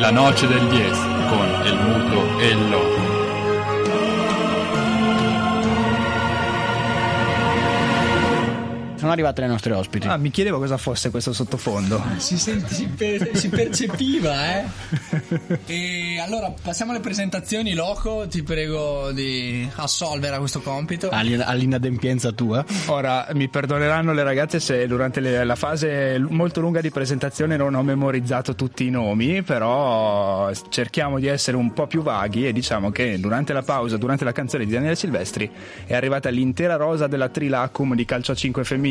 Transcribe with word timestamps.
La 0.00 0.12
noce 0.12 0.46
del 0.46 0.68
10 0.68 0.92
con 1.28 1.66
el 1.66 1.76
muto 1.76 2.38
e 2.40 2.48
il 2.50 2.70
loco. 2.70 3.07
Sono 8.98 9.12
arrivate 9.12 9.40
le 9.42 9.46
nostre 9.46 9.72
ospiti. 9.74 10.06
Ah, 10.08 10.16
mi 10.16 10.30
chiedevo 10.30 10.58
cosa 10.58 10.76
fosse 10.76 11.10
questo 11.10 11.32
sottofondo. 11.32 12.02
Si, 12.16 12.36
sente, 12.36 12.74
si, 12.74 12.86
per- 12.88 13.30
si 13.36 13.48
percepiva, 13.48 14.58
eh. 14.60 14.64
E 15.66 16.18
allora 16.20 16.52
passiamo 16.60 16.90
alle 16.92 17.00
presentazioni, 17.00 17.74
Loco. 17.74 18.26
Ti 18.28 18.42
prego 18.42 19.12
di 19.12 19.68
assolvere 19.76 20.36
a 20.36 20.38
questo 20.38 20.60
compito. 20.60 21.08
All- 21.10 21.42
all'inadempienza 21.44 22.32
tua. 22.32 22.64
Ora 22.86 23.28
mi 23.34 23.48
perdoneranno 23.48 24.12
le 24.12 24.22
ragazze 24.24 24.58
se 24.60 24.86
durante 24.86 25.20
le- 25.20 25.44
la 25.44 25.54
fase 25.54 26.18
molto 26.28 26.60
lunga 26.60 26.80
di 26.80 26.90
presentazione 26.90 27.56
non 27.56 27.74
ho 27.74 27.82
memorizzato 27.82 28.54
tutti 28.54 28.86
i 28.86 28.90
nomi, 28.90 29.42
però 29.42 30.50
cerchiamo 30.68 31.18
di 31.18 31.26
essere 31.28 31.56
un 31.56 31.72
po' 31.72 31.86
più 31.86 32.02
vaghi 32.02 32.46
e 32.46 32.52
diciamo 32.52 32.90
che 32.90 33.18
durante 33.20 33.52
la 33.52 33.62
pausa, 33.62 33.96
durante 33.96 34.24
la 34.24 34.32
canzone 34.32 34.64
di 34.64 34.72
Daniele 34.72 34.96
Silvestri, 34.96 35.48
è 35.86 35.94
arrivata 35.94 36.28
l'intera 36.30 36.74
rosa 36.76 37.06
della 37.06 37.28
Trilacum 37.28 37.94
di 37.94 38.04
calcio 38.04 38.32
a 38.32 38.34
5 38.34 38.64
femminile, 38.64 38.86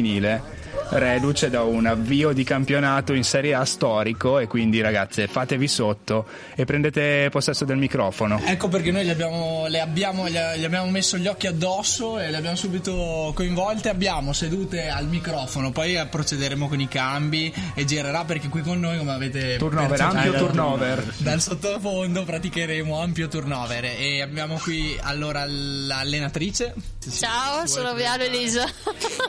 reduce 0.90 1.50
da 1.50 1.64
un 1.64 1.86
avvio 1.86 2.32
di 2.32 2.44
campionato 2.44 3.14
in 3.14 3.24
Serie 3.24 3.54
A 3.54 3.66
storico 3.66 4.40
e 4.40 4.48
quindi 4.48 4.80
ragazze 4.82 5.28
fatevi 5.28 5.68
sotto 5.68 6.26
e 6.56 6.66
prendete 6.66 7.28
possesso 7.30 7.66
del 7.66 7.78
microfono. 7.78 8.40
Ecco 8.44 8.68
perché 8.68 8.92
noi 8.92 9.06
gli 9.06 9.10
abbiamo, 9.10 9.66
le 9.68 9.82
abbiamo, 9.82 10.30
gli 10.30 10.38
abbiamo 10.38 10.90
messo 10.90 11.18
gli 11.18 11.28
occhi 11.28 11.48
addosso 11.48 12.20
e 12.20 12.30
le 12.30 12.38
abbiamo 12.38 12.56
subito 12.56 13.32
coinvolte. 13.36 13.90
Abbiamo 13.90 14.34
sedute 14.34 14.90
al 14.90 15.08
microfono, 15.08 15.72
poi 15.72 16.00
procederemo 16.10 16.68
con 16.68 16.80
i 16.80 16.88
cambi 16.88 17.54
e 17.74 17.86
girerà 17.86 18.24
perché 18.24 18.48
qui 18.48 18.62
con 18.62 18.80
noi, 18.80 18.98
come 18.98 19.12
avete 19.12 19.58
Turnover, 19.58 20.02
ampio 20.02 20.34
turnover. 20.34 21.14
Dal 21.18 21.42
sottofondo 21.42 22.24
praticheremo 22.24 23.00
ampio 23.00 23.28
turnover 23.28 23.86
e 23.86 24.22
abbiamo 24.22 24.58
qui 24.58 24.98
allora 25.02 25.46
l'allenatrice. 25.46 26.74
Ciao, 27.10 27.66
sono 27.66 27.94
Viano 27.94 28.24
Elisa. 28.24 28.66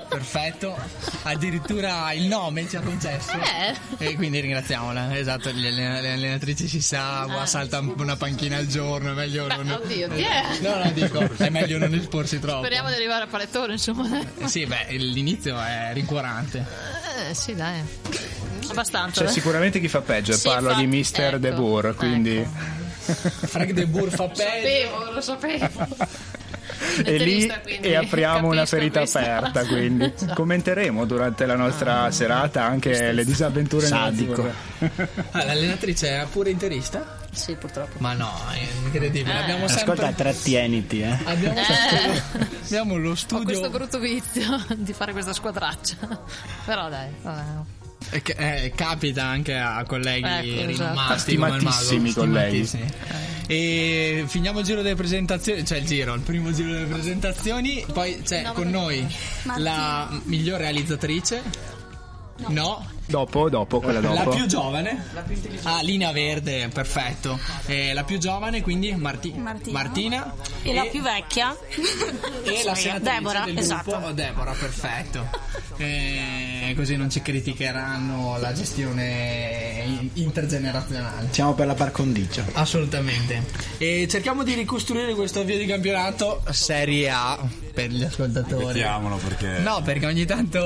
Perfetto, 0.09 0.58
addirittura 1.23 2.13
il 2.13 2.25
nome 2.27 2.69
ci 2.69 2.77
ha 2.77 2.81
concesso. 2.81 3.33
Eh. 3.33 4.07
E 4.07 4.15
quindi 4.17 4.41
ringraziamola. 4.41 5.17
Esatto, 5.17 5.51
le, 5.53 5.69
alle- 5.69 6.01
le 6.01 6.13
allenatrici 6.13 6.67
si 6.69 6.81
sa, 6.81 7.21
Ah. 7.23 7.47
salta 7.47 7.79
una 7.81 8.17
panchina 8.17 8.57
al 8.57 8.67
giorno, 8.67 9.11
è 9.11 9.15
meglio 9.15 9.47
Beh, 9.47 9.57
non. 9.57 9.71
oddio, 9.83 10.09
chi 10.09 10.23
è? 10.23 10.43
No, 10.61 10.83
no, 10.83 10.91
dico, 10.93 11.21
è 11.37 11.49
meglio 11.51 11.79
non 11.79 11.95
esporsi 11.95 12.39
troppo. 12.39 12.61
Speriamo 12.65 12.89
di 12.89 12.95
arrivare 12.95 13.25
a 13.25 13.27
panettone, 13.27 13.73
insomma. 13.75 14.21
Eh, 14.39 14.49
Sì, 14.49 14.67
beh, 14.67 14.87
l'inizio 14.97 15.61
è 15.61 15.91
rincuorante. 15.93 16.65
Eh, 17.29 17.35
sì, 17.35 17.55
dai. 17.55 17.81
Abbastanza. 18.71 19.23
C'è 19.25 19.29
eh. 19.29 19.33
sicuramente 19.33 19.81
chi 19.81 19.89
fa 19.89 20.01
peggio, 20.01 20.33
Sì, 20.33 20.49
parlo 20.49 20.71
fa- 20.71 20.77
di 20.81 20.87
Mr. 20.87 21.21
ecco, 21.21 21.39
De 21.39 21.53
Boer, 21.53 21.95
quindi... 21.95 22.37
ecco. 22.37 22.77
Frank 23.47 23.71
De 23.73 23.87
Boer 23.87 24.11
fa 24.11 24.29
peggio. 24.29 24.43
Sapevo, 24.43 25.11
lo 25.13 25.21
sapevo. 25.23 25.87
e 27.05 27.17
lì 27.19 27.53
quindi 27.63 27.89
e 27.89 27.95
apriamo 27.97 28.49
una 28.49 28.67
ferita 28.67 29.01
questa. 29.01 29.21
aperta 29.37 29.67
quindi 29.67 30.13
commenteremo 30.35 31.05
durante 31.05 31.47
la 31.47 31.57
nostra 31.57 32.11
serata 32.11 32.65
anche 32.65 33.13
le 33.13 33.25
disavventure 33.25 33.87
Sadico. 33.87 34.77
Ah, 35.33 35.45
l'allenatrice 35.45 36.21
è 36.23 36.27
pure 36.31 36.51
interista? 36.51 37.17
Sì, 37.33 37.55
purtroppo. 37.55 37.97
Ma 37.99 38.15
no, 38.15 38.33
è 38.53 38.67
incredibile. 38.85 39.37
Abbiamo 39.37 39.67
sempre. 39.69 39.93
Ascolta, 39.93 40.13
trattieniti, 40.13 41.01
eh. 41.01 41.19
Abbiamo, 41.25 41.61
sempre- 41.63 42.23
abbiamo 42.65 42.97
lo 42.97 43.11
Ho 43.11 43.15
studio. 43.15 43.45
questo 43.45 43.71
brutto 43.71 43.99
vizio 43.99 44.65
di 44.77 44.93
fare 44.93 45.13
questa 45.13 45.33
squadraccia. 45.33 45.97
Però 46.65 46.89
dai, 46.89 47.09
vabbè. 47.23 47.43
Eh, 48.11 48.23
che- 48.23 48.37
eh, 48.65 48.73
capita 48.75 49.25
anche 49.25 49.55
a 49.57 49.85
colleghi 49.85 50.27
Ecco, 50.27 50.71
esatto. 50.71 50.93
rinomati 50.95 51.37
come 51.37 51.47
il 51.57 51.63
mago, 51.63 51.71
Stimatissimi 51.71 52.13
colleghi. 52.13 52.67
stimatissimi. 52.67 53.17
E 53.51 54.25
finiamo 54.27 54.59
il 54.61 54.65
giro 54.65 54.83
delle 54.83 54.95
presentazioni, 54.95 55.65
cioè 55.67 55.79
il 55.79 55.87
giro, 55.87 56.15
il 56.15 56.21
primo 56.21 56.53
giro 56.53 56.71
delle 56.73 56.87
presentazioni. 56.87 57.85
Poi 57.93 58.21
c'è 58.23 58.43
con 58.53 58.69
noi 58.71 59.07
la 59.57 60.09
miglior 60.25 60.61
realizzatrice. 60.61 61.43
No, 62.49 62.87
dopo 63.09 63.49
dopo 63.49 63.81
quella 63.81 64.01
la 64.01 64.23
dopo 64.23 64.31
più 64.37 64.47
giovane. 64.47 65.05
Ah, 65.63 65.81
linea 65.83 66.13
verde, 66.13 66.69
perfetto. 66.69 67.39
Eh, 67.67 67.93
la 67.93 68.05
più 68.05 68.19
giovane, 68.19 68.61
quindi 68.63 68.93
Marti- 68.95 69.33
Martina. 69.37 69.73
Martina. 69.79 70.35
E 70.63 70.75
la 70.75 70.85
più 70.85 71.03
vecchia? 71.03 71.57
E 72.45 72.63
la 72.65 72.75
senatrice 72.75 72.99
Deborah, 73.15 73.45
del 73.45 73.59
esatto. 73.59 73.91
gruppo, 73.91 74.07
oh, 74.07 74.13
Deborah, 74.13 74.53
perfetto. 74.53 75.27
Eh, 75.79 76.73
così 76.77 76.97
non 76.97 77.09
ci 77.11 77.23
criticheranno 77.23 78.37
la 78.39 78.53
gestione 78.53 79.83
in- 79.87 80.11
intergenerazionale. 80.15 81.29
Siamo 81.31 81.55
per 81.55 81.67
la 81.67 81.75
par 81.75 81.91
condicio. 81.93 82.45
Assolutamente. 82.53 83.45
E 83.79 84.07
cerchiamo 84.11 84.43
di 84.43 84.55
ricostruire 84.55 85.15
questo 85.15 85.41
avvio 85.41 85.57
di 85.57 85.67
campionato 85.67 86.43
Serie 86.51 87.09
A 87.11 87.39
per 87.73 87.91
gli 87.91 88.03
ascoltatori. 88.03 88.65
Mettiamolo 88.67 89.17
perché... 89.17 89.59
No, 89.61 89.81
perché 89.83 90.07
ogni 90.07 90.25
tanto 90.27 90.59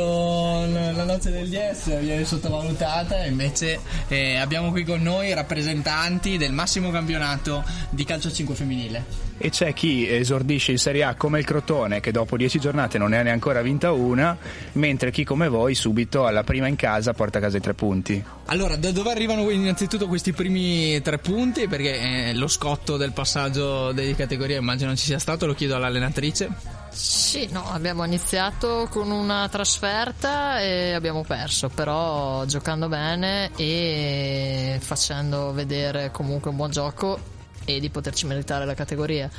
l- 0.67 0.93
la 0.97 1.05
noce 1.05 1.31
del 1.31 1.49
DS 1.49 1.99
viene 2.01 2.25
sottovalutata 2.32 3.25
e 3.25 3.28
invece 3.28 3.81
eh, 4.09 4.37
abbiamo 4.37 4.70
qui 4.70 4.84
con 4.84 5.03
noi 5.03 5.34
rappresentanti 5.34 6.38
del 6.38 6.53
massimo 6.53 6.91
campionato 6.91 7.62
di 7.91 8.04
calcio 8.04 8.28
a 8.28 8.32
5 8.32 8.54
femminile. 8.54 9.04
e 9.37 9.50
c'è 9.50 9.72
chi 9.75 10.09
esordisce 10.09 10.72
in 10.72 10.78
Serie 10.78 11.04
A 11.04 11.15
come 11.15 11.38
il 11.38 11.44
Crotone 11.44 12.00
che 12.00 12.10
dopo 12.10 12.37
10 12.37 12.59
giornate 12.59 12.97
non 12.97 13.10
ne 13.10 13.19
ha 13.19 13.22
neanche 13.22 13.41
vinta 13.62 13.93
una 13.93 14.37
mentre 14.72 15.10
chi 15.10 15.25
come 15.25 15.48
voi 15.48 15.75
subito 15.75 16.26
alla 16.26 16.43
prima 16.43 16.69
in 16.69 16.76
casa 16.76 17.12
porta 17.12 17.38
a 17.38 17.41
casa 17.41 17.59
i 17.59 17.60
tre 17.60 17.75
punti 17.75 18.22
Allora, 18.47 18.76
da 18.76 18.91
dove 18.93 19.10
arrivano 19.10 19.50
innanzitutto 19.50 20.06
questi 20.06 20.32
primi 20.32 21.00
tre 21.03 21.19
punti? 21.19 21.69
Perché 21.69 22.28
eh, 22.28 22.34
lo 22.34 22.49
scotto 22.49 22.97
del 22.97 23.12
passaggio 23.12 23.93
delle 23.93 24.14
categorie 24.14 24.56
immagino 24.56 24.88
non 24.88 24.97
ci 24.97 25.04
sia 25.04 25.19
stato, 25.19 25.47
lo 25.47 25.54
chiedo 25.54 25.75
all'allenatrice. 25.75 26.81
Sì, 26.93 27.49
no, 27.51 27.65
abbiamo 27.71 28.05
iniziato 28.05 28.87
con 28.91 29.11
una 29.11 29.49
trasferta 29.49 30.61
e 30.61 30.93
abbiamo 30.93 31.25
perso, 31.25 31.71
però 31.71 32.45
giocando 32.45 32.87
bene 32.89 33.51
e 33.57 34.79
facendo 34.79 35.53
vedere 35.53 36.11
comunque 36.11 36.51
un 36.51 36.57
buon 36.57 36.71
gioco 36.71 37.19
e 37.65 37.81
di 37.81 37.89
poterci 37.89 38.27
meritare 38.27 38.67
la 38.67 38.75
categoria. 38.75 39.31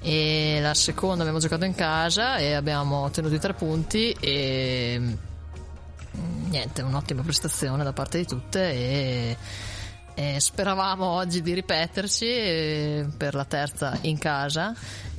E 0.00 0.58
la 0.62 0.72
seconda 0.72 1.20
abbiamo 1.20 1.38
giocato 1.38 1.66
in 1.66 1.74
casa 1.74 2.38
e 2.38 2.54
abbiamo 2.54 3.02
ottenuto 3.02 3.34
i 3.34 3.38
tre 3.38 3.52
punti 3.52 4.16
e 4.18 4.98
mm, 4.98 6.48
niente, 6.48 6.80
un'ottima 6.80 7.20
prestazione 7.20 7.84
da 7.84 7.92
parte 7.92 8.18
di 8.18 8.26
tutte 8.26 8.72
e, 8.72 9.36
e 10.14 10.40
speravamo 10.40 11.06
oggi 11.06 11.42
di 11.42 11.54
ripeterci 11.54 12.26
eh, 12.26 13.06
per 13.16 13.34
la 13.34 13.44
terza 13.44 13.98
in 14.02 14.18
casa. 14.18 14.74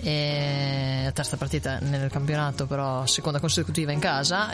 E 0.06 1.02
la 1.06 1.12
terza 1.12 1.38
partita 1.38 1.80
nel 1.80 2.10
campionato 2.10 2.66
però 2.66 3.06
seconda 3.06 3.40
consecutiva 3.40 3.94
in 3.94 4.00
casa. 4.00 4.52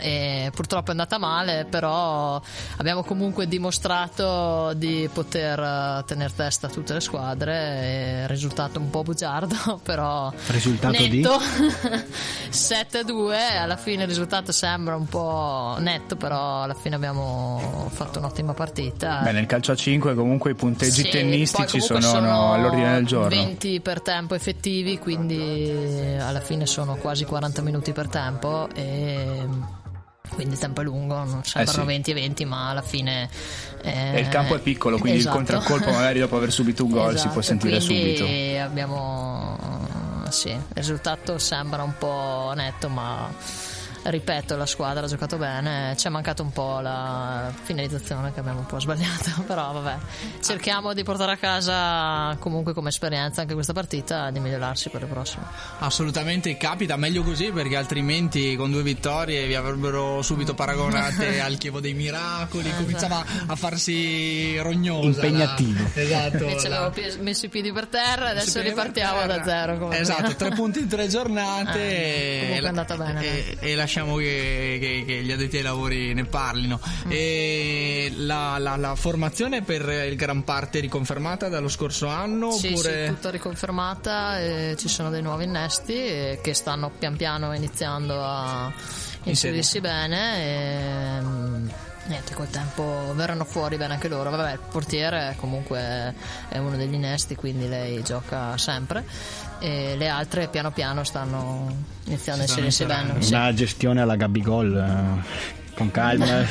Purtroppo 0.54 0.88
è 0.88 0.90
andata 0.90 1.18
male 1.18 1.66
però 1.68 2.40
abbiamo 2.76 3.02
comunque 3.02 3.48
dimostrato 3.48 4.72
di 4.74 5.08
poter 5.12 5.58
eh, 5.58 6.04
tenere 6.06 6.32
testa 6.34 6.68
a 6.68 6.70
tutte 6.70 6.94
le 6.94 7.00
squadre. 7.00 7.52
E 7.52 8.26
risultato 8.28 8.78
un 8.78 8.90
po' 8.90 9.02
bugiardo 9.02 9.80
però 9.82 10.32
Risultato 10.46 11.02
di? 11.02 11.20
netto. 11.20 11.38
7-2 12.50 13.58
alla 13.58 13.76
fine 13.76 14.02
il 14.02 14.08
risultato 14.08 14.52
sembra 14.52 14.94
un 14.94 15.06
po' 15.06 15.76
netto 15.78 16.16
però 16.16 16.62
alla 16.62 16.74
fine 16.74 16.94
abbiamo 16.94 17.88
fatto 17.92 18.20
un'ottima 18.20 18.54
partita. 18.54 19.20
Beh, 19.22 19.32
nel 19.32 19.46
calcio 19.46 19.72
a 19.72 19.74
5 19.74 20.14
comunque 20.14 20.29
i 20.32 20.54
punteggi 20.54 21.02
Sì, 21.02 21.08
tennistici 21.08 21.78
comunque 21.78 22.00
sono, 22.02 22.30
no, 22.30 22.52
all'ordine 22.52 22.92
del 22.94 23.06
giorno 23.06 23.28
20 23.28 23.80
per 23.80 24.00
tempo 24.02 24.34
effettivi, 24.34 24.98
quindi 24.98 26.16
alla 26.18 26.40
fine 26.40 26.66
sono 26.66 26.96
quasi 26.96 27.24
40 27.24 27.62
minuti 27.62 27.92
per 27.92 28.08
tempo 28.08 28.68
e 28.74 29.46
quindi 30.28 30.54
il 30.54 30.60
tempo 30.60 30.80
è 30.80 30.84
lungo, 30.84 31.16
non 31.16 31.40
sembrano 31.44 31.80
sì. 31.80 31.86
20 31.86 32.10
e 32.10 32.14
20, 32.14 32.44
ma 32.44 32.70
alla 32.70 32.82
fine 32.82 33.28
eh, 33.82 34.16
e 34.16 34.20
il 34.20 34.28
campo 34.28 34.54
è 34.54 34.60
piccolo 34.60 34.98
quindi 34.98 35.18
esatto. 35.18 35.38
il 35.38 35.44
contraccolpo 35.44 35.90
magari 35.90 36.20
dopo 36.20 36.36
aver 36.36 36.52
subito 36.52 36.84
un 36.84 36.90
gol 36.90 37.18
si 37.18 37.28
può 37.28 37.40
Esatto, 37.40 37.42
sentire 37.42 37.80
subito 37.80 38.26
abbiamo 38.62 39.58
sì, 40.30 40.50
il 40.50 40.62
risultato 40.74 41.38
sembra 41.38 41.82
un 41.82 41.94
po' 41.98 42.52
netto, 42.54 42.88
ma 42.88 43.28
ripeto, 44.02 44.56
la 44.56 44.66
squadra 44.66 45.04
ha 45.04 45.08
giocato 45.08 45.36
bene, 45.36 45.94
ci 45.96 46.06
è 46.06 46.10
mancato 46.10 46.42
un 46.42 46.52
po' 46.52 46.80
la 46.80 47.52
finalizzazione 47.62 48.32
che 48.32 48.40
abbiamo 48.40 48.60
un 48.60 48.66
po' 48.66 48.80
sbagliato, 48.80 49.42
però 49.46 49.72
vabbè, 49.72 49.96
cerchiamo 50.42 50.92
di 50.94 51.02
portare 51.02 51.32
a 51.32 51.36
casa 51.36 52.36
comunque 52.38 52.72
come 52.72 52.88
esperienza 52.88 53.42
anche 53.42 53.54
questa 53.54 53.72
partita 53.72 54.28
e 54.28 54.32
di 54.32 54.40
migliorarsi 54.40 54.88
per 54.88 55.02
le 55.02 55.06
prossime. 55.06 55.44
Assolutamente 55.78 56.56
capita, 56.56 56.96
meglio 56.96 57.22
così 57.22 57.50
perché 57.52 57.76
altrimenti 57.76 58.56
con 58.56 58.70
due 58.70 58.82
vittorie 58.82 59.46
vi 59.46 59.54
avrebbero 59.54 60.22
subito 60.22 60.54
paragonate 60.54 61.40
al 61.42 61.58
Chievo 61.58 61.80
dei 61.80 61.94
Miracoli, 61.94 62.72
cominciava 62.74 63.24
a 63.46 63.54
farsi 63.56 64.58
rognosa. 64.58 65.08
Impegnativo. 65.26 65.82
la- 65.94 66.00
esatto. 66.00 66.44
Invece 66.44 66.68
la- 66.68 66.84
avevo 66.86 67.22
messo 67.22 67.46
i 67.46 67.48
piedi 67.48 67.72
per 67.72 67.86
terra 67.86 68.28
e 68.28 68.30
adesso 68.30 68.60
ripartiamo 68.60 69.26
da 69.26 69.42
zero. 69.44 69.78
Come 69.78 69.98
Esatto, 69.98 70.34
tre 70.34 70.50
punti 70.50 70.80
in 70.80 70.88
tre 70.88 71.06
giornate. 71.08 71.78
Eh, 71.80 72.38
comunque 72.40 72.58
e, 72.58 72.64
è 72.64 72.68
andata 72.68 72.96
bene, 72.96 73.20
E, 73.24 73.56
e 73.60 73.74
la 73.74 73.86
lasciamo 73.90 74.16
che, 74.18 74.78
che- 74.80 75.04
che 75.04 75.22
gli 75.24 75.32
addetti 75.32 75.56
ai 75.56 75.62
lavori 75.64 76.14
ne 76.14 76.24
parlino. 76.24 76.78
E 77.08 78.12
la, 78.18 78.56
la- 78.58 78.76
la 78.76 78.94
formazione 78.94 79.62
per 79.62 79.88
il 80.06 80.14
gran 80.14 80.44
parte 80.44 80.78
riconfermata 80.78 81.48
dallo 81.48 81.68
scorso 81.68 82.06
anno? 82.06 82.52
Sì, 82.52 82.68
oppure... 82.68 83.06
sì, 83.06 83.12
tutta 83.14 83.30
riconfermata, 83.30 84.38
e 84.38 84.76
ci 84.78 84.86
sono 84.88 85.10
dei 85.10 85.22
nuovi 85.22 85.42
innesti 85.44 85.92
eh, 85.94 86.38
che 86.40 86.54
stanno 86.54 86.90
pian 86.96 87.16
piano 87.16 87.52
iniziando 87.52 88.22
a 88.22 88.72
inserirsi 89.24 89.80
bene 89.80 90.44
e 90.44 91.20
mm, 91.20 91.68
niente, 92.06 92.34
col 92.34 92.48
tempo 92.48 93.12
verranno 93.16 93.44
fuori 93.44 93.76
bene 93.76 93.94
anche 93.94 94.06
loro. 94.06 94.30
Vabbè, 94.30 94.52
il 94.52 94.60
portiere 94.70 95.34
comunque 95.36 96.14
è 96.48 96.58
uno 96.58 96.76
degli 96.76 96.94
innesti, 96.94 97.34
quindi 97.34 97.68
lei 97.68 98.04
gioca 98.04 98.56
sempre 98.56 99.04
e 99.60 99.94
le 99.96 100.08
altre 100.08 100.48
piano 100.48 100.70
piano 100.72 101.04
stanno 101.04 101.72
iniziando 102.06 102.42
a 102.42 102.46
inserirsi 102.46 102.84
bene. 102.84 103.14
Una 103.26 103.54
gestione 103.54 104.00
alla 104.00 104.16
Gabigol. 104.16 104.76
eh, 104.76 105.58
con 105.80 105.90
calma. 105.90 106.44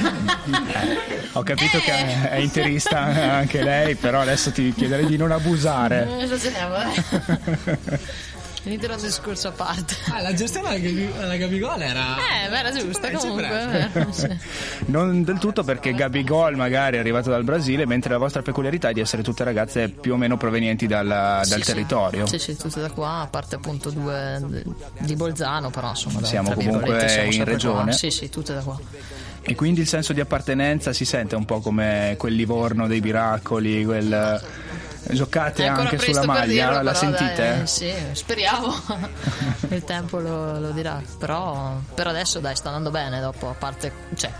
Ho 1.34 1.44
capito 1.44 1.78
che 1.80 2.30
è 2.30 2.38
interista 2.38 3.00
anche 3.00 3.62
lei, 3.62 3.94
però 3.94 4.22
adesso 4.22 4.52
ti 4.52 4.74
chiederei 4.74 5.06
di 5.06 5.18
non 5.18 5.32
abusare. 5.32 6.08
Eh, 6.20 6.24
esageriamo, 6.24 6.76
Finitelo 8.62 8.96
un 8.96 9.02
discorso 9.02 9.48
a 9.48 9.52
parte. 9.52 9.96
Ah, 10.12 10.22
la 10.22 10.34
gestione 10.34 10.68
alla, 10.68 11.24
alla 11.24 11.38
Gabigol 11.38 11.82
era... 11.82 12.18
Eh, 12.18 12.50
beh, 12.50 12.58
era 12.60 12.72
giusta 12.72 13.10
comunque. 13.12 13.48
presta. 13.48 14.00
eh, 14.00 14.14
sì. 14.14 14.38
Non 14.92 15.24
del 15.24 15.38
tutto 15.40 15.64
perché 15.64 15.94
Gabigol 15.94 16.56
magari 16.56 16.98
è 16.98 17.00
arrivato 17.00 17.30
dal 17.30 17.44
Brasile, 17.46 17.86
mentre 17.86 18.12
la 18.12 18.18
vostra 18.18 18.42
peculiarità 18.42 18.90
è 18.90 18.94
di 18.94 19.00
essere 19.00 19.24
tutte 19.24 19.44
ragazze 19.46 19.88
più 19.90 20.14
o 20.14 20.18
meno 20.18 20.36
provenienti 20.36 20.88
dalla- 20.88 21.42
dal 21.48 21.60
Sì, 21.60 21.62
sì. 21.62 21.72
territorio. 21.72 22.26
Sì, 22.28 22.38
sì, 22.38 22.58
tutte 22.58 22.82
da 22.82 22.90
qua, 22.92 23.22
a 23.22 23.28
parte 23.28 23.56
appunto 23.56 23.92
due 23.92 24.42
di 25.00 25.16
Bolzano, 25.16 25.70
però 25.70 25.90
insomma, 25.90 26.22
Siamo 26.24 26.52
comunque 26.54 27.08
siamo 27.08 27.32
in 27.32 27.44
regione. 27.46 27.84
qua. 27.84 27.92
Sì, 27.94 28.12
sì, 28.12 28.28
tutte 28.30 28.54
da 28.54 28.62
qua. 28.62 28.78
E 29.42 29.56
quindi 29.56 29.80
il 29.80 29.88
senso 29.88 30.12
di 30.12 30.20
appartenenza 30.20 30.92
si 30.92 31.06
sente 31.06 31.36
un 31.36 31.46
po' 31.46 31.60
come 31.62 32.16
quel 32.18 32.34
Livorno 32.36 32.88
dei 32.88 33.00
Miracoli, 33.00 33.86
quel... 33.86 34.42
Giocate 35.12 35.66
anche 35.66 35.98
sulla 35.98 36.26
maglia, 36.26 36.68
dirlo, 36.68 36.82
la 36.84 36.92
però, 36.92 36.94
sentite? 36.94 37.56
dai, 37.58 37.68
sì, 37.68 37.94
speriamo. 38.12 38.74
Il 39.70 39.84
tempo 39.84 40.20
lo, 40.20 40.60
lo 40.60 40.72
dirà. 40.72 41.02
Però 41.18 41.80
per 41.94 42.08
adesso 42.08 42.40
dai, 42.40 42.56
sta 42.56 42.68
andando 42.68 42.92
bene 42.92 43.20
dopo, 43.20 43.50
a 43.50 43.54
parte, 43.54 43.92
cioè, 44.16 44.32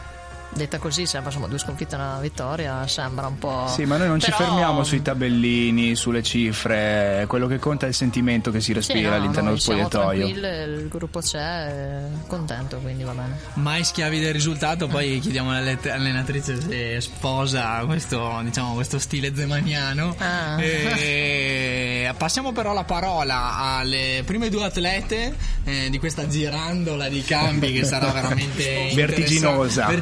detta 0.52 0.78
così 0.80 1.06
sembra 1.06 1.30
insomma 1.30 1.48
due 1.48 1.60
sconfitte 1.60 1.96
e 1.96 1.98
una 1.98 2.20
vittoria, 2.20 2.86
sembra 2.88 3.28
un 3.28 3.38
po'. 3.38 3.68
Sì, 3.70 3.86
ma 3.86 3.98
noi 3.98 4.08
non 4.08 4.20
ci 4.20 4.32
Però- 4.32 4.44
fermiamo 4.46 4.84
sui 4.84 5.02
tabellini, 5.02 5.96
sulle 5.96 6.24
cifre, 6.24 7.26
quello 7.28 7.48
che 7.48 7.60
conta 7.60 7.86
è 7.86 7.90
il 7.90 7.96
sentimento 7.96 8.52
che 8.52 8.60
si 8.60 8.68
Sì, 8.68 8.74
respira 8.74 9.10
no, 9.10 9.16
all'interno 9.16 9.50
del 9.52 9.60
spogliatoio. 9.60 10.28
il 10.28 10.88
gruppo 10.90 11.20
c'è, 11.20 12.02
contento, 12.28 12.78
quindi 12.78 13.04
va 13.04 13.12
bene. 13.14 13.38
Mai 13.54 13.84
schiavi 13.84 14.20
del 14.20 14.34
risultato, 14.34 14.88
poi 14.88 15.20
chiediamo 15.20 15.52
all'allenatrice 15.56 16.60
se 16.60 17.02
sposa 17.02 17.84
questo, 17.86 18.40
diciamo, 18.44 18.74
questo 18.74 19.00
stile 19.00 19.34
zemaniano. 19.36 20.16
Ah. 20.18 20.58
E 20.62 22.14
passiamo 22.18 22.52
però 22.52 22.74
la 22.74 22.84
parola 22.84 23.56
alle 23.58 24.24
prime 24.26 24.50
due 24.50 24.66
atlete 24.66 25.36
eh, 25.64 25.90
di 25.90 26.00
questa 26.00 26.28
girandola 26.28 27.08
di 27.08 27.24
cambi 27.24 27.72
che 27.72 27.86
sarà 27.86 28.12
veramente 28.12 28.92
Vertiginosa. 28.94 29.84
interessante, 29.84 29.96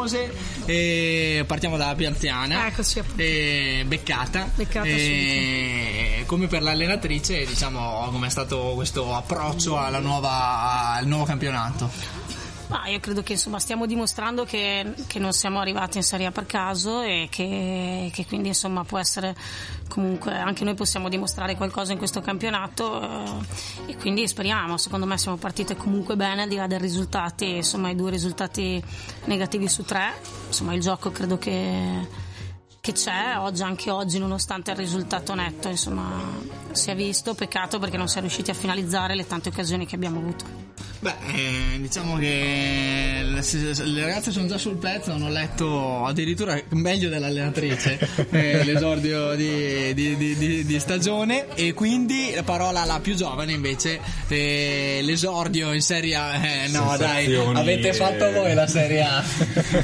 vertiginose. 0.00 0.34
E 0.64 1.44
partiamo 1.46 1.76
dalla 1.76 1.94
più 1.94 2.06
anziana, 2.06 2.66
Eccoci, 2.66 3.02
e 3.16 3.84
beccata. 3.86 4.48
Beccata 4.54 4.86
E 4.86 6.24
come 6.26 6.46
per 6.46 6.62
l'allenatrice, 6.62 7.44
diciamo, 7.44 8.08
come 8.10 8.26
è 8.26 8.30
stato 8.30 8.72
questo 8.74 9.14
approccio 9.14 9.78
alla 9.78 9.98
nuova, 10.00 10.94
al 10.94 11.06
nuovo 11.06 11.24
campionato. 11.24 12.21
Ma 12.72 12.86
io 12.86 13.00
credo 13.00 13.22
che 13.22 13.32
insomma 13.32 13.58
stiamo 13.58 13.84
dimostrando 13.84 14.44
che, 14.44 14.94
che 15.06 15.18
non 15.18 15.34
siamo 15.34 15.60
arrivati 15.60 15.98
in 15.98 16.02
Serie 16.02 16.24
A 16.24 16.32
per 16.32 16.46
caso 16.46 17.02
e 17.02 17.28
che, 17.30 18.10
che 18.10 18.24
quindi 18.24 18.48
insomma 18.48 18.82
può 18.82 18.98
essere 18.98 19.36
comunque 19.88 20.34
anche 20.34 20.64
noi 20.64 20.72
possiamo 20.72 21.10
dimostrare 21.10 21.54
qualcosa 21.54 21.92
in 21.92 21.98
questo 21.98 22.22
campionato 22.22 23.02
eh, 23.02 23.90
e 23.92 23.96
quindi 23.98 24.26
speriamo, 24.26 24.78
secondo 24.78 25.04
me 25.04 25.18
siamo 25.18 25.36
partite 25.36 25.76
comunque 25.76 26.16
bene 26.16 26.44
al 26.44 26.48
di 26.48 26.56
là 26.56 26.66
dei 26.66 26.78
risultati, 26.78 27.56
insomma 27.56 27.90
i 27.90 27.94
due 27.94 28.08
risultati 28.08 28.82
negativi 29.26 29.68
su 29.68 29.84
tre, 29.84 30.14
insomma 30.46 30.72
il 30.72 30.80
gioco 30.80 31.10
credo 31.10 31.36
che 31.36 32.30
che 32.80 32.92
c'è 32.92 33.36
oggi, 33.38 33.62
anche 33.62 33.90
oggi, 33.90 34.18
nonostante 34.18 34.72
il 34.72 34.76
risultato 34.76 35.36
netto, 35.36 35.68
insomma, 35.68 36.20
si 36.72 36.90
è 36.90 36.96
visto. 36.96 37.32
Peccato 37.32 37.78
perché 37.78 37.96
non 37.96 38.08
si 38.08 38.18
è 38.18 38.20
riusciti 38.20 38.50
a 38.50 38.54
finalizzare 38.54 39.14
le 39.14 39.24
tante 39.24 39.50
occasioni 39.50 39.86
che 39.86 39.94
abbiamo 39.94 40.18
avuto. 40.18 40.71
Beh, 41.00 41.14
eh, 41.34 41.80
diciamo 41.80 42.16
che 42.16 43.22
le, 43.24 44.00
ragazze 44.04 44.30
sono 44.30 44.46
già 44.46 44.56
sul 44.56 44.76
pezzo, 44.76 45.10
hanno 45.10 45.28
letto 45.28 46.04
addirittura 46.04 46.60
meglio 46.70 47.08
dell'allenatrice 47.08 47.98
eh, 48.30 48.62
l'esordio 48.64 49.34
di, 49.34 49.92
di- 49.94 50.16
di- 50.16 50.64
di- 50.64 50.78
stagione 50.80 51.46
e 51.54 51.72
quindi 51.74 52.32
la 52.34 52.42
parola 52.44 52.82
alla 52.82 53.00
più 53.00 53.14
giovane 53.14 53.52
invece 53.52 54.00
eh, 54.28 55.00
l'esordio 55.02 55.72
in 55.72 55.82
Serie 55.82 56.14
A. 56.14 56.34
Eh, 56.36 56.68
no 56.68 56.94
dai, 56.96 57.34
avete 57.34 57.88
eh. 57.88 57.92
fatto 57.94 58.30
voi 58.30 58.54
la 58.54 58.66
Serie 58.68 59.02
A. 59.02 59.24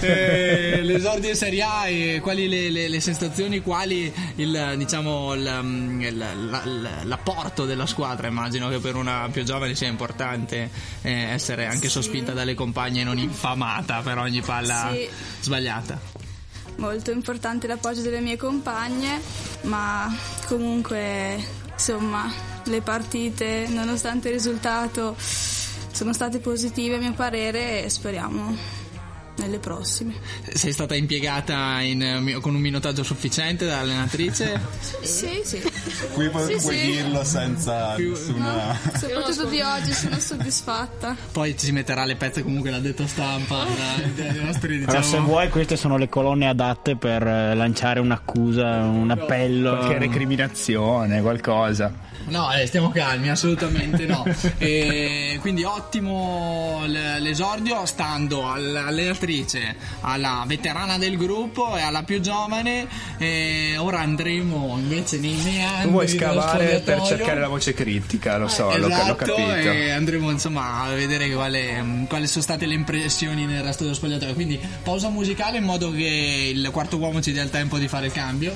L'esordio 0.82 1.30
in 1.30 1.36
Serie 1.36 1.62
A 1.62 1.86
e 1.88 2.20
quali 2.22 2.48
le, 2.48 2.70
le- 2.70 2.88
le 2.88 3.00
sensazioni, 3.00 3.60
quali 3.60 4.12
il, 4.36 4.74
diciamo, 4.76 5.34
il, 5.34 5.58
mm, 5.62 6.02
l'apporto 7.04 7.64
della 7.64 7.86
squadra. 7.86 8.28
Immagino 8.28 8.68
che 8.68 8.78
per 8.78 8.94
una 8.96 9.28
più 9.32 9.42
giovane 9.44 9.74
sia 9.74 9.88
importante 9.88 10.70
eh, 11.02 11.10
essere 11.12 11.66
anche 11.66 11.88
sospinta 11.88 12.32
dalle 12.32 12.54
compagne 12.54 13.00
e 13.00 13.04
non 13.04 13.18
infamata 13.18 14.00
per 14.02 14.18
ogni 14.18 14.40
palla 14.40 14.90
Sì. 14.92 15.08
sbagliata. 15.40 16.00
Molto 16.76 17.10
importante 17.10 17.66
l'appoggio 17.66 18.02
delle 18.02 18.20
mie 18.20 18.36
compagne, 18.36 19.20
ma 19.62 20.14
comunque 20.46 21.42
insomma 21.72 22.32
le 22.64 22.80
partite, 22.82 23.66
nonostante 23.68 24.28
il 24.28 24.34
risultato, 24.34 25.16
sono 25.18 26.12
state 26.12 26.38
positive 26.38 26.96
a 26.96 26.98
mio 26.98 27.12
parere 27.14 27.84
e 27.84 27.88
speriamo 27.88 28.56
nelle 29.38 29.58
prossime. 29.58 30.14
Sei 30.52 30.72
stata 30.72 30.94
impiegata 30.94 31.80
in, 31.80 32.38
con 32.40 32.54
un 32.54 32.60
minutaggio 32.60 33.02
sufficiente 33.02 33.66
da 33.66 33.78
allenatrice? 33.80 34.60
Sì, 35.00 35.40
sì. 35.44 35.62
Qui 36.12 36.28
pu- 36.28 36.38
Sì, 36.46 36.56
puoi 36.60 36.78
sì. 36.78 36.86
dirlo 36.86 37.24
senza 37.24 37.94
nessuna... 37.96 38.76
Soprattutto 38.96 39.44
di 39.46 39.60
oggi 39.60 39.92
sono 39.92 40.18
soddisfatta. 40.18 41.16
Poi 41.32 41.56
ci 41.56 41.72
metterà 41.72 42.04
le 42.04 42.16
pezze 42.16 42.42
comunque 42.42 42.70
l'ha 42.70 42.78
detto 42.80 43.06
stampa 43.06 43.64
da- 43.64 44.04
dei 44.14 44.44
nostri 44.44 44.78
Però 44.78 45.00
se 45.00 45.06
diciamo 45.08 45.26
vuoi 45.26 45.48
queste 45.48 45.76
sono 45.76 45.96
le 45.96 46.08
colonne 46.08 46.48
adatte 46.48 46.96
per 46.96 47.26
eh, 47.26 47.54
lanciare 47.54 48.00
un'accusa, 48.00 48.80
un 48.82 49.10
appello. 49.10 49.76
Qualche 49.76 49.98
recriminazione, 49.98 51.20
qualcosa. 51.20 51.92
No, 52.28 52.52
eh, 52.52 52.66
stiamo 52.66 52.90
calmi, 52.90 53.30
assolutamente 53.30 54.06
no. 54.06 54.24
E 54.58 55.38
quindi 55.40 55.64
ottimo 55.64 56.82
l'esordio, 56.86 57.84
stando 57.86 58.50
all'allenatrice, 58.50 59.76
alla 60.00 60.44
veterana 60.46 60.98
del 60.98 61.16
gruppo 61.16 61.76
e 61.76 61.80
alla 61.82 62.02
più 62.02 62.20
giovane. 62.20 62.86
E 63.18 63.76
ora 63.78 64.00
andremo 64.00 64.76
invece 64.78 65.18
nei 65.18 65.36
meandri. 65.42 65.84
Tu 65.84 65.90
vuoi 65.90 66.08
scavare 66.08 66.80
per 66.84 67.02
cercare 67.02 67.40
la 67.40 67.48
voce 67.48 67.74
critica, 67.74 68.36
lo 68.38 68.48
so, 68.48 68.70
l'ho, 68.70 68.76
l'ho 68.78 68.86
Esatto, 68.88 69.14
capito. 69.14 69.70
e 69.70 69.90
andremo 69.90 70.30
insomma 70.30 70.82
a 70.82 70.94
vedere 70.94 71.28
quale- 71.30 72.04
quali 72.08 72.26
sono 72.26 72.42
state 72.42 72.66
le 72.66 72.74
impressioni 72.74 73.44
nel 73.46 73.62
resto 73.62 73.82
dello 73.84 73.94
spogliatoio. 73.94 74.34
Quindi 74.34 74.58
pausa 74.82 75.08
musicale 75.08 75.58
in 75.58 75.64
modo 75.64 75.90
che 75.90 76.52
il 76.54 76.68
quarto 76.72 76.96
uomo 76.98 77.20
ci 77.20 77.32
dia 77.32 77.42
il 77.42 77.50
tempo 77.50 77.78
di 77.78 77.88
fare 77.88 78.06
il 78.06 78.12
cambio. 78.12 78.52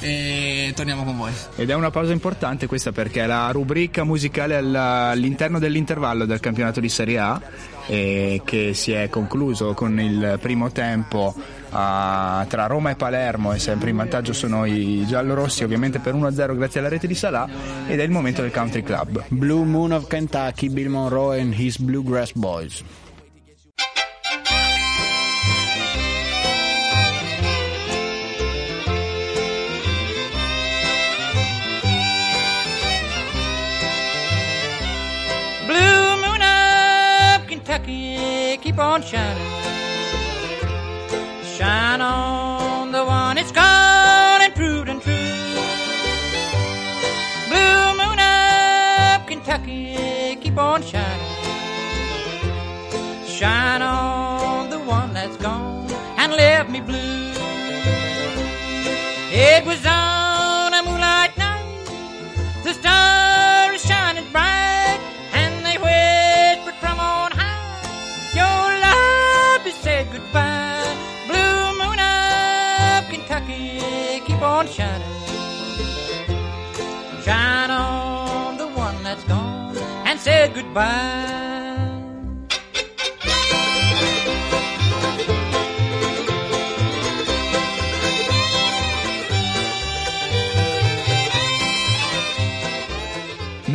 E 0.00 0.72
torniamo 0.74 1.04
con 1.04 1.16
voi. 1.16 1.32
Ed 1.56 1.68
è 1.68 1.74
una 1.74 1.90
pausa 1.90 2.12
importante 2.12 2.66
questa 2.66 2.90
perché 2.90 3.22
è 3.22 3.26
la 3.26 3.50
rubrica 3.50 4.02
musicale 4.04 4.56
all'interno 4.56 5.58
dell'intervallo 5.58 6.24
del 6.24 6.40
campionato 6.40 6.80
di 6.80 6.88
Serie 6.88 7.18
A 7.18 7.40
eh, 7.86 8.40
che 8.44 8.72
si 8.72 8.92
è 8.92 9.08
concluso 9.08 9.74
con 9.74 9.98
il 10.00 10.38
primo 10.40 10.70
tempo 10.70 11.34
ah, 11.70 12.46
tra 12.48 12.66
Roma 12.66 12.90
e 12.90 12.94
Palermo 12.94 13.52
e 13.52 13.58
sempre 13.58 13.90
in 13.90 13.96
vantaggio 13.96 14.32
sono 14.32 14.64
i 14.64 15.04
giallorossi 15.06 15.64
ovviamente 15.64 15.98
per 15.98 16.14
1-0 16.14 16.56
grazie 16.56 16.80
alla 16.80 16.88
rete 16.88 17.06
di 17.06 17.14
Salà 17.14 17.48
ed 17.86 18.00
è 18.00 18.02
il 18.02 18.10
momento 18.10 18.42
del 18.42 18.52
country 18.52 18.82
club. 18.82 19.24
Blue 19.28 19.64
Moon 19.64 19.92
of 19.92 20.06
Kentucky, 20.06 20.70
Bill 20.70 20.88
Monroe 20.88 21.40
and 21.40 21.52
his 21.58 21.78
Bluegrass 21.78 22.32
Boys. 22.32 22.82
Kentucky, 37.70 38.58
keep 38.62 38.78
on 38.80 39.00
shining. 39.00 39.46
Shine 41.44 42.00
on 42.00 42.90
the 42.90 43.04
one 43.04 43.38
it's 43.38 43.52
gone 43.52 44.42
and 44.42 44.52
proved 44.56 44.88
and 44.88 45.00
true. 45.00 45.12
Blue 47.48 47.86
moon 47.94 48.18
up, 48.18 49.24
Kentucky, 49.28 50.36
keep 50.40 50.58
on 50.58 50.82
shining. 50.82 51.36
Shine 53.24 53.82
on 53.82 54.68
the 54.68 54.80
one 54.80 55.14
that's 55.14 55.36
gone 55.36 55.88
and 56.18 56.32
left 56.32 56.70
me 56.70 56.80
blue. 56.80 57.30
It 59.30 59.64
was 59.64 59.86
on. 59.86 60.09
goodbye. 80.54 81.49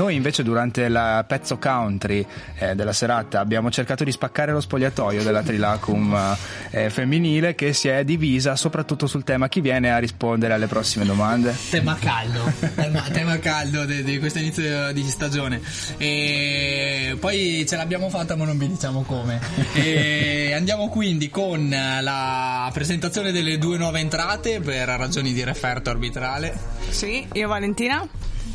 Noi 0.06 0.14
invece 0.14 0.44
durante 0.44 0.84
il 0.84 1.26
pezzo 1.28 1.58
country 1.58 2.24
eh, 2.60 2.76
della 2.76 2.94
serata 2.94 3.40
abbiamo 3.40 3.72
cercato 3.72 4.04
di 4.04 4.12
spaccare 4.12 4.52
lo 4.52 4.62
spogliatoio 4.62 5.24
della 5.24 5.42
Trilacum 5.42 6.38
eh, 6.70 6.92
femminile 6.92 7.56
che 7.56 7.74
si 7.74 7.88
è 7.88 8.04
divisa 8.04 8.56
soprattutto 8.56 9.08
sul 9.08 9.24
tema 9.24 9.50
chi 9.50 9.62
viene 9.62 9.92
a 9.92 9.98
rispondere 9.98 10.54
alle 10.54 10.68
prossime 10.68 11.06
domande. 11.06 11.56
Tema 11.72 11.98
caldo, 12.00 12.54
tema, 12.76 13.02
tema 13.12 13.40
caldo 13.40 13.84
di, 13.86 14.04
di 14.04 14.20
questo 14.20 14.38
inizio 14.38 14.94
di 14.94 15.02
stagione. 15.08 15.60
E 15.98 17.18
poi 17.20 17.66
ce 17.68 17.76
l'abbiamo 17.76 18.08
fatta 18.10 18.36
ma 18.36 18.46
non 18.46 18.60
vi 18.60 18.68
diciamo 18.68 19.02
come. 19.02 19.40
E 19.74 20.54
andiamo 20.54 20.88
quindi 20.88 21.32
con 21.32 21.68
la 21.68 22.70
presentazione 22.72 23.32
delle 23.32 23.58
due 23.58 23.80
nuove 23.80 24.02
entrate 24.02 24.60
per 24.60 24.88
ragioni 24.88 25.34
di 25.34 25.44
referto 25.44 25.90
arbitrale. 25.90 26.56
Sì, 26.92 27.26
io 27.34 27.48
Valentina. 27.48 28.08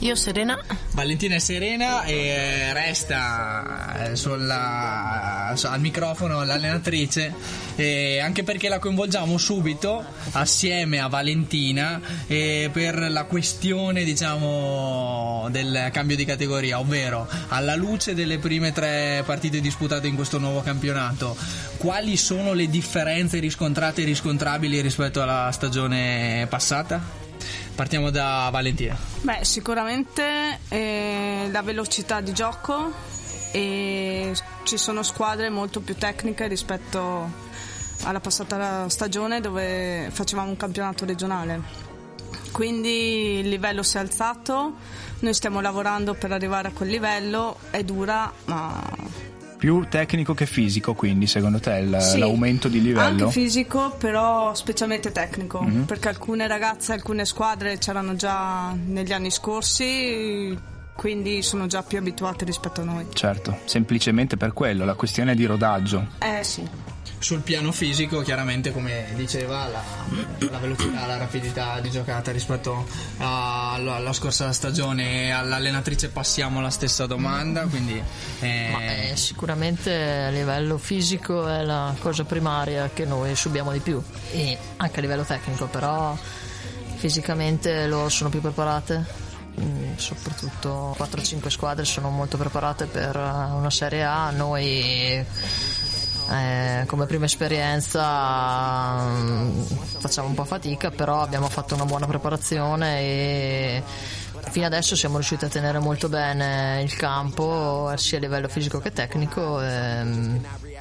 Io 0.02 0.14
Serena. 0.14 0.58
Valentina 0.92 1.34
è 1.34 1.38
serena 1.38 2.04
e 2.04 2.72
resta 2.72 4.10
eh, 4.10 4.16
sulla- 4.16 5.52
su- 5.56 5.66
al 5.66 5.78
microfono 5.80 6.42
l'allenatrice 6.42 7.58
anche 8.20 8.42
perché 8.42 8.68
la 8.68 8.78
coinvolgiamo 8.78 9.38
subito 9.38 10.04
assieme 10.32 11.00
a 11.00 11.08
Valentina 11.08 11.98
eh, 12.26 12.68
per 12.70 13.10
la 13.10 13.24
questione 13.24 14.04
diciamo 14.04 15.48
del 15.50 15.88
cambio 15.90 16.14
di 16.16 16.26
categoria 16.26 16.78
ovvero 16.78 17.26
alla 17.48 17.74
luce 17.76 18.14
delle 18.14 18.38
prime 18.38 18.72
tre 18.72 19.22
partite 19.24 19.60
disputate 19.62 20.08
in 20.08 20.14
questo 20.14 20.38
nuovo 20.38 20.60
campionato 20.60 21.34
quali 21.78 22.18
sono 22.18 22.52
le 22.52 22.68
differenze 22.68 23.38
riscontrate 23.38 24.02
e 24.02 24.04
riscontrabili 24.04 24.80
rispetto 24.82 25.22
alla 25.22 25.48
stagione 25.50 26.46
passata? 26.50 27.28
Partiamo 27.80 28.10
da 28.10 28.50
Valentina. 28.52 28.94
Beh, 29.22 29.38
sicuramente 29.40 30.58
eh, 30.68 31.48
la 31.50 31.62
velocità 31.62 32.20
di 32.20 32.34
gioco 32.34 32.92
e 33.52 34.34
ci 34.64 34.76
sono 34.76 35.02
squadre 35.02 35.48
molto 35.48 35.80
più 35.80 35.96
tecniche 35.96 36.46
rispetto 36.46 37.30
alla 38.02 38.20
passata 38.20 38.86
stagione 38.90 39.40
dove 39.40 40.10
facevamo 40.12 40.50
un 40.50 40.58
campionato 40.58 41.06
regionale. 41.06 41.62
Quindi 42.52 43.38
il 43.38 43.48
livello 43.48 43.82
si 43.82 43.96
è 43.96 44.00
alzato, 44.00 44.74
noi 45.20 45.32
stiamo 45.32 45.62
lavorando 45.62 46.12
per 46.12 46.32
arrivare 46.32 46.68
a 46.68 46.72
quel 46.72 46.90
livello, 46.90 47.60
è 47.70 47.82
dura 47.82 48.30
ma 48.44 48.78
Più 49.60 49.84
tecnico 49.90 50.32
che 50.32 50.46
fisico 50.46 50.94
quindi 50.94 51.26
secondo 51.26 51.60
te 51.60 51.72
il- 51.76 52.00
Sì, 52.00 52.18
l'aumento 52.18 52.68
di 52.68 52.80
livello? 52.80 53.24
Anche 53.26 53.30
fisico, 53.30 53.90
però 53.98 54.54
specialmente 54.54 55.12
tecnico, 55.12 55.62
perché 55.84 56.08
alcune 56.08 56.46
ragazze, 56.48 56.94
alcune 56.94 57.26
squadre 57.26 57.76
c'erano 57.76 58.16
già 58.16 58.74
negli 58.86 59.12
anni 59.12 59.30
scorsi, 59.30 60.58
quindi 60.96 61.42
sono 61.42 61.66
già 61.66 61.82
più 61.82 61.98
abituate 61.98 62.46
rispetto 62.46 62.80
a 62.80 62.84
noi. 62.84 63.06
Certo, 63.12 63.58
semplicemente 63.66 64.38
per 64.38 64.54
quello, 64.54 64.86
la 64.86 64.94
questione 64.94 65.34
di 65.34 65.44
rodaggio. 65.44 66.06
Eh 66.18 66.42
sì. 66.42 66.66
Sul 67.20 67.40
piano 67.40 67.70
fisico, 67.70 68.22
chiaramente, 68.22 68.72
come 68.72 69.12
diceva, 69.14 69.68
la, 69.68 69.82
la 70.50 70.58
velocità, 70.58 71.04
la 71.06 71.18
rapidità 71.18 71.78
di 71.78 71.90
giocata 71.90 72.32
rispetto 72.32 72.86
alla, 73.18 73.96
alla 73.96 74.12
scorsa 74.14 74.50
stagione. 74.52 75.30
All'allenatrice 75.30 76.08
passiamo 76.08 76.62
la 76.62 76.70
stessa 76.70 77.04
domanda, 77.04 77.66
quindi 77.66 78.02
eh, 78.40 78.68
Ma, 78.72 79.10
eh, 79.10 79.16
sicuramente 79.16 79.92
a 79.92 80.30
livello 80.30 80.78
fisico 80.78 81.46
è 81.46 81.62
la 81.62 81.94
cosa 82.00 82.24
primaria 82.24 82.88
che 82.92 83.04
noi 83.04 83.36
subiamo 83.36 83.70
di 83.70 83.80
più. 83.80 84.02
E 84.32 84.56
anche 84.78 84.98
a 84.98 85.02
livello 85.02 85.22
tecnico 85.22 85.66
però 85.66 86.16
fisicamente 86.96 87.86
loro 87.86 88.08
sono 88.08 88.30
più 88.30 88.40
preparate. 88.40 89.28
Mm, 89.60 89.96
soprattutto 89.96 90.96
4-5 90.98 91.48
squadre 91.48 91.84
sono 91.84 92.08
molto 92.08 92.38
preparate 92.38 92.86
per 92.86 93.14
eh, 93.14 93.52
una 93.52 93.70
Serie 93.70 94.04
A. 94.04 94.30
Noi 94.30 95.22
eh, 96.30 96.84
come 96.86 97.06
prima 97.06 97.24
esperienza 97.24 99.02
mm, 99.02 99.60
facciamo 99.98 100.28
un 100.28 100.34
po' 100.34 100.44
fatica 100.44 100.90
però 100.90 101.22
abbiamo 101.22 101.48
fatto 101.48 101.74
una 101.74 101.84
buona 101.84 102.06
preparazione 102.06 103.00
e 103.00 103.82
fino 104.50 104.66
adesso 104.66 104.96
siamo 104.96 105.16
riusciti 105.16 105.44
a 105.44 105.48
tenere 105.48 105.78
molto 105.78 106.08
bene 106.08 106.80
il 106.82 106.94
campo 106.96 107.92
sia 107.96 108.18
a 108.18 108.20
livello 108.20 108.48
fisico 108.48 108.78
che 108.80 108.92
tecnico 108.92 109.60
e, 109.60 110.02
mm, 110.04 110.36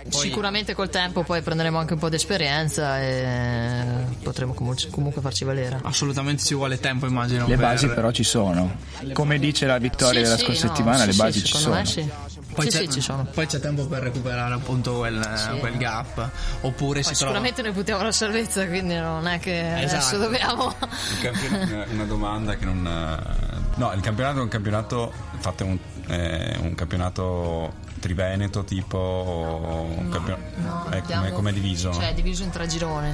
sicuramente 0.10 0.74
col 0.74 0.90
tempo 0.90 1.24
poi 1.24 1.42
prenderemo 1.42 1.78
anche 1.78 1.94
un 1.94 2.00
po' 2.00 2.10
di 2.10 2.16
esperienza 2.16 3.02
e 3.02 3.84
potremo 4.24 4.54
comu- 4.54 4.90
comunque 4.90 5.22
farci 5.22 5.44
valere 5.44 5.80
assolutamente 5.84 6.44
ci 6.44 6.56
vuole 6.56 6.80
tempo, 6.80 7.06
immagino. 7.06 7.46
Le 7.48 7.56
per- 7.58 7.66
basi 7.66 7.88
però 7.90 8.10
ci 8.12 8.24
sono. 8.24 8.78
Come 9.14 9.38
dice 9.40 9.66
la 9.66 9.78
vittoria 9.78 10.20
Sì, 10.20 10.24
della 10.24 10.38
sì, 10.38 10.44
scorsa 10.46 10.68
no, 10.68 10.74
settimana, 10.74 11.00
sì, 11.00 11.06
le 11.08 11.12
sì, 11.12 11.18
basi 11.20 11.40
ci 11.40 11.46
secondo 11.46 11.68
sono. 11.68 11.80
me 11.80 11.86
sì. 11.86 12.10
Poi, 12.62 12.72
sì, 12.72 12.78
c'è, 12.78 12.84
sì, 12.86 12.92
ci 12.92 13.02
sono. 13.02 13.26
poi 13.34 13.46
c'è 13.48 13.60
tempo 13.60 13.86
per 13.88 14.02
recuperare 14.04 14.54
appunto 14.54 14.98
quel, 14.98 15.58
quel 15.60 15.78
gap. 15.78 16.30
Oppure 16.62 17.02
Poi 17.02 17.04
si 17.04 17.14
trova. 17.14 17.32
sicuramente 17.34 17.62
noi 17.62 17.72
puntiamo 17.72 18.04
la 18.04 18.12
salvezza, 18.12 18.66
quindi 18.68 18.96
non 18.96 19.28
è 19.28 19.40
che 19.40 19.60
adesso 19.60 19.96
Esatto. 19.98 20.18
dobbiamo. 20.18 20.66
Un 20.66 21.20
campion- 21.22 21.86
una 21.94 22.04
domanda 22.06 22.56
che 22.56 22.66
non. 22.66 22.86
eh, 22.86 23.58
No, 23.76 23.94
il 23.94 24.02
campionato 24.02 24.40
è 24.40 24.42
un 24.42 24.50
campionato. 24.50 25.12
Fate 25.40 25.64
un, 25.64 25.78
eh, 26.08 26.58
un 26.62 26.76
campionato 26.76 27.74
triveneto 28.00 28.64
tipo. 28.64 28.98
o 28.98 29.82
un 29.82 30.10
campio- 30.10 30.38
No, 30.58 30.82
come, 30.84 30.98
abbiamo- 30.98 31.30
come 31.32 31.50
è 31.52 31.54
diviso? 31.54 31.94
Cioè, 31.94 32.10
è 32.10 32.14
diviso 32.14 32.44
in 32.44 32.50
tre 32.50 32.68
gironi 32.68 33.08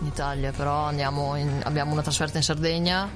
in 0.00 0.06
Italia, 0.06 0.52
però 0.52 0.84
andiamo 0.86 1.36
in- 1.36 1.60
abbiamo 1.64 1.92
una 1.92 2.02
trasferta 2.02 2.36
in 2.36 2.42
Sardegna, 2.44 3.08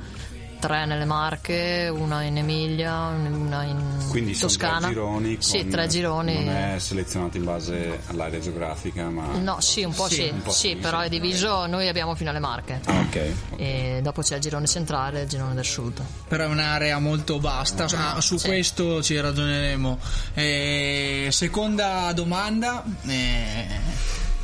tre 0.67 0.85
nelle 0.85 1.05
Marche, 1.05 1.89
una 1.95 2.23
in 2.23 2.39
Emilia, 2.39 3.07
una 3.07 3.63
in 3.63 4.05
Quindi 4.09 4.35
sono 4.35 4.49
Toscana. 4.49 4.79
tre 4.81 4.89
gironi. 4.89 5.33
Con, 5.35 5.43
sì, 5.43 5.69
tre 5.69 5.87
gironi. 5.87 6.45
Non 6.45 6.55
è 6.55 6.79
selezionato 6.81 7.37
in 7.37 7.45
base 7.45 8.01
all'area 8.07 8.41
geografica, 8.41 9.09
ma. 9.09 9.29
No, 9.39 9.61
sì, 9.61 9.85
un 9.85 9.95
po' 9.95 10.09
Sì, 10.09 10.15
sì, 10.15 10.29
un 10.33 10.43
po' 10.43 10.51
sì, 10.51 10.69
sì, 10.71 10.77
però 10.77 10.99
è 11.01 11.09
diviso, 11.09 11.67
noi 11.67 11.87
abbiamo 11.87 12.17
fino 12.17 12.31
alle 12.31 12.41
Marche. 12.41 12.81
Ah, 12.85 12.99
ok. 12.99 13.33
E 13.57 14.01
dopo 14.03 14.23
c'è 14.23 14.35
il 14.35 14.41
girone 14.41 14.67
centrale 14.67 15.21
e 15.21 15.23
il 15.23 15.29
girone 15.29 15.55
del 15.55 15.65
sud. 15.65 16.03
Però 16.27 16.43
è 16.43 16.49
un'area 16.49 16.99
molto 16.99 17.39
vasta, 17.39 17.85
ah, 17.85 18.21
su 18.21 18.37
sì. 18.37 18.49
questo 18.49 19.01
ci 19.03 19.19
ragioneremo. 19.21 19.99
Eh, 20.35 21.29
seconda 21.31 22.11
domanda, 22.13 22.83
eh, 23.07 23.67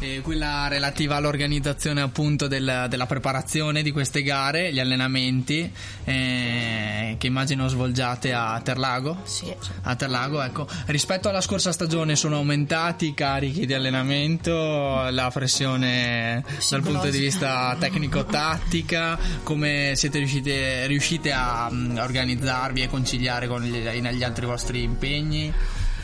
eh, 0.03 0.21
quella 0.21 0.69
relativa 0.69 1.17
all'organizzazione 1.17 2.01
appunto 2.01 2.49
del- 2.49 2.87
della 2.89 3.07
preparazione 3.07 3.83
di 3.83 3.91
queste 3.93 4.23
gare, 4.23 4.73
gli 4.73 4.81
allenamenti 4.81 5.71
eh, 6.05 7.17
che 7.19 7.27
immagino 7.27 7.69
svolgiate 7.69 8.33
a 8.33 8.61
Terlago. 8.63 9.19
Sì. 9.25 9.53
A 9.83 9.95
Terlago, 9.97 10.43
ecco. 10.43 10.67
Rispetto 10.87 11.29
alla 11.29 11.41
scorsa 11.41 11.73
stagione 11.73 12.17
sono 12.17 12.37
aumentati 12.37 13.07
i 13.09 13.15
carichi 13.15 13.67
di 13.67 13.75
allenamento, 13.75 15.09
la 15.11 15.31
pressione 15.33 16.45
dal 16.69 16.83
punto 16.83 17.09
di 17.09 17.19
vista 17.19 17.77
tecnico-tattica, 17.79 19.19
come 19.43 19.93
siete 19.95 20.19
riuscite, 20.19 20.87
riuscite 20.87 21.33
a, 21.33 21.69
mm, 21.71 21.97
a 21.99 22.03
organizzarvi 22.05 22.83
e 22.83 22.89
conciliare 22.89 23.47
con 23.47 23.63
gli, 23.63 23.79
gli 23.79 24.23
altri 24.23 24.47
vostri 24.47 24.83
impegni 24.83 25.53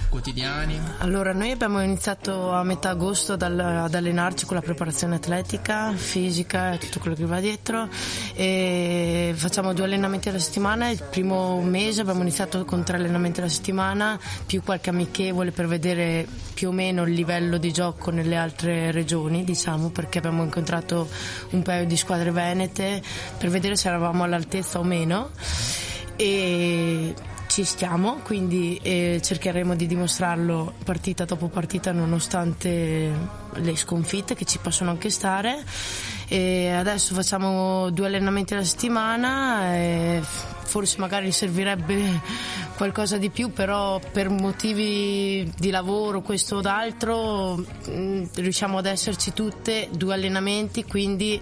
quotidiani? 0.09 0.81
Allora, 0.99 1.33
noi 1.33 1.51
abbiamo 1.51 1.83
iniziato 1.83 2.53
a 2.53 2.63
metà 2.63 2.91
agosto 2.91 3.37
dal- 3.37 3.59
ad 3.59 3.95
allenarci 3.95 4.47
con 4.47 4.57
la 4.57 4.63
preparazione 4.63 5.17
atletica, 5.17 5.93
fisica 5.93 6.73
e 6.73 6.79
tutto 6.79 6.99
quello 6.99 7.15
che 7.15 7.25
va 7.27 7.41
dietro 7.41 7.89
e 8.35 9.33
facciamo 9.35 9.73
due 9.73 9.85
allenamenti 9.85 10.29
alla 10.29 10.39
settimana. 10.39 10.89
Il 10.89 11.03
primo 11.11 11.61
mese 11.61 12.01
abbiamo 12.01 12.23
iniziato 12.23 12.65
con 12.65 12.85
tre 12.85 12.97
allenamenti 12.97 13.41
alla 13.41 13.49
settimana, 13.49 14.19
più 14.47 14.63
qualche 14.63 14.91
amichevole 14.91 15.51
per 15.51 15.67
vedere 15.67 16.27
più 16.55 16.69
o 16.69 16.73
meno 16.73 17.05
il 17.05 17.13
livello 17.13 17.59
di 17.59 17.73
gioco 17.73 18.11
nelle 18.11 18.37
altre 18.37 18.91
regioni, 18.91 19.45
diciamo, 19.45 19.91
perché 19.91 20.19
abbiamo 20.19 20.43
incontrato 20.43 21.09
un 21.51 21.63
paio 21.63 21.87
di 21.87 21.97
squadre 21.97 22.31
venete 22.31 23.03
per 23.37 23.49
vedere 23.51 23.77
se 23.77 23.89
eravamo 23.89 24.25
all'altezza 24.25 24.79
o 24.79 24.83
meno 24.83 25.31
e 26.17 27.15
ci 27.49 27.65
stiamo, 27.65 28.21
quindi 28.23 28.79
eh, 28.83 29.21
cercheremo 29.23 29.75
di 29.75 29.87
dimostrarlo 29.87 30.75
partita 30.85 31.25
dopo 31.25 31.49
partita 31.49 31.91
nonostante 31.91 33.11
le 33.55 33.77
sconfitte 33.77 34.35
che 34.35 34.45
ci 34.45 34.59
possono 34.59 34.91
anche 34.91 35.11
stare. 35.11 35.65
E 36.29 36.69
adesso 36.71 37.15
facciamo 37.15 37.91
due 37.91 38.07
allenamenti 38.07 38.53
alla 38.53 38.65
settimana, 38.65 39.75
e 39.75 40.21
forse 40.23 40.99
magari 40.99 41.33
servirebbe 41.33 42.21
qualcosa 42.77 43.17
di 43.17 43.31
più, 43.31 43.51
però 43.51 43.99
per 43.99 44.29
motivi 44.29 45.51
di 45.59 45.71
lavoro, 45.71 46.21
questo 46.21 46.57
o 46.57 46.61
d'altro, 46.61 47.57
mh, 47.57 48.29
riusciamo 48.35 48.77
ad 48.77 48.85
esserci 48.85 49.33
tutte, 49.33 49.89
due 49.91 50.13
allenamenti, 50.13 50.85
quindi 50.85 51.41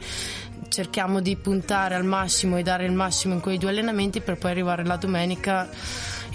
cerchiamo 0.68 1.20
di 1.20 1.36
puntare 1.36 1.94
al 1.94 2.04
massimo 2.04 2.56
e 2.56 2.62
dare 2.62 2.84
il 2.84 2.92
massimo 2.92 3.34
in 3.34 3.40
quei 3.40 3.58
due 3.58 3.70
allenamenti 3.70 4.20
per 4.20 4.38
poi 4.38 4.50
arrivare 4.50 4.84
la 4.84 4.96
domenica 4.96 5.68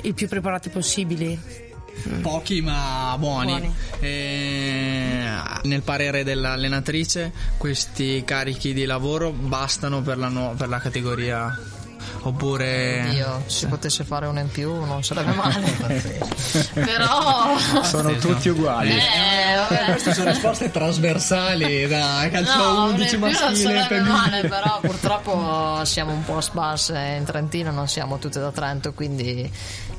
il 0.02 0.14
più 0.14 0.28
preparati 0.28 0.70
possibili. 0.70 1.40
Pochi 2.22 2.62
ma 2.62 3.16
buoni. 3.20 3.52
Buoni. 3.52 3.74
E, 4.00 5.26
nel 5.64 5.82
parere 5.82 6.24
dell'allenatrice, 6.24 7.32
questi 7.58 8.24
carichi 8.26 8.74
di 8.74 8.86
lavoro 8.86 9.32
bastano 9.32 10.02
per 10.02 10.18
la, 10.18 10.28
nu- 10.28 10.56
per 10.56 10.70
la 10.70 10.80
categoria? 10.80 11.71
Oppure. 12.24 13.08
Dio, 13.10 13.43
se 13.48 13.67
potesse 13.67 14.03
fare 14.03 14.27
uno 14.27 14.39
in 14.39 14.50
più 14.50 14.84
non 14.86 15.03
sarebbe 15.03 15.31
male. 15.34 16.20
Però. 16.74 17.58
Sono 17.84 18.15
tutti 18.17 18.50
uguali. 18.50 18.91
Eh, 18.91 19.55
vabbè. 19.55 19.86
Queste 19.91 20.13
sono 20.13 20.29
risposte 20.29 20.72
trasversali 20.72 21.88
da 21.88 22.27
calcio 22.31 22.58
No, 22.58 22.84
11 22.86 23.15
uno 23.15 23.27
in 23.27 23.31
più 23.31 23.39
non 23.39 23.50
maschile 23.50 23.51
e 23.51 23.81
sarebbe 23.84 24.00
male, 24.01 24.29
femminile. 24.29 24.48
però 24.48 24.79
purtroppo 24.81 25.86
siamo 25.86 26.12
un 26.13 26.24
po' 26.24 26.41
sparse 26.41 27.15
in 27.17 27.24
Trentino, 27.24 27.72
non 27.72 27.88
siamo 27.88 28.17
tutte 28.20 28.39
da 28.39 28.51
Trento, 28.51 28.93
quindi 28.93 29.51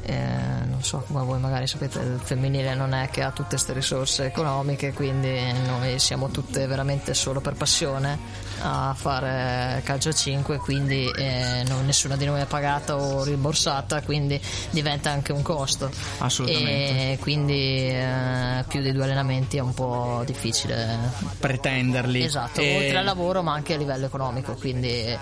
eh, 0.04 0.24
non 0.68 0.82
so 0.82 1.04
come 1.06 1.22
voi 1.24 1.38
magari 1.38 1.66
sapete, 1.66 1.98
il 2.00 2.20
femminile 2.22 2.74
non 2.74 2.92
è 2.94 3.08
che 3.10 3.22
ha 3.22 3.30
tutte 3.30 3.50
queste 3.50 3.72
risorse 3.72 4.24
economiche, 4.24 4.92
quindi 4.92 5.40
noi 5.66 5.98
siamo 5.98 6.30
tutte 6.30 6.66
veramente 6.66 7.14
solo 7.14 7.40
per 7.40 7.54
passione 7.54 8.18
a 8.62 8.94
fare 8.96 9.80
calcio 9.84 10.10
a 10.10 10.12
5, 10.12 10.58
quindi 10.58 11.10
eh, 11.16 11.64
non- 11.66 11.84
nessuna 11.84 12.16
di 12.16 12.24
noi 12.24 12.40
è 12.40 12.46
pagata 12.46 12.96
o 12.96 13.24
rimborsata, 13.24 14.02
quindi 14.02 14.40
diventa 14.70 15.10
anche 15.10 15.32
un 15.32 15.42
costo. 15.42 15.90
Assolutamente. 16.18 17.12
E 17.12 17.18
quindi 17.20 17.88
eh, 17.90 18.64
più 18.68 18.80
di 18.80 18.92
due 18.92 19.04
allenamenti 19.04 19.56
è 19.56 19.60
un 19.60 19.74
po' 19.74 20.22
difficile 20.24 20.98
Pretenderli. 21.38 22.22
Esatto, 22.22 22.60
E- 22.60 22.76
oltre 22.76 22.98
al 22.98 23.04
lavoro 23.04 23.42
ma 23.42 23.52
anche 23.52 23.74
a 23.74 23.76
livello 23.76 24.06
economico, 24.06 24.54
quindi 24.54 25.18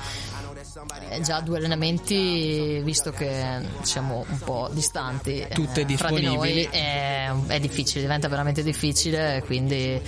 eh, 1.11 1.21
già 1.21 1.41
due 1.41 1.59
allenamenti, 1.59 2.81
visto 2.83 3.11
che 3.11 3.61
siamo 3.83 4.25
un 4.29 4.39
po' 4.39 4.69
distanti 4.73 5.47
Tutte 5.53 5.85
eh, 5.87 5.97
fra 5.97 6.11
di 6.11 6.25
noi, 6.25 6.63
è, 6.65 7.31
è 7.47 7.61
difficile, 7.61 8.01
diventa 8.01 8.29
veramente 8.29 8.63
difficile, 8.63 9.43
quindi 9.45 10.01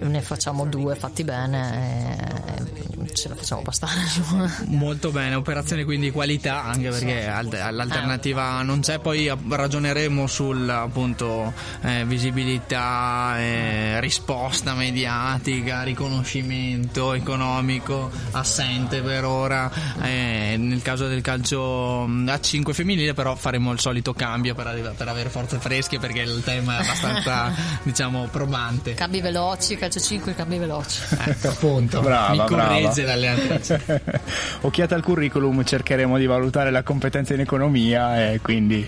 ne 0.00 0.22
facciamo 0.22 0.66
due 0.66 0.94
fatti 0.94 1.24
bene 1.24 2.64
e 3.02 3.14
ce 3.16 3.28
la 3.28 3.34
facciamo 3.34 3.62
bastare. 3.62 4.00
Molto 4.68 5.10
bene, 5.10 5.34
operazione 5.34 5.84
quindi 5.84 6.10
qualità, 6.10 6.64
anche 6.64 6.90
perché 6.90 7.26
al- 7.26 7.48
l'alternativa 7.48 8.62
non 8.62 8.80
c'è, 8.80 8.98
poi 8.98 9.30
ragioneremo 9.48 10.26
sul 10.26 10.68
appunto 10.68 11.52
eh, 11.82 12.04
visibilità, 12.04 13.38
eh, 13.38 14.00
risposta 14.00 14.74
mediatica, 14.74 15.82
riconoscimento 15.82 17.12
economico 17.12 18.10
assente 18.32 19.00
per 19.00 19.24
ora. 19.24 19.70
eh, 20.02 20.15
nel 20.58 20.82
caso 20.82 21.06
del 21.08 21.20
calcio 21.20 22.04
a 22.26 22.40
5 22.40 22.72
femminile, 22.74 23.14
però 23.14 23.34
faremo 23.34 23.72
il 23.72 23.80
solito 23.80 24.12
cambio 24.12 24.54
per, 24.54 24.66
arriva- 24.66 24.90
per 24.96 25.08
avere 25.08 25.28
forze 25.28 25.58
fresche 25.58 25.98
perché 25.98 26.20
il 26.20 26.42
tema 26.44 26.78
è 26.78 26.82
abbastanza 26.82 27.52
diciamo 27.82 28.28
probante. 28.30 28.94
Cambi 28.94 29.20
veloci, 29.20 29.76
calcio 29.76 30.00
5, 30.00 30.34
cambi 30.34 30.58
veloci. 30.58 31.00
Ecco 31.26 31.48
appunto, 31.48 32.00
Brava, 32.00 32.30
mi 32.30 32.36
brava. 32.36 32.66
corregge 32.66 33.02
l'allenatrice. 33.02 34.02
Occhiata 34.62 34.94
al 34.94 35.02
curriculum, 35.02 35.64
cercheremo 35.64 36.16
di 36.18 36.26
valutare 36.26 36.70
la 36.70 36.82
competenza 36.82 37.34
in 37.34 37.40
economia 37.40 38.30
e 38.32 38.40
quindi 38.40 38.86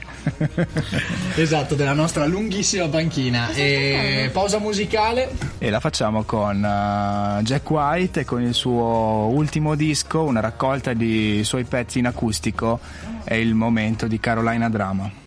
Esatto, 1.37 1.75
della 1.75 1.93
nostra 1.93 2.27
lunghissima 2.27 2.87
panchina. 2.89 3.51
E 3.53 4.31
pausa 4.33 4.59
musicale. 4.59 5.31
e 5.59 5.71
la 5.71 5.81
facciamo 5.81 6.23
con 6.25 6.57
uh, 6.59 7.43
Jack 7.43 7.69
White 7.71 8.21
e 8.21 8.25
con 8.25 8.43
il 8.43 8.55
suo 8.55 9.31
ultimo 9.33 9.75
disco, 9.75 10.23
una 10.23 10.41
raccolta 10.41 10.93
di 10.93 11.18
suoi 11.43 11.65
pezzi 11.65 11.99
in 11.99 12.07
acustico. 12.07 12.81
È 13.25 13.35
il 13.35 13.55
momento 13.55 14.07
di 14.07 14.19
Carolina 14.21 14.69
Drama. 14.69 15.27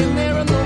I 0.00 0.57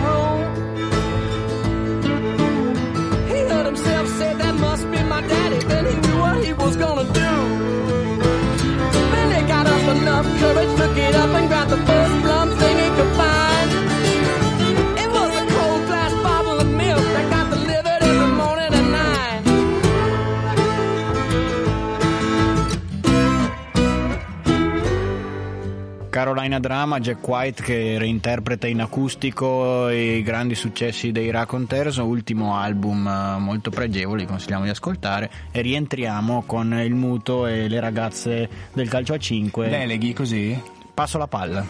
Carolina 26.42 26.58
Drama, 26.58 26.98
Jack 26.98 27.28
White 27.28 27.62
che 27.62 27.98
reinterpreta 27.98 28.66
in 28.66 28.80
acustico 28.80 29.88
i 29.90 30.22
grandi 30.22 30.56
successi 30.56 31.12
dei 31.12 31.30
Raconteurs, 31.30 31.98
ultimo 31.98 32.56
album 32.56 33.06
eh, 33.06 33.38
molto 33.38 33.70
pregevole, 33.70 34.26
consigliamo 34.26 34.64
di 34.64 34.70
ascoltare 34.70 35.30
e 35.52 35.60
rientriamo 35.60 36.42
con 36.44 36.72
il 36.74 36.94
muto 36.94 37.46
e 37.46 37.68
le 37.68 37.78
ragazze 37.78 38.48
del 38.72 38.88
calcio 38.88 39.14
a 39.14 39.18
5. 39.18 39.68
Deleghi 39.68 40.12
così? 40.12 40.60
Passo 40.94 41.16
la 41.16 41.26
palla. 41.26 41.66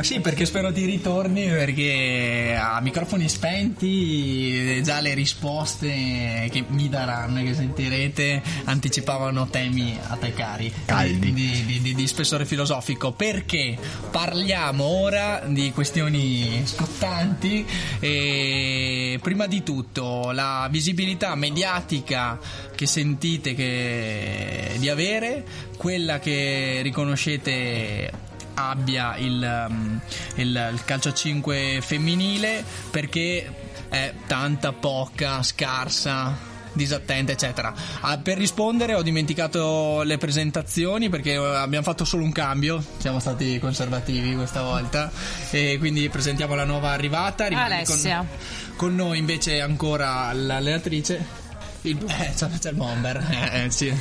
Sì, 0.00 0.20
perché 0.20 0.44
spero 0.44 0.70
ti 0.70 0.84
ritorni 0.84 1.46
perché 1.48 2.54
a 2.60 2.80
microfoni 2.82 3.26
spenti 3.26 4.76
eh, 4.76 4.80
già 4.82 5.00
le 5.00 5.14
risposte 5.14 6.48
che 6.50 6.64
mi 6.68 6.90
daranno 6.90 7.40
e 7.40 7.44
che 7.44 7.54
sentirete 7.54 8.42
anticipavano 8.64 9.48
temi 9.48 9.98
a 10.06 10.16
te 10.16 10.34
cari. 10.34 10.70
Caldi. 10.84 11.32
Di, 11.32 11.64
di- 11.64 11.80
di- 11.80 11.94
di 11.94 12.06
spessore 12.06 12.44
filosofico. 12.44 13.12
Perché 13.12 13.76
parliamo 14.10 14.84
ora 14.84 15.42
di 15.46 15.72
questioni 15.72 16.60
scottanti 16.66 17.64
e 18.00 19.18
prima 19.22 19.46
di 19.46 19.62
tutto 19.62 20.30
la 20.32 20.68
visibilità 20.70 21.34
mediatica 21.36 22.38
che 22.74 22.86
sentite 22.86 23.54
che- 23.54 24.76
di 24.78 24.90
avere, 24.90 25.42
quella 25.78 26.18
che 26.18 26.80
riconoscete 26.82 28.26
abbia 28.58 29.16
il, 29.16 29.66
um, 29.68 30.00
il- 30.34 30.70
il 30.72 30.84
calcio 30.84 31.10
a 31.10 31.14
5 31.14 31.80
femminile 31.82 32.64
perché 32.90 33.54
è 33.88 34.12
tanta, 34.26 34.72
poca, 34.72 35.42
scarsa, 35.42 36.36
disattenta, 36.72 37.32
eccetera. 37.32 37.72
Ah, 38.00 38.18
per 38.18 38.36
rispondere 38.36 38.94
ho 38.94 39.02
dimenticato 39.02 40.02
le 40.02 40.18
presentazioni 40.18 41.08
perché 41.08 41.32
eh, 41.32 41.36
abbiamo 41.36 41.84
fatto 41.84 42.04
solo 42.04 42.22
un 42.24 42.32
cambio, 42.32 42.84
siamo 42.98 43.18
stati 43.20 43.58
conservativi 43.58 44.34
questa 44.34 44.62
volta 44.62 45.10
e 45.50 45.76
quindi 45.78 46.08
presentiamo 46.08 46.54
la 46.54 46.64
nuova 46.64 46.90
arrivata. 46.90 47.46
Alessia. 47.46 48.18
Con, 48.18 48.76
con 48.76 48.94
noi 48.94 49.18
invece 49.18 49.60
ancora 49.60 50.32
l'allenatrice. 50.32 51.46
Il, 51.82 51.96
eh, 52.06 52.32
c'è, 52.34 52.70
il 52.70 52.74
bomber, 52.74 53.16
eh, 53.52 53.64
eh, 53.64 53.70
sì. 53.70 53.92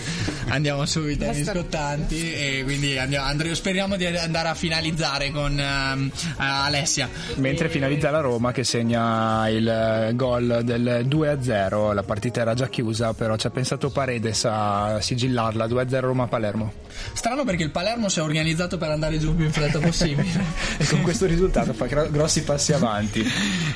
andiamo 0.48 0.86
subito 0.86 1.28
agli 1.30 1.44
scottanti 1.44 2.34
e 2.34 2.62
quindi 2.64 2.98
andiamo, 2.98 3.26
andremo- 3.26 3.56
speriamo 3.56 3.96
di 3.96 4.06
andare 4.06 4.50
a 4.50 4.54
finalizzare 4.56 5.32
con 5.32 5.60
ehm, 5.60 6.12
Alessia. 6.38 7.10
Mentre 7.36 7.70
finalizza 7.70 8.10
la 8.10 8.22
Roma 8.22 8.52
che 8.52 8.64
segna 8.64 9.48
il 9.50 9.68
eh, 9.68 10.16
gol 10.16 10.62
del 10.64 11.06
2-0, 11.08 11.94
la 11.94 12.04
partita 12.04 12.42
era 12.42 12.54
già 12.54 12.68
chiusa, 12.68 13.14
però 13.14 13.36
ci 13.36 13.48
ha 13.48 13.52
pensato 13.52 13.90
Paredes 13.90 14.46
a 14.46 15.00
sigillarla 15.00 15.66
2-0 15.66 16.00
Roma-Palermo. 16.00 16.86
Strano 17.14 17.44
perché 17.44 17.64
il 17.64 17.72
Palermo 17.72 18.10
si 18.10 18.20
è 18.20 18.22
organizzato 18.22 18.78
per 18.78 18.90
andare 18.90 19.20
giù 19.20 19.36
più 19.36 19.46
in 19.46 19.52
fretta 19.52 19.80
possibile. 19.80 20.66
E 20.78 20.86
con 20.86 21.02
questo 21.02 21.26
risultato 21.26 21.74
fa 21.74 21.86
gro- 21.86 22.10
grossi 22.10 22.44
passi 22.44 22.72
avanti. 22.72 23.26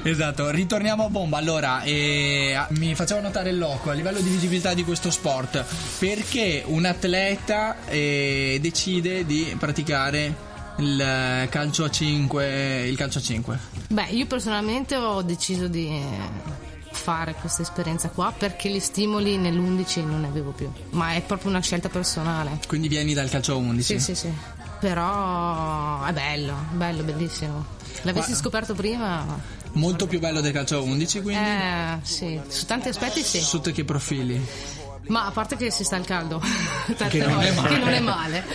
Esatto, 0.03 0.49
ritorniamo 0.51 1.05
a 1.05 1.09
bomba. 1.09 1.37
Allora, 1.37 1.81
eh, 1.81 2.55
mi 2.69 2.93
faceva 2.95 3.21
notare 3.21 3.49
il 3.49 3.57
loco 3.57 3.89
a 3.89 3.93
livello 3.93 4.19
di 4.19 4.29
visibilità 4.29 4.73
di 4.73 4.83
questo 4.83 5.09
sport. 5.09 5.63
Perché 5.97 6.63
un 6.65 6.85
atleta 6.85 7.85
eh, 7.87 8.59
decide 8.61 9.25
di 9.25 9.55
praticare 9.57 10.49
il 10.77 11.47
calcio 11.49 11.83
a 11.85 11.89
5? 11.89 12.87
Il 12.87 12.97
calcio 12.97 13.19
a 13.19 13.21
5? 13.21 13.59
Beh, 13.89 14.07
io 14.11 14.25
personalmente 14.25 14.95
ho 14.95 15.21
deciso 15.21 15.67
di 15.67 15.87
eh, 15.87 16.70
fare 16.91 17.33
questa 17.33 17.61
esperienza 17.61 18.09
qua 18.09 18.33
perché 18.35 18.69
gli 18.69 18.79
stimoli 18.79 19.37
nell'11 19.37 20.05
non 20.05 20.21
ne 20.21 20.27
avevo 20.27 20.51
più, 20.51 20.71
ma 20.91 21.13
è 21.13 21.21
proprio 21.21 21.49
una 21.49 21.61
scelta 21.61 21.89
personale. 21.89 22.59
Quindi 22.67 22.87
vieni 22.87 23.13
dal 23.13 23.29
calcio 23.29 23.53
a 23.53 23.55
11? 23.55 23.99
Sì, 23.99 23.99
sì, 23.99 24.15
sì. 24.15 24.33
Però 24.79 26.03
è 26.03 26.11
bello, 26.11 26.55
bello, 26.71 27.03
bellissimo. 27.03 27.65
L'avessi 28.01 28.27
Guarda. 28.27 28.35
scoperto 28.35 28.73
prima? 28.73 29.25
Molto 29.73 30.07
più 30.07 30.19
bello 30.19 30.41
del 30.41 30.51
calcio 30.51 30.77
a 30.77 30.81
11, 30.81 31.21
quindi? 31.21 31.43
Eh, 31.43 31.97
sì, 32.01 32.39
su 32.47 32.65
tanti 32.65 32.89
aspetti 32.89 33.23
sì. 33.23 33.39
Sotto 33.39 33.71
che 33.71 33.85
profili? 33.85 34.41
Ma 35.11 35.25
a 35.25 35.31
parte 35.31 35.57
che 35.57 35.69
si 35.71 35.83
sta 35.83 35.97
al 35.97 36.05
caldo, 36.05 36.41
tante 36.97 37.19
Che 37.19 37.25
non 37.25 37.41
è 37.41 37.51
volte, 37.51 37.61
male. 37.61 37.73
che 37.73 37.79
non 37.79 37.89
è 37.93 37.99
male. 37.99 38.45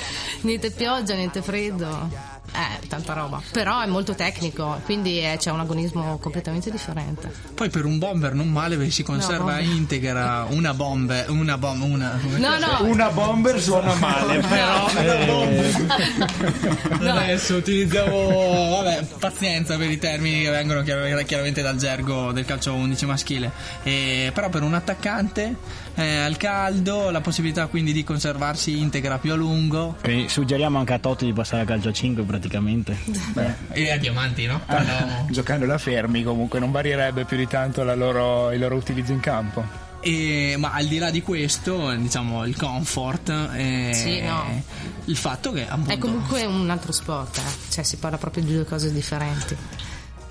Niente 0.40 0.70
pioggia, 0.70 1.14
niente 1.14 1.42
freddo. 1.42 2.34
Eh, 2.52 2.86
tanta 2.86 3.12
roba. 3.12 3.42
Però 3.52 3.80
è 3.82 3.86
molto 3.86 4.14
tecnico, 4.14 4.80
quindi 4.84 5.18
eh, 5.20 5.36
c'è 5.38 5.50
un 5.50 5.60
agonismo 5.60 6.16
completamente 6.18 6.70
differente. 6.70 7.30
Poi 7.54 7.68
per 7.68 7.84
un 7.84 7.98
bomber 7.98 8.32
non 8.32 8.48
male 8.50 8.76
perché 8.76 8.90
si 8.92 9.02
conserva 9.02 9.56
bomber. 9.56 9.62
integra 9.64 10.46
una 10.48 10.72
bomber, 10.72 11.28
una 11.28 11.58
bomba, 11.58 11.84
una... 11.84 12.18
No, 12.38 12.56
no. 12.58 12.78
Una 12.88 13.10
bomber 13.10 13.60
suona 13.60 13.92
male, 13.96 14.38
però. 14.38 14.88
eh, 14.96 15.74
Adesso 17.06 17.56
utilizziamo, 17.56 18.70
vabbè, 18.70 19.04
pazienza 19.18 19.76
per 19.76 19.90
i 19.90 19.98
termini 19.98 20.42
che 20.42 20.50
vengono 20.50 20.82
chiar- 20.82 21.24
chiaramente 21.24 21.60
dal 21.60 21.76
gergo 21.76 22.32
del 22.32 22.44
calcio 22.46 22.72
11 22.74 23.04
maschile. 23.06 23.50
E, 23.82 24.30
però 24.32 24.48
per 24.48 24.62
un 24.62 24.72
attaccante 24.72 25.84
eh, 25.96 26.16
al 26.18 26.36
caldo 26.36 27.10
la 27.10 27.20
possibilità 27.20 27.66
quindi 27.66 27.92
di 27.92 28.04
conservarsi 28.04 28.78
integra 28.78 29.18
più 29.18 29.32
a 29.32 29.34
lungo 29.34 29.96
Quindi 30.02 30.28
suggeriamo 30.28 30.78
anche 30.78 30.92
a 30.94 30.98
Totti 30.98 31.24
di 31.24 31.32
passare 31.32 31.62
a 31.62 31.66
calcio 31.66 31.88
a 31.88 31.92
5 31.92 32.22
praticamente. 32.24 32.96
e 33.72 33.90
a 33.90 33.96
diamanti, 33.98 34.46
no? 34.46 34.60
Ah, 34.66 34.82
No. 34.82 35.26
giocando 35.30 35.66
da 35.66 35.78
fermi 35.78 36.22
comunque 36.22 36.58
non 36.60 36.70
varierebbe 36.70 37.24
più 37.24 37.36
di 37.36 37.46
tanto 37.46 37.82
la 37.82 37.94
loro- 37.94 38.52
il 38.52 38.60
loro 38.60 38.76
utilizzo 38.76 39.12
in 39.12 39.20
campo. 39.20 39.84
E- 40.00 40.54
ma 40.58 40.70
al 40.72 40.86
di 40.86 40.98
là 40.98 41.10
di 41.10 41.20
questo, 41.22 41.90
diciamo 41.96 42.44
il 42.44 42.54
comfort, 42.56 43.28
eh, 43.54 43.90
Sì, 43.92 44.20
no. 44.20 44.62
il 45.06 45.16
fatto 45.16 45.50
che 45.52 45.66
appunto, 45.66 45.90
È 45.90 45.98
comunque 45.98 46.44
un 46.44 46.70
altro 46.70 46.92
sport, 46.92 47.38
eh. 47.38 47.70
cioè 47.70 47.82
si 47.82 47.96
parla 47.96 48.16
proprio 48.18 48.44
di 48.44 48.52
due 48.54 48.64
cose 48.64 48.92
differenti. 48.92 49.56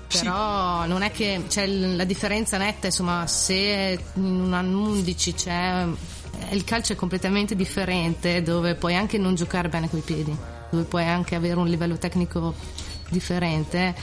Però 0.08 0.86
non 0.86 1.02
è 1.02 1.10
che 1.10 1.44
c'è 1.48 1.66
l- 1.66 1.96
la 1.96 2.04
differenza 2.04 2.56
netta, 2.58 2.86
insomma, 2.86 3.26
se 3.26 3.98
in 4.14 4.24
un 4.40 4.52
anno 4.54 4.82
11 4.88 5.34
c'è 5.34 5.86
il 6.50 6.64
calcio 6.64 6.92
è 6.92 6.96
completamente 6.96 7.56
differente, 7.56 8.42
dove 8.42 8.74
puoi 8.74 8.94
anche 8.94 9.18
non 9.18 9.34
giocare 9.34 9.68
bene 9.68 9.88
coi 9.88 10.00
piedi, 10.00 10.36
dove 10.70 10.84
puoi 10.84 11.04
anche 11.04 11.34
avere 11.34 11.56
un 11.58 11.66
livello 11.66 11.96
tecnico 11.98 12.54
differente. 13.08 13.94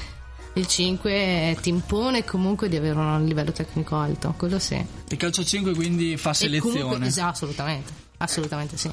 Il 0.55 0.67
5 0.67 1.57
ti 1.61 1.69
impone 1.69 2.23
comunque 2.25 2.69
di 2.69 2.75
avere 2.75 2.95
un 2.99 3.25
livello 3.25 3.51
tecnico 3.51 3.95
alto, 3.95 4.33
quello 4.37 4.59
sì. 4.59 4.83
il 5.09 5.17
calcio 5.17 5.43
5 5.43 5.73
quindi 5.73 6.15
fa 6.15 6.31
selezione. 6.33 6.79
comunque, 6.81 7.07
esatto, 7.07 7.29
assolutamente, 7.31 7.91
assolutamente 8.17 8.77
sì. 8.77 8.87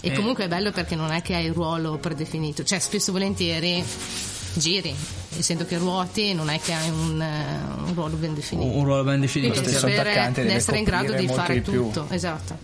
E 0.00 0.08
Eh. 0.10 0.12
comunque 0.12 0.44
è 0.44 0.48
bello 0.48 0.70
perché 0.70 0.94
non 0.94 1.10
è 1.10 1.22
che 1.22 1.34
hai 1.34 1.46
il 1.46 1.52
ruolo 1.52 1.96
predefinito, 1.98 2.62
cioè 2.62 2.78
spesso 2.78 3.10
volentieri 3.10 3.84
giri, 4.56 4.94
essendo 5.36 5.64
che 5.64 5.76
ruoti 5.78 6.32
non 6.34 6.48
è 6.48 6.58
che 6.60 6.72
hai 6.72 6.88
un, 6.90 7.20
eh, 7.20 7.84
un 7.88 7.94
ruolo 7.94 8.16
ben 8.16 8.34
definito. 8.34 8.76
un 8.76 8.84
ruolo 8.84 9.04
ben 9.04 9.20
definito. 9.20 9.52
Quindi 9.52 9.70
stesso 9.70 9.86
attaccante 9.86 10.42
deve 10.42 10.54
essere 10.54 10.78
in 10.78 10.84
grado 10.84 11.12
di 11.12 11.26
fare 11.28 11.54
di 11.54 11.62
tutto, 11.62 12.06
esatto. 12.10 12.56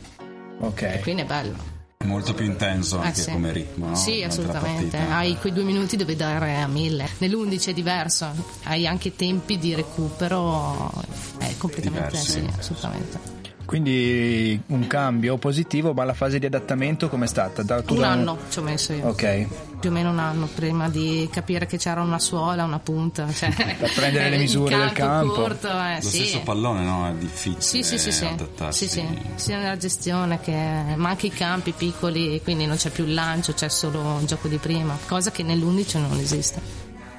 Ok. 0.60 1.00
Quindi 1.00 1.22
è 1.22 1.24
bello. 1.26 1.70
È 1.96 2.04
molto 2.04 2.34
più 2.34 2.44
intenso 2.44 3.00
Eh, 3.00 3.06
anche 3.06 3.20
sì. 3.20 3.30
come 3.30 3.52
ritmo, 3.52 3.86
no? 3.88 3.94
Sì, 3.94 4.22
assolutamente. 4.24 4.96
Hai 4.98 5.36
quei 5.36 5.52
due 5.52 5.62
minuti 5.62 5.96
dove 5.96 6.16
dare 6.16 6.56
a 6.56 6.66
mille. 6.66 7.08
Nell'11 7.18 7.66
è 7.68 7.72
diverso, 7.72 8.26
hai 8.64 8.86
anche 8.88 9.14
tempi 9.14 9.56
di 9.58 9.72
recupero, 9.74 10.90
è 11.38 11.54
completamente 11.58 12.08
Diversi. 12.08 12.30
sì, 12.30 12.48
assolutamente. 12.58 13.40
Quindi 13.64 14.60
un 14.66 14.86
cambio 14.88 15.38
positivo, 15.38 15.94
ma 15.94 16.04
la 16.04 16.12
fase 16.14 16.38
di 16.40 16.46
adattamento 16.46 17.08
com'è 17.08 17.26
stata? 17.28 17.62
Da, 17.62 17.82
Un 17.88 17.96
da 17.98 18.10
anno 18.10 18.38
ci 18.50 18.58
ho 18.58 18.62
messo 18.62 18.92
io. 18.92 19.06
Ok. 19.06 19.46
Più 19.82 19.90
o 19.90 19.92
meno 19.94 20.10
un 20.10 20.20
anno 20.20 20.46
prima 20.46 20.88
di 20.88 21.28
capire 21.32 21.66
che 21.66 21.76
c'era 21.76 22.00
una 22.02 22.20
suola, 22.20 22.62
una 22.62 22.78
punta. 22.78 23.28
Cioè, 23.32 23.50
Per 23.76 23.92
prendere 23.92 24.30
le 24.30 24.38
misure 24.38 24.76
del 24.76 24.92
campo. 24.92 25.32
corto, 25.32 25.66
eh, 25.68 25.96
Lo 26.00 26.08
sì. 26.08 26.16
stesso 26.18 26.40
pallone, 26.42 26.84
no? 26.84 27.08
È 27.08 27.12
difficile 27.14 27.60
Sì, 27.60 27.82
sì, 27.82 27.98
sì, 27.98 28.12
sì. 28.12 28.24
adattarsi. 28.24 28.86
Sì, 28.86 29.00
sì. 29.00 29.18
sia 29.34 29.58
nella 29.58 29.76
gestione 29.76 30.38
che 30.40 30.52
ma 30.94 31.08
anche 31.08 31.26
i 31.26 31.30
campi 31.30 31.72
piccoli, 31.72 32.40
quindi 32.44 32.64
non 32.66 32.76
c'è 32.76 32.90
più 32.90 33.04
il 33.04 33.14
lancio, 33.14 33.52
c'è 33.54 33.68
solo 33.68 34.18
il 34.20 34.26
gioco 34.26 34.46
di 34.46 34.58
prima, 34.58 34.96
cosa 35.08 35.32
che 35.32 35.42
nell'11 35.42 35.98
non 35.98 36.18
esiste. 36.20 36.60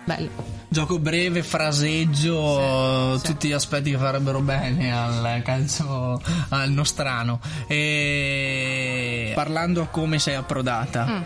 Bello. 0.06 0.30
Gioco 0.70 1.00
breve, 1.00 1.44
fraseggio, 1.44 3.20
tutti 3.24 3.50
gli 3.50 3.52
aspetti 3.54 3.92
che 3.92 3.98
farebbero 3.98 4.40
bene 4.42 4.94
al 4.94 5.42
calcio 5.44 6.22
al 6.50 6.72
nostrano. 6.72 7.40
E 7.68 9.32
parlando 9.36 9.82
a 9.82 9.88
come 9.88 10.20
sei 10.20 10.36
approdata. 10.36 11.06
Mm. 11.06 11.22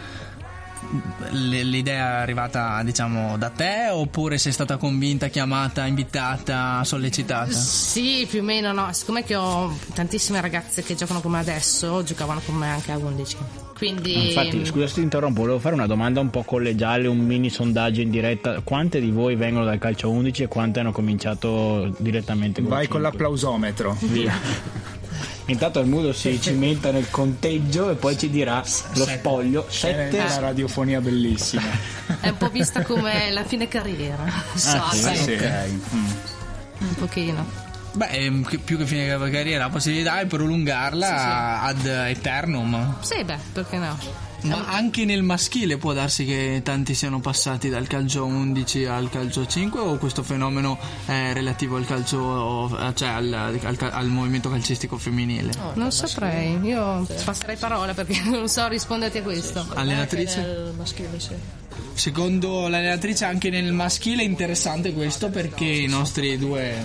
L'idea 1.32 2.20
è 2.20 2.22
arrivata, 2.22 2.82
diciamo, 2.84 3.38
da 3.38 3.50
te 3.50 3.90
oppure 3.92 4.38
sei 4.38 4.52
stata 4.52 4.78
convinta, 4.78 5.28
chiamata, 5.28 5.86
invitata, 5.86 6.84
sollecitata? 6.84 7.52
Sì, 7.52 8.26
più 8.30 8.40
o 8.40 8.44
meno 8.44 8.72
no. 8.72 8.92
Siccome 8.94 9.24
che 9.24 9.36
ho 9.36 9.76
tantissime 9.94 10.40
ragazze 10.42 10.84
che 10.84 10.96
giocano 10.96 11.20
come 11.22 11.40
adesso, 11.40 12.04
giocavano 12.04 12.42
con 12.46 12.56
me 12.56 12.70
anche 12.70 12.92
a 12.92 12.98
11. 12.98 13.38
Quindi 13.78 14.28
Infatti, 14.30 14.66
scusa 14.66 14.88
se 14.88 14.96
ti 14.96 15.02
interrompo, 15.02 15.42
volevo 15.42 15.60
fare 15.60 15.76
una 15.76 15.86
domanda 15.86 16.20
un 16.20 16.30
po' 16.32 16.44
collegiale, 16.44 17.08
un 17.08 17.20
mini 17.20 17.50
sondaggio 17.50 18.02
in 18.02 18.10
diretta. 18.10 18.62
Quante 18.62 19.00
di 19.00 19.12
voi 19.12 19.36
vengono 19.36 19.66
dal 19.66 19.78
calcio 19.78 20.10
11 20.10 20.44
e 20.44 20.48
quante 20.48 20.80
hanno 20.80 20.92
cominciato 20.92 21.94
direttamente 22.00 22.62
con 22.62 22.70
Vai 22.70 22.88
con 22.88 23.00
cinque? 23.02 23.12
l'applausometro. 23.12 23.98
Via. 24.02 24.34
Intanto 25.48 25.80
il 25.80 25.88
mudo 25.88 26.14
si 26.14 26.40
cimenta 26.42 26.92
nel 26.92 27.10
conteggio 27.10 27.90
e 27.90 27.96
poi 27.96 28.18
ci 28.18 28.30
dirà 28.30 28.64
lo 28.94 29.06
spoglio 29.06 29.68
È 29.68 29.72
7 29.72 30.18
una 30.18 30.40
radiofonia 30.40 31.02
bellissima. 31.02 31.64
è 32.22 32.30
un 32.30 32.38
po' 32.38 32.50
vista 32.50 32.84
come 32.84 33.32
la 33.32 33.44
fine 33.44 33.68
carriera. 33.68 34.24
Sa, 34.54 34.90
sì, 34.92 35.00
sai, 35.00 35.16
Sì. 35.18 35.38
un 36.80 36.94
pochino. 36.96 37.66
Beh, 37.94 38.10
ehm, 38.10 38.48
più 38.64 38.78
che 38.78 38.86
finire 38.86 39.18
la 39.18 39.30
carriera, 39.30 39.64
la 39.66 39.70
possibilità 39.72 40.20
è 40.20 40.26
prolungarla 40.28 41.62
ad 41.64 41.86
eternum. 41.86 42.98
Sì, 43.02 43.24
beh, 43.24 43.38
perché 43.54 43.78
no? 43.78 43.98
Ma 44.42 44.68
anche 44.68 45.04
nel 45.04 45.24
maschile 45.24 45.78
può 45.78 45.94
darsi 45.94 46.24
che 46.24 46.62
tanti 46.64 46.94
siano 46.94 47.20
passati 47.20 47.70
dal 47.70 47.88
calcio 47.88 48.26
11 48.26 48.86
al 48.86 49.10
calcio 49.10 49.46
5 49.46 49.80
o 49.80 49.98
questo 49.98 50.24
fenomeno 50.24 50.78
è 51.06 51.34
relativo 51.34 51.76
al 51.76 51.86
calcio, 51.86 52.70
cioè 52.94 53.10
al, 53.10 53.34
al- 53.34 53.90
al 53.92 54.08
movimento 54.08 54.50
calcistico 54.50 54.98
femminile? 54.98 55.52
Non 55.74 55.92
saprei, 55.92 56.58
io 56.62 57.06
passerei 57.24 57.58
parola 57.58 57.94
perché 57.94 58.22
non 58.30 58.48
so 58.48 58.68
risponderti 58.68 59.18
a 59.18 59.24
questo. 59.24 59.66
Allenatrice? 59.74 60.40
Nel 60.42 60.74
maschile, 60.78 61.20
sì. 61.20 61.36
Secondo 61.94 62.68
l'allenatrice 62.68 63.26
anche 63.26 63.50
nel 63.50 63.74
maschile 63.74 64.22
è 64.22 64.26
interessante 64.26 64.94
questo 64.94 65.30
perché 65.30 65.66
i 65.66 65.88
nostri 65.88 66.38
due 66.38 66.76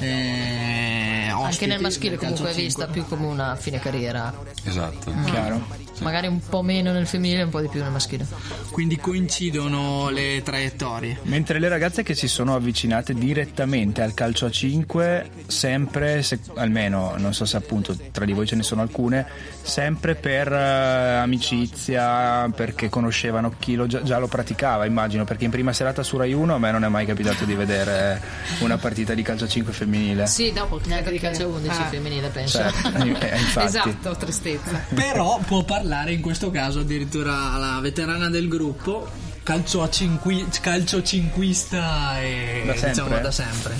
eh, 0.00 1.28
Anche 1.30 1.66
nel 1.66 1.80
maschile 1.80 2.16
calcio 2.16 2.42
comunque 2.42 2.50
è 2.50 2.54
5. 2.54 2.62
vista 2.62 2.86
più 2.86 3.04
come 3.06 3.26
una 3.26 3.56
fine 3.56 3.78
carriera. 3.78 4.32
Esatto. 4.64 5.12
Chiaro? 5.26 5.86
Magari 6.00 6.28
un 6.28 6.40
po' 6.40 6.62
meno 6.62 6.92
nel 6.92 7.06
femminile 7.06 7.40
e 7.40 7.44
un 7.44 7.50
po' 7.50 7.60
di 7.60 7.68
più 7.68 7.82
nel 7.82 7.90
maschile. 7.90 8.24
Quindi 8.70 8.96
coincidono 8.98 10.10
le 10.10 10.42
traiettorie. 10.44 11.18
Mentre 11.22 11.58
le 11.58 11.68
ragazze 11.68 12.04
che 12.04 12.14
si 12.14 12.28
sono 12.28 12.54
avvicinate 12.54 13.14
direttamente 13.14 14.02
al 14.02 14.14
calcio 14.14 14.46
a 14.46 14.50
5, 14.50 15.30
sempre, 15.46 16.22
se- 16.22 16.38
almeno 16.54 17.14
non 17.16 17.34
so 17.34 17.44
se 17.44 17.56
appunto 17.56 17.96
tra 18.12 18.24
di 18.24 18.32
voi 18.32 18.46
ce 18.46 18.54
ne 18.54 18.62
sono 18.62 18.82
alcune, 18.82 19.26
sempre 19.62 20.14
per 20.14 20.52
eh, 20.52 21.16
amicizia, 21.16 22.48
perché 22.54 22.88
conoscevano 22.88 23.54
chi 23.58 23.74
lo 23.74 23.86
già, 23.86 24.02
già 24.02 24.18
lo 24.18 24.28
praticava, 24.28 24.86
immagino, 24.86 25.24
perché 25.24 25.46
in 25.46 25.50
prima 25.50 25.72
serata 25.72 26.04
su 26.04 26.16
Rai 26.16 26.32
1 26.32 26.54
a 26.54 26.58
me 26.58 26.70
non 26.70 26.84
è 26.84 26.88
mai 26.88 27.06
capitato 27.06 27.44
di 27.44 27.54
vedere 27.54 28.20
una 28.60 28.76
partita 28.78 29.14
di 29.14 29.22
calcio 29.22 29.44
a 29.44 29.48
5 29.48 29.72
femminile. 29.72 29.87
Sì, 30.26 30.52
dopo 30.52 30.80
Neanche 30.86 31.10
di 31.10 31.18
calcio 31.18 31.48
11 31.48 31.80
Ah. 31.80 31.84
femminile, 31.86 32.28
penso. 32.28 32.58
Cioè, 32.58 32.66
eh, 33.32 33.38
infatti. 33.38 33.66
Esatto, 33.66 34.16
tristezza. 34.16 34.84
Però 34.94 35.38
può 35.46 35.62
parlare 35.64 36.12
in 36.12 36.20
questo 36.20 36.50
caso 36.50 36.80
addirittura 36.80 37.56
la 37.56 37.78
veterana 37.80 38.28
del 38.28 38.48
gruppo, 38.48 39.08
calcio, 39.42 39.82
a 39.82 39.90
cinqui- 39.90 40.46
calcio 40.60 41.02
cinquista 41.02 42.20
e 42.20 42.62
Da 42.66 42.72
sempre? 42.72 42.88
diciamo 42.90 43.18
da 43.20 43.30
sempre. 43.30 43.76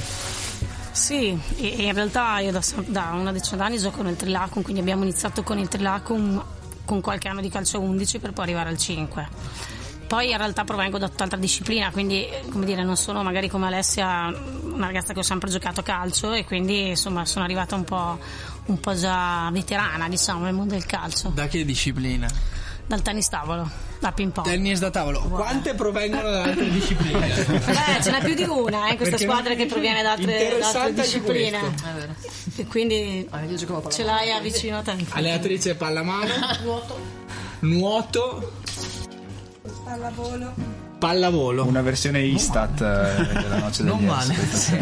Sì, 0.92 1.38
in 1.57 1.92
realtà 1.94 2.38
io 2.40 2.51
da, 2.51 2.61
da 2.87 3.11
una 3.14 3.31
decina 3.31 3.57
d'anni 3.59 3.79
gioco 3.79 4.03
nel 4.03 4.16
Trilacum, 4.16 4.62
quindi 4.62 4.81
abbiamo 4.81 5.05
iniziato 5.05 5.42
con 5.42 5.59
il 5.59 5.68
Trilacum 5.68 6.42
con 6.85 7.01
qualche 7.01 7.29
anno 7.29 7.40
di 7.40 7.51
calcio 7.51 7.79
11 7.81 8.18
per 8.18 8.33
poi 8.33 8.44
arrivare 8.44 8.71
al 8.71 8.79
5. 8.79 9.29
Poi 10.09 10.31
in 10.31 10.38
realtà 10.38 10.64
provengo 10.64 10.97
da 10.99 11.07
tutt'altra 11.09 11.38
disciplina, 11.38 11.90
quindi 11.90 12.27
come 12.51 12.64
dire, 12.64 12.83
non 12.83 12.97
sono 12.97 13.23
magari 13.23 13.49
come 13.49 13.66
Alessia 13.66 14.33
una 14.79 14.87
ragazza 14.87 15.12
che 15.12 15.19
ho 15.19 15.23
sempre 15.23 15.51
giocato 15.51 15.81
a 15.81 15.83
calcio 15.83 16.33
e 16.33 16.45
quindi 16.45 16.88
insomma 16.88 17.25
sono 17.25 17.45
arrivata 17.45 17.75
un 17.75 17.85
po', 17.85 18.19
un 18.67 18.81
po' 18.81 18.95
già 18.95 19.49
veterana 19.53 20.09
diciamo 20.09 20.45
nel 20.45 20.55
mondo 20.55 20.75
del 20.75 20.87
calcio. 20.87 21.29
Da 21.29 21.47
che 21.47 21.64
disciplina? 21.64 22.27
Dal 22.87 23.03
tennis 23.03 23.29
tavolo, 23.29 23.69
da 24.01 24.12
ping 24.12 24.33
pong. 24.33 24.47
Tennis 24.47 24.79
da 24.79 24.88
tavolo. 24.88 25.21
Quante 25.21 25.75
provengono 25.75 26.31
da 26.31 26.43
altre 26.45 26.71
discipline? 26.73 27.27
Eh, 27.37 28.03
ce 28.03 28.11
n'è 28.11 28.21
più 28.25 28.35
di 28.35 28.45
una 28.45 28.87
eh, 28.88 28.93
in 28.93 28.97
questa 28.97 29.17
Perché 29.17 29.25
squadra 29.31 29.55
che 29.55 29.67
proviene 29.67 30.01
da 30.03 30.12
altre, 30.12 30.57
da 30.59 30.69
altre 30.69 30.93
discipline. 31.03 31.59
questo. 31.59 31.87
È 31.87 31.93
vero. 31.93 32.14
E 32.57 32.67
quindi 32.67 33.29
Ah, 33.31 33.91
ce 33.91 34.03
l'hai 34.05 34.33
a 34.33 34.41
vicino 34.41 34.79
a 34.79 34.83
te. 34.83 34.97
Allenatrice 35.11 35.75
pallamano, 35.75 36.33
Nuoto. 36.64 36.99
nuoto, 37.61 38.53
Pallavolo. 39.85 40.78
Pallavolo. 40.99 41.65
Una 41.65 41.83
versione 41.83 42.21
Istat 42.21 42.81
eh, 42.81 43.41
della 43.41 43.59
noce 43.59 43.83
degli 43.83 43.93
Non 43.93 44.05
male. 44.05 44.35
Essi. 44.35 44.79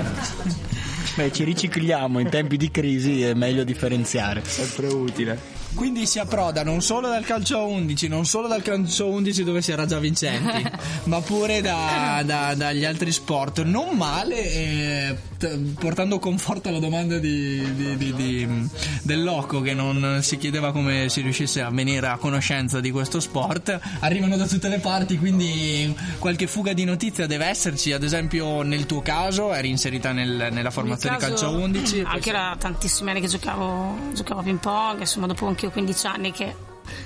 Beh, 1.17 1.33
ci 1.33 1.45
ricicliamo 1.45 2.19
in 2.19 2.29
tempi 2.29 2.57
di 2.57 2.71
crisi, 2.71 3.23
è 3.23 3.35
meglio 3.35 3.65
differenziare. 3.65 4.43
Sempre 4.45 4.89
utile. 4.89 5.56
Quindi 5.77 6.07
si 6.07 6.19
approda 6.19 6.65
non 6.65 6.81
solo 6.81 7.09
dal 7.09 7.25
calcio 7.25 7.59
a 7.59 7.63
11, 7.63 8.09
non 8.09 8.25
solo 8.25 8.49
dal 8.49 8.63
calcio 8.63 9.05
a 9.05 9.09
11 9.09 9.45
dove 9.45 9.61
si 9.63 9.71
era 9.73 9.85
già 9.87 9.99
vincenti, 9.99 10.65
ma 11.05 11.21
pure 11.21 11.61
da- 11.61 12.23
da- 12.25 12.55
dagli 12.55 12.85
altri 12.85 13.13
sport. 13.13 13.63
Non 13.63 13.91
male, 13.97 14.53
eh, 14.53 15.17
t- 15.39 15.57
portando 15.79 16.19
conforto 16.19 16.71
alla 16.71 16.79
domanda 16.79 17.19
di, 17.19 17.75
di- 17.75 17.97
di- 17.97 18.15
di- 18.15 18.69
del 19.03 19.23
Loco 19.23 19.61
che 19.61 19.75
non 19.75 20.21
si 20.23 20.39
chiedeva 20.39 20.73
come 20.73 21.09
si 21.11 21.21
riuscisse 21.21 21.61
a 21.61 21.69
venire 21.71 22.07
a 22.09 22.17
conoscenza 22.17 22.81
di 22.81 22.91
questo 22.91 23.21
sport. 23.21 23.79
Arrivano 24.01 24.37
da 24.39 24.47
tutte 24.47 24.69
le 24.69 24.79
parti, 24.79 25.19
quindi 25.19 25.95
qualche 26.19 26.47
fuga 26.47 26.73
di 26.73 26.85
notizia 26.85 27.27
deve 27.27 27.45
esserci. 27.47 27.93
Ad 27.93 28.03
esempio, 28.03 28.63
nel 28.63 28.87
tuo 28.87 29.03
caso 29.03 29.53
eri 29.53 29.69
inserita 29.69 30.13
nel- 30.13 30.49
nella 30.51 30.71
formazione 30.71 31.19
calcio 31.19 31.45
caso, 31.45 31.47
a 31.47 31.59
11. 31.59 32.03
Anche 32.07 32.29
era 32.31 32.57
tantissimi 32.59 33.11
anni 33.11 33.21
che 33.21 33.29
giocavo, 33.29 33.99
giocavo 34.15 34.41
a 34.41 34.43
ping 34.43 34.59
pong, 34.59 35.01
insomma 35.01 35.27
dopo 35.27 35.47
anche 35.47 35.66
io 35.67 35.71
15 35.71 36.07
anni 36.07 36.33
che 36.33 36.55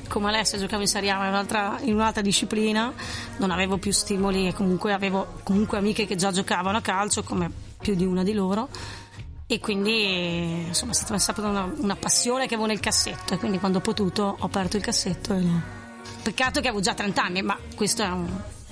come 0.08 0.28
Alessia 0.28 0.58
giocavo 0.58 0.82
in 0.82 0.88
Serie 0.88 1.10
A 1.10 1.22
in 1.22 1.28
un'altra, 1.28 1.78
in 1.82 1.94
un'altra 1.94 2.22
disciplina, 2.22 2.92
non 3.38 3.50
avevo 3.50 3.78
più 3.78 3.92
stimoli 3.92 4.46
e 4.46 4.52
comunque 4.52 4.92
avevo 4.92 5.40
comunque 5.42 5.78
amiche 5.78 6.06
che 6.06 6.16
già 6.16 6.30
giocavano 6.30 6.78
a 6.78 6.80
calcio 6.80 7.22
come 7.22 7.50
più 7.80 7.94
di 7.94 8.04
una 8.04 8.22
di 8.22 8.34
loro 8.34 8.68
e 9.46 9.58
quindi 9.58 10.66
insomma 10.66 10.92
è 10.92 10.94
stata 10.94 11.18
sempre 11.18 11.44
una, 11.46 11.72
una 11.78 11.96
passione 11.96 12.46
che 12.46 12.54
avevo 12.54 12.68
nel 12.68 12.80
cassetto 12.80 13.34
e 13.34 13.38
quindi 13.38 13.58
quando 13.58 13.78
ho 13.78 13.80
potuto 13.80 14.36
ho 14.38 14.44
aperto 14.44 14.76
il 14.76 14.82
cassetto 14.82 15.34
e. 15.34 15.78
Peccato 16.22 16.60
che 16.60 16.68
avevo 16.68 16.82
già 16.82 16.92
30 16.92 17.22
anni, 17.22 17.42
ma 17.42 17.56
questo 17.74 18.02
è 18.02 18.08
un 18.08 18.28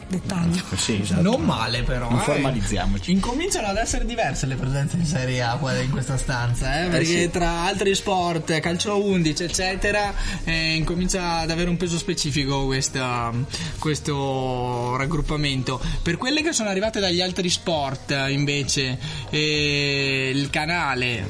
dettaglio. 0.08 0.62
Sì, 0.76 1.00
esatto. 1.02 1.22
Non 1.22 1.42
male 1.42 1.82
però. 1.82 2.08
Non 2.10 2.20
eh. 2.20 2.22
formalizziamoci. 2.22 3.12
Incominciano 3.12 3.66
ad 3.68 3.76
essere 3.76 4.04
diverse 4.04 4.46
le 4.46 4.56
presenze 4.56 4.96
in 4.96 5.04
Serie 5.04 5.42
A 5.42 5.56
qua 5.56 5.76
in 5.78 5.90
questa 5.90 6.16
stanza, 6.16 6.84
eh, 6.84 6.88
perché 6.88 7.22
sì. 7.22 7.30
tra 7.30 7.62
altri 7.62 7.94
sport, 7.94 8.58
calcio 8.60 8.92
a 8.92 8.94
11, 8.94 9.42
eccetera, 9.44 10.12
eh, 10.44 10.74
incomincia 10.74 11.38
ad 11.38 11.50
avere 11.50 11.68
un 11.68 11.76
peso 11.76 11.98
specifico 11.98 12.64
questa- 12.64 13.32
questo 13.78 14.96
raggruppamento. 14.96 15.80
Per 16.02 16.16
quelle 16.16 16.42
che 16.42 16.52
sono 16.52 16.68
arrivate 16.70 17.00
dagli 17.00 17.20
altri 17.20 17.48
sport, 17.50 18.10
eh, 18.10 18.32
invece, 18.32 18.98
eh, 19.30 20.32
il 20.34 20.50
canale, 20.50 21.28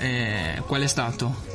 eh, 0.00 0.62
qual 0.66 0.82
è 0.82 0.86
stato? 0.86 1.52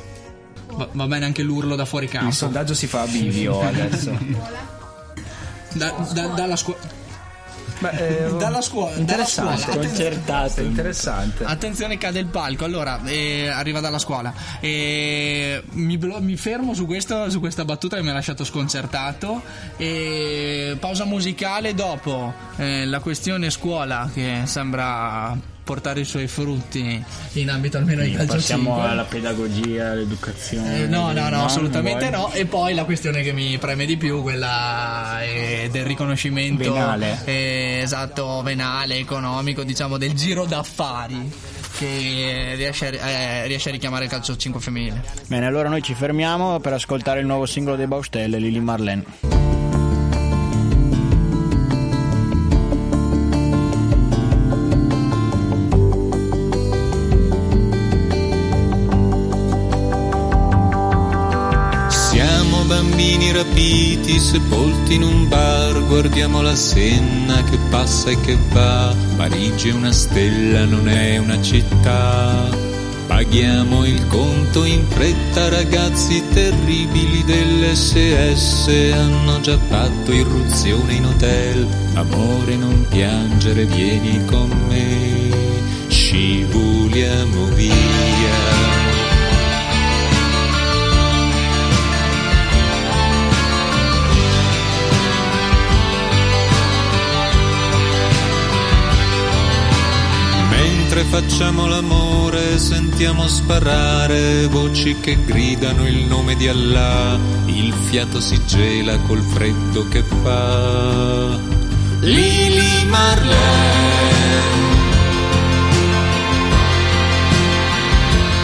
Va, 0.72 0.88
va 0.92 1.08
bene 1.08 1.26
anche 1.26 1.42
l'urlo 1.42 1.76
da 1.76 1.86
fuori 1.86 2.08
campo. 2.08 2.30
Il 2.30 2.34
sondaggio 2.34 2.74
si 2.74 2.88
fa 2.88 3.02
a 3.02 3.08
bivio 3.08 3.60
adesso. 3.66 4.78
Da- 5.74 5.94
da- 6.14 6.28
dalla 6.28 6.56
scuola. 6.56 6.80
eh, 7.92 8.30
dalla 8.38 8.62
scuola, 8.62 8.90
dalla 8.92 9.00
interessante, 9.02 9.62
scuola. 9.62 9.78
concertato. 9.88 10.62
Interessante. 10.62 11.44
Attenzione, 11.46 11.98
cade 11.98 12.20
il 12.20 12.26
palco. 12.26 12.66
Allora, 12.66 13.00
eh, 13.06 13.48
arriva 13.48 13.80
dalla 13.80 14.00
scuola. 14.00 14.34
Eh, 14.60 15.64
mi, 15.72 15.98
blo- 15.98 16.20
mi 16.22 16.36
fermo 16.36 16.74
su, 16.74 16.86
questo, 16.86 17.30
su 17.30 17.40
questa 17.40 17.64
battuta 17.66 17.96
che 17.96 18.02
mi 18.04 18.10
ha 18.10 18.14
lasciato 18.14 18.44
sconcertato. 18.44 19.42
E 19.78 20.76
pausa 20.80 21.06
musicale 21.06 21.74
dopo 21.74 22.34
eh, 22.58 22.86
la 22.86 23.00
questione 23.00 23.50
scuola 23.50 24.10
che 24.14 24.42
sembra 24.46 25.38
portare 25.70 26.00
i 26.00 26.04
suoi 26.04 26.26
frutti 26.26 27.06
in 27.34 27.50
ambito 27.52 27.78
almeno 27.78 28.02
di 28.02 28.12
calcio 28.14 28.34
Passiamo 28.34 28.74
5. 28.74 28.90
alla 28.90 29.04
pedagogia, 29.04 29.92
all'educazione. 29.92 30.82
Eh, 30.82 30.88
no, 30.88 31.12
no, 31.12 31.30
no, 31.30 31.46
assolutamente 31.46 32.10
vuoi? 32.10 32.22
no. 32.22 32.32
E 32.32 32.48
poi 32.48 32.74
la 32.74 32.86
questione 32.86 33.22
che 33.22 33.34
mi 33.34 33.56
preme 33.60 33.86
di 33.86 33.96
più, 33.96 34.24
quella 34.24 35.22
eh, 35.22 35.70
del 35.72 35.86
riconoscimento 35.86 36.74
Venale. 36.74 37.20
eh, 37.26 37.82
esatto, 37.84 38.42
venale, 38.42 38.98
economico, 38.98 39.64
diciamo, 39.64 40.00
del 40.00 40.14
giro 40.14 40.46
d'affari 40.46 41.32
che 41.78 42.54
riesce 42.56 42.88
a, 42.88 43.08
eh, 43.08 43.46
riesce 43.46 43.70
a 43.70 43.72
richiamare 43.72 44.06
il 44.06 44.10
calcio 44.10 44.36
5 44.36 44.60
femminile. 44.60 45.04
Bene, 45.28 45.46
allora 45.46 45.70
noi 45.70 45.84
ci 45.84 45.94
fermiamo 45.94 46.60
per 46.60 46.74
ascoltare 46.74 47.20
il 47.20 47.28
nuovo 47.28 47.46
singolo 47.46 47.76
dei 47.76 47.86
Baustelle, 47.86 48.40
Lili 48.40 48.60
Marlene. 48.60 49.49
Rapiti, 64.10 64.20
sepolti 64.20 64.96
in 64.96 65.04
un 65.04 65.28
bar, 65.28 65.86
guardiamo 65.86 66.42
la 66.42 66.56
Senna 66.56 67.44
che 67.44 67.58
passa 67.70 68.10
e 68.10 68.20
che 68.22 68.38
va. 68.52 68.96
Parigi 69.16 69.70
è 69.70 69.74
una 69.74 69.92
stella, 69.92 70.66
non 70.66 70.88
è 70.88 71.18
una 71.18 71.40
città. 71.42 72.50
Paghiamo 73.08 73.86
il 73.86 74.08
conto 74.08 74.64
in 74.64 74.86
fretta, 74.88 75.50
ragazzi 75.50 76.24
terribili 76.32 77.24
dell'SS 77.24 78.68
hanno 78.94 79.40
già 79.42 79.58
fatto 79.58 80.12
irruzione 80.12 80.94
in 80.94 81.06
hotel. 81.06 81.68
Amore, 81.96 82.56
non 82.56 82.86
piangere, 82.90 83.66
vieni 83.66 84.24
con 84.26 84.50
me, 84.68 85.30
scivoliamo 85.88 87.46
via. 87.56 87.99
Mentre 101.00 101.22
facciamo 101.22 101.66
l'amore 101.66 102.60
sentiamo 102.60 103.26
sparare 103.26 104.48
voci 104.48 105.00
che 105.00 105.18
gridano 105.24 105.88
il 105.88 106.04
nome 106.06 106.36
di 106.36 106.50
Allah, 106.50 107.18
il 107.46 107.74
fiato 107.74 108.20
si 108.20 108.38
gela 108.46 108.98
col 109.08 109.22
freddo 109.22 109.88
che 109.88 110.04
fa. 110.04 111.40
Lili 112.02 112.86
Marlene. 112.90 113.38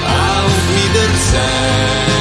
Auf 0.06 0.70
Wiedersehen. 0.70 2.14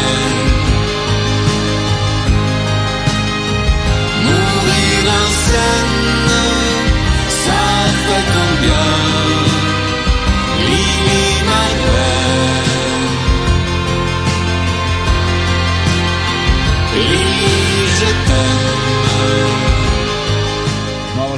Mourir 4.25 5.07
ensemble, 5.23 6.33
ça 7.29 7.63
fait 8.05 8.25
combien? 8.33 9.04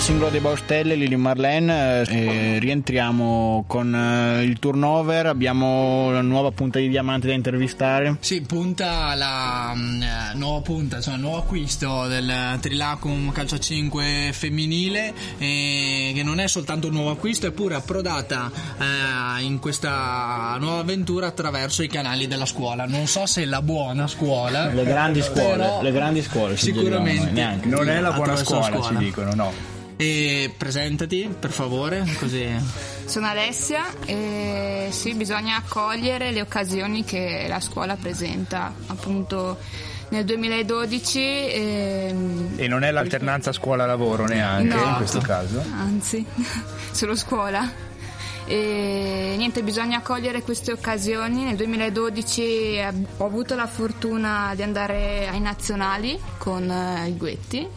Singolo 0.07 0.31
dei 0.31 0.38
Baustelle, 0.38 0.95
Lili 0.95 1.16
Marlene. 1.16 2.03
eh, 2.03 2.59
rientriamo 2.61 3.64
con 3.66 3.92
eh, 3.92 4.45
il 4.45 4.61
turnover. 4.61 5.27
Abbiamo 5.27 6.12
la 6.12 6.21
nuova 6.21 6.53
punta 6.53 6.79
di 6.79 6.88
diamante 6.88 7.27
da 7.27 7.33
intervistare. 7.33 8.16
Sì, 8.21 8.40
punta 8.42 9.16
la 9.16 9.73
mm, 9.75 10.03
eh, 10.03 10.07
nuova 10.35 10.61
punta, 10.61 11.01
cioè 11.01 11.16
nuovo 11.16 11.38
acquisto 11.38 12.07
del 12.07 12.33
Trilacum 12.61 13.33
Calcio 13.33 13.59
5 13.59 14.31
femminile, 14.33 15.12
eh, 15.38 16.12
che 16.14 16.23
non 16.23 16.38
è 16.38 16.47
soltanto 16.47 16.87
un 16.87 16.92
nuovo 16.92 17.11
acquisto, 17.11 17.49
è 17.49 17.51
pure 17.51 17.75
approdata 17.75 18.49
eh, 18.79 19.42
in 19.42 19.59
questa 19.59 20.57
nuova 20.61 20.79
avventura 20.79 21.27
attraverso 21.27 21.83
i 21.83 21.88
canali 21.88 22.29
della 22.29 22.47
scuola. 22.47 22.87
Non 22.87 23.09
so 23.09 23.27
se 23.27 23.45
la 23.45 23.61
buona 23.61 24.07
scuola, 24.07 24.69
Le 24.69 24.85
grandi 24.85 25.21
scuole, 25.21 25.57
però 25.57 25.83
le 25.83 25.90
grandi 25.90 26.23
scuole. 26.23 26.57
si 26.57 26.66
sicuramente 26.66 27.33
neanche. 27.33 27.66
Non 27.66 27.88
è 27.88 27.99
la 27.99 28.12
buona 28.12 28.35
attraverso 28.35 28.55
la 28.55 28.66
scuola, 28.66 28.77
ci 28.77 28.83
scuola. 28.83 28.99
dicono, 29.01 29.35
no. 29.35 29.76
E 29.99 30.53
presentati, 30.57 31.35
per 31.39 31.51
favore, 31.51 32.05
così. 32.19 32.47
Sono 33.07 33.27
Alessia 33.29 33.85
e 34.05 34.89
sì, 34.91 35.15
bisogna 35.15 35.57
accogliere 35.57 36.33
le 36.33 36.43
occasioni 36.43 37.03
che 37.03 37.47
la 37.49 37.61
scuola 37.61 37.97
presenta. 37.97 38.75
Appunto 38.89 39.59
nel 40.11 40.25
2012, 40.25 41.19
ehm, 41.51 42.53
E 42.57 42.69
non 42.69 42.85
è 42.85 42.91
l'alternanza 42.91 43.53
scuola-lavoro 43.53 44.27
neanche 44.27 44.75
No. 44.75 44.85
in 44.85 44.95
questo 44.97 45.21
caso. 45.21 45.63
anzi, 45.75 46.25
solo 46.93 47.17
scuola. 47.17 47.73
E 48.49 49.35
niente, 49.37 49.63
bisogna 49.65 50.01
cogliere 50.03 50.43
queste 50.43 50.71
occasioni. 50.73 51.43
Nel 51.45 51.57
2012 51.57 52.79
ab- 52.81 53.07
ho 53.17 53.25
avuto 53.27 53.55
la 53.57 53.67
fortuna 53.67 54.53
di 54.55 54.63
andare 54.63 55.29
ai 55.29 55.41
nazionali 55.41 56.19
con 56.39 56.71
eh, 56.71 57.09
il 57.09 57.17
Guetti. 57.17 57.67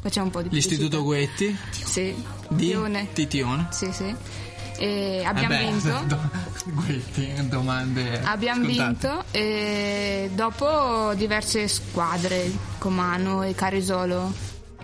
Facciamo 0.00 0.26
un 0.26 0.32
po' 0.32 0.42
di 0.42 0.48
L'Istituto 0.50 1.02
Guetti 1.02 1.56
Sì, 1.70 2.14
di 2.48 2.66
Tione. 2.68 3.08
Titione. 3.12 3.66
Sì, 3.70 3.92
sì. 3.92 4.14
E 4.80 5.22
abbiamo 5.24 5.54
Eh 5.54 5.58
beh, 5.58 5.64
vinto. 5.70 6.00
do- 6.06 6.30
Guetti, 6.66 7.48
domande. 7.48 8.20
Abbiamo 8.22 8.64
scontate. 8.64 9.08
vinto 9.08 9.24
e 9.32 10.30
dopo 10.34 11.12
diverse 11.14 11.66
squadre, 11.68 12.50
Comano 12.78 13.42
e 13.42 13.54
Carisolo 13.54 14.32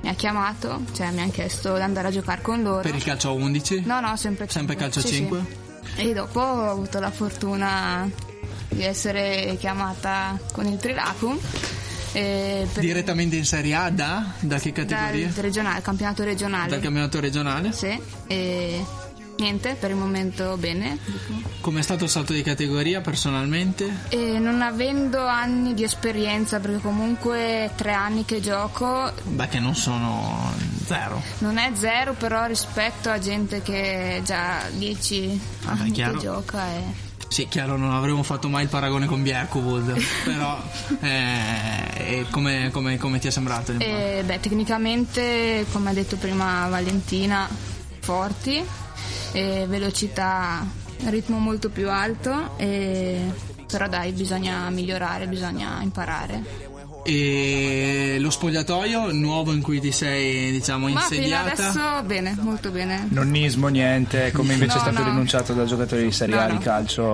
mi 0.04 0.10
ha 0.10 0.14
chiamato, 0.14 0.82
cioè 0.92 1.10
mi 1.12 1.22
hanno 1.22 1.30
chiesto 1.30 1.74
di 1.76 1.80
andare 1.80 2.08
a 2.08 2.10
giocare 2.10 2.42
con 2.42 2.62
loro. 2.62 2.82
Per 2.82 2.94
il 2.94 3.02
calcio 3.02 3.30
a 3.30 3.32
11? 3.32 3.84
No, 3.86 4.00
no, 4.00 4.14
sempre 4.16 4.46
Sempre 4.50 4.76
calcio 4.76 5.00
Sì, 5.00 5.08
5? 5.14 5.44
sì. 5.96 6.02
E 6.10 6.12
dopo 6.12 6.40
ho 6.40 6.68
avuto 6.70 7.00
la 7.00 7.10
fortuna 7.10 8.06
di 8.68 8.82
essere 8.84 9.56
chiamata 9.58 10.38
con 10.52 10.66
il 10.66 10.76
Trilacum. 10.76 11.38
per- 12.12 12.68
Direttamente 12.80 13.36
in 13.36 13.46
Serie 13.46 13.74
A 13.74 13.88
da, 13.88 14.26
da 14.40 14.58
che 14.58 14.72
categoria? 14.72 15.28
dal 15.32 15.42
regionale, 15.42 15.80
campionato 15.80 16.22
regionale. 16.22 16.68
Dal 16.68 16.80
campionato 16.80 17.18
regionale? 17.20 17.72
Sì, 17.72 17.98
e 18.26 18.84
niente, 19.38 19.74
per 19.78 19.90
il 19.90 19.96
momento 19.96 20.56
bene. 20.56 20.98
Come 21.60 21.80
è 21.80 21.82
stato 21.82 22.04
il 22.04 22.10
salto 22.10 22.32
di 22.32 22.42
categoria 22.42 23.00
personalmente? 23.00 23.90
E 24.08 24.38
non 24.38 24.62
avendo 24.62 25.26
anni 25.26 25.74
di 25.74 25.82
esperienza, 25.82 26.60
perché 26.60 26.78
comunque 26.78 27.70
tre 27.74 27.92
anni 27.92 28.24
che 28.24 28.40
gioco, 28.40 29.10
Beh, 29.24 29.48
che 29.48 29.58
non 29.60 29.74
sono 29.74 30.52
zero. 30.84 31.22
non 31.38 31.56
è 31.58 31.70
zero, 31.74 32.12
però 32.12 32.44
rispetto 32.46 33.10
a 33.10 33.18
gente 33.18 33.62
che 33.62 34.20
già 34.24 34.60
dieci 34.72 35.38
anni 35.66 35.90
chiaro. 35.92 36.12
che 36.14 36.18
gioca 36.18 36.64
è... 36.66 36.82
Sì, 37.28 37.48
chiaro, 37.48 37.76
non 37.76 37.92
avremmo 37.92 38.22
fatto 38.22 38.48
mai 38.48 38.62
il 38.64 38.68
paragone 38.68 39.06
con 39.06 39.22
Bjerkwood, 39.22 39.96
però 40.24 40.56
eh, 41.00 42.26
come, 42.30 42.70
come- 42.72 42.96
come 42.98 43.18
ti 43.18 43.26
è 43.26 43.30
sembrato? 43.30 43.72
E, 43.78 44.22
beh, 44.24 44.38
tecnicamente, 44.40 45.66
come 45.72 45.90
ha 45.90 45.92
detto 45.92 46.16
prima 46.16 46.68
Valentina, 46.68 47.48
forti, 48.00 48.62
e 49.34 49.66
velocità, 49.68 50.64
ritmo 51.06 51.38
molto 51.38 51.68
più 51.68 51.90
alto, 51.90 52.56
e- 52.56 53.52
però 53.70 53.88
dai, 53.88 54.12
bisogna 54.12 54.70
migliorare, 54.70 55.26
bisogna 55.26 55.80
imparare. 55.82 56.72
E 57.06 58.16
lo 58.18 58.30
spogliatoio 58.30 59.12
nuovo 59.12 59.52
in 59.52 59.60
cui 59.60 59.78
ti 59.78 59.92
sei, 59.92 60.50
diciamo, 60.52 60.88
Ma 60.88 61.00
fino 61.00 61.16
insediata? 61.22 61.68
adesso 61.68 62.02
bene, 62.06 62.34
molto 62.40 62.70
bene. 62.70 63.06
Nonnismo, 63.10 63.68
niente, 63.68 64.32
come 64.32 64.54
invece 64.54 64.72
No, 64.72 64.78
è 64.78 64.82
stato 64.90 64.98
no. 65.02 65.10
denunciato 65.10 65.52
da 65.52 65.64
giocatori 65.66 66.04
di 66.04 66.12
Serie 66.12 66.38
A 66.38 66.46
no. 66.46 66.56
di 66.56 66.64
calcio 66.64 67.04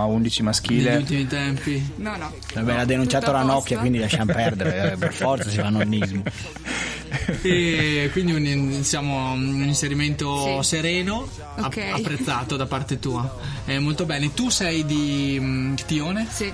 a 0.00 0.04
11 0.06 0.42
maschile. 0.42 0.90
Negli 0.92 1.00
ultimi 1.00 1.26
tempi. 1.26 1.92
No, 1.96 2.16
no. 2.16 2.32
Vabbè, 2.54 2.74
l'ha 2.74 2.84
denunciato 2.86 3.26
Tutto 3.26 3.36
a 3.36 3.40
Ranocchia, 3.40 3.76
posto? 3.76 3.80
quindi 3.80 3.98
lasciamo 3.98 4.32
perdere. 4.32 4.92
eh, 4.92 4.96
Per 4.96 5.12
forza 5.12 5.50
si 5.50 5.56
fa 5.58 5.68
nonnismo. 5.68 6.22
E 7.42 8.08
quindi 8.12 8.32
un, 8.32 8.68
diciamo, 8.68 9.32
un 9.32 9.62
inserimento 9.66 10.62
Sì. 10.62 10.68
sereno, 10.68 11.28
app- 11.56 11.64
Ok. 11.76 11.78
apprezzato 11.92 12.56
da 12.56 12.66
parte 12.66 12.98
tua. 12.98 13.36
Eh, 13.66 13.78
molto 13.78 14.04
bene. 14.04 14.32
Tu 14.34 14.48
sei 14.50 14.84
di 14.84 15.38
mm, 15.40 15.74
Tione? 15.86 16.26
Sì. 16.30 16.52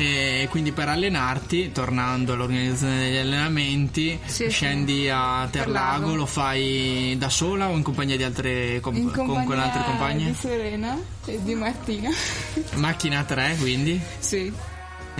E 0.00 0.46
quindi 0.50 0.70
per 0.70 0.88
allenarti, 0.88 1.72
tornando 1.72 2.32
all'organizzazione 2.34 2.98
degli 3.00 3.16
allenamenti, 3.16 4.16
Sì, 4.26 4.48
scendi 4.48 5.08
a 5.10 5.48
Terlago, 5.50 6.14
lo 6.14 6.24
fai 6.26 7.16
da 7.18 7.28
sola 7.28 7.68
o 7.68 7.76
in 7.76 7.82
compagnia 7.82 8.16
di 8.16 8.22
altre 8.22 8.78
com- 8.80 8.94
In 8.94 9.06
con, 9.10 9.26
con 9.26 9.34
compagnia 9.34 9.64
altre 9.64 9.82
compagne? 9.84 10.24
di 10.26 10.34
Serena 10.34 10.96
e 11.24 11.40
di 11.42 11.54
Martina. 11.56 12.10
Macchina 12.74 13.24
3 13.24 13.56
quindi? 13.58 14.00
Sì. 14.20 14.52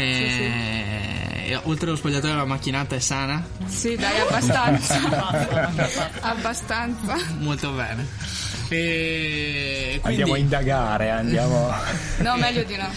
E- 0.02 1.46
e 1.50 1.61
oltre 1.64 1.88
allo 1.88 1.96
spogliatoio 1.96 2.34
la 2.34 2.44
macchinata 2.44 2.94
è 2.94 2.98
sana? 2.98 3.42
Sì, 3.66 3.96
dai, 3.96 4.20
abbastanza. 4.20 4.98
abbastanza. 6.20 7.16
Molto 7.38 7.70
bene. 7.72 8.06
E 8.70 9.98
quindi 10.02 10.20
Andiamo 10.22 10.33
a 10.35 10.38
indagare, 10.38 11.11
andiamo. 11.11 11.72
No, 12.18 12.37
meglio 12.37 12.64
di 12.64 12.74
no. 12.76 12.88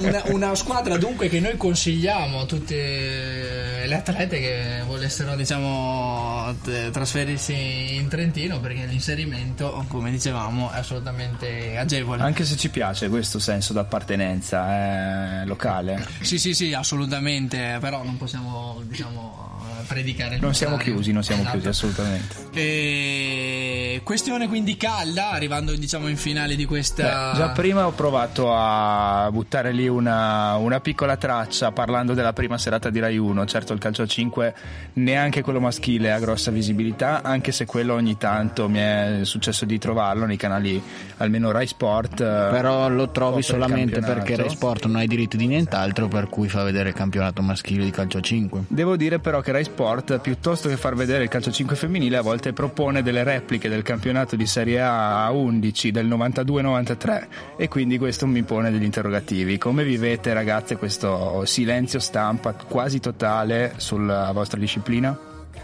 una, 0.00 0.22
una 0.26 0.54
squadra 0.56 0.96
dunque 0.98 1.28
che 1.28 1.38
noi 1.38 1.56
consigliamo 1.56 2.40
a 2.40 2.44
tutte 2.44 3.84
le 3.86 3.94
atlete 3.94 4.40
che 4.40 4.82
volessero 4.84 5.36
diciamo 5.36 6.52
trasferirsi 6.90 7.94
in 7.94 8.08
Trentino 8.08 8.58
perché 8.58 8.84
l'inserimento 8.86 9.84
come 9.88 10.10
dicevamo 10.10 10.72
è 10.72 10.78
assolutamente 10.78 11.76
agevole 11.76 12.22
Anche 12.22 12.44
se 12.44 12.56
ci 12.56 12.68
piace 12.68 13.08
questo 13.08 13.38
senso 13.38 13.72
d'appartenenza 13.72 15.42
eh, 15.42 15.46
locale. 15.46 16.04
sì 16.20 16.38
sì 16.38 16.52
sì 16.52 16.72
assolutamente 16.74 17.78
però 17.80 18.02
non 18.02 18.16
possiamo 18.16 18.80
diciamo 18.82 19.48
predicare 19.86 20.38
Non 20.38 20.54
siamo 20.54 20.76
chiusi, 20.76 21.10
non 21.12 21.22
siamo 21.24 21.40
Esatto. 21.42 21.56
chiusi 21.56 21.68
assolutamente. 21.70 22.34
E 22.52 24.00
questione 24.04 24.46
quindi 24.50 24.76
calda 24.76 25.30
arrivando 25.30 25.74
diciamo 25.74 26.08
in 26.08 26.18
finale 26.18 26.56
di 26.56 26.66
questa 26.66 27.30
Beh, 27.30 27.38
già 27.38 27.48
prima 27.50 27.86
ho 27.86 27.92
provato 27.92 28.52
a 28.52 29.30
buttare 29.32 29.72
lì 29.72 29.88
una, 29.88 30.56
una 30.56 30.80
piccola 30.80 31.16
traccia 31.16 31.72
parlando 31.72 32.12
della 32.12 32.34
prima 32.34 32.58
serata 32.58 32.90
di 32.90 32.98
Rai 32.98 33.16
1. 33.16 33.46
Certo, 33.46 33.72
il 33.72 33.78
calcio 33.78 34.02
a 34.02 34.06
5 34.06 34.54
neanche 34.94 35.40
quello 35.42 35.60
maschile 35.60 36.12
ha 36.12 36.18
grossa 36.18 36.50
visibilità, 36.50 37.22
anche 37.22 37.52
se 37.52 37.64
quello 37.64 37.94
ogni 37.94 38.18
tanto 38.18 38.68
mi 38.68 38.78
è 38.78 39.20
successo 39.22 39.64
di 39.64 39.78
trovarlo 39.78 40.26
nei 40.26 40.36
canali 40.36 40.82
almeno 41.18 41.50
Rai 41.50 41.66
Sport. 41.66 42.20
eh, 42.20 42.48
Però 42.50 42.88
lo 42.88 43.10
trovi 43.10 43.36
per 43.36 43.44
solamente 43.44 44.00
perché 44.00 44.36
Rai 44.36 44.50
Sport 44.50 44.86
non 44.86 44.96
ha 44.96 45.02
i 45.02 45.06
diritti 45.06 45.36
di 45.36 45.46
nient'altro, 45.46 46.08
per 46.08 46.28
cui 46.28 46.48
fa 46.48 46.62
vedere 46.64 46.90
il 46.90 46.94
campionato 46.94 47.40
maschile 47.40 47.84
di 47.84 47.90
calcio 47.90 48.18
a 48.18 48.20
5. 48.20 48.64
Devo 48.68 48.96
dire 48.96 49.20
però 49.20 49.40
che 49.40 49.52
Rai 49.52 49.64
Sport, 49.64 50.18
piuttosto 50.18 50.68
che 50.68 50.76
far 50.76 50.94
vedere 50.94 51.22
il 51.22 51.28
calcio 51.28 51.50
5 51.50 51.76
femminile, 51.76 52.16
a 52.16 52.22
volte 52.22 52.52
propone 52.52 53.02
delle 53.02 53.22
repliche 53.22 53.68
del 53.68 53.82
campionato 53.82 54.36
di 54.36 54.39
Serie 54.46 54.80
A 54.80 55.24
a 55.24 55.30
11 55.30 55.90
del 55.90 56.08
92-93 56.08 57.26
e 57.56 57.68
quindi 57.68 57.98
questo 57.98 58.26
mi 58.26 58.42
pone 58.42 58.70
degli 58.70 58.84
interrogativi. 58.84 59.58
Come 59.58 59.84
vivete 59.84 60.32
ragazze 60.32 60.76
questo 60.76 61.44
silenzio 61.44 61.98
stampa 61.98 62.52
quasi 62.54 63.00
totale 63.00 63.74
sulla 63.76 64.30
vostra 64.32 64.58
disciplina? 64.58 65.18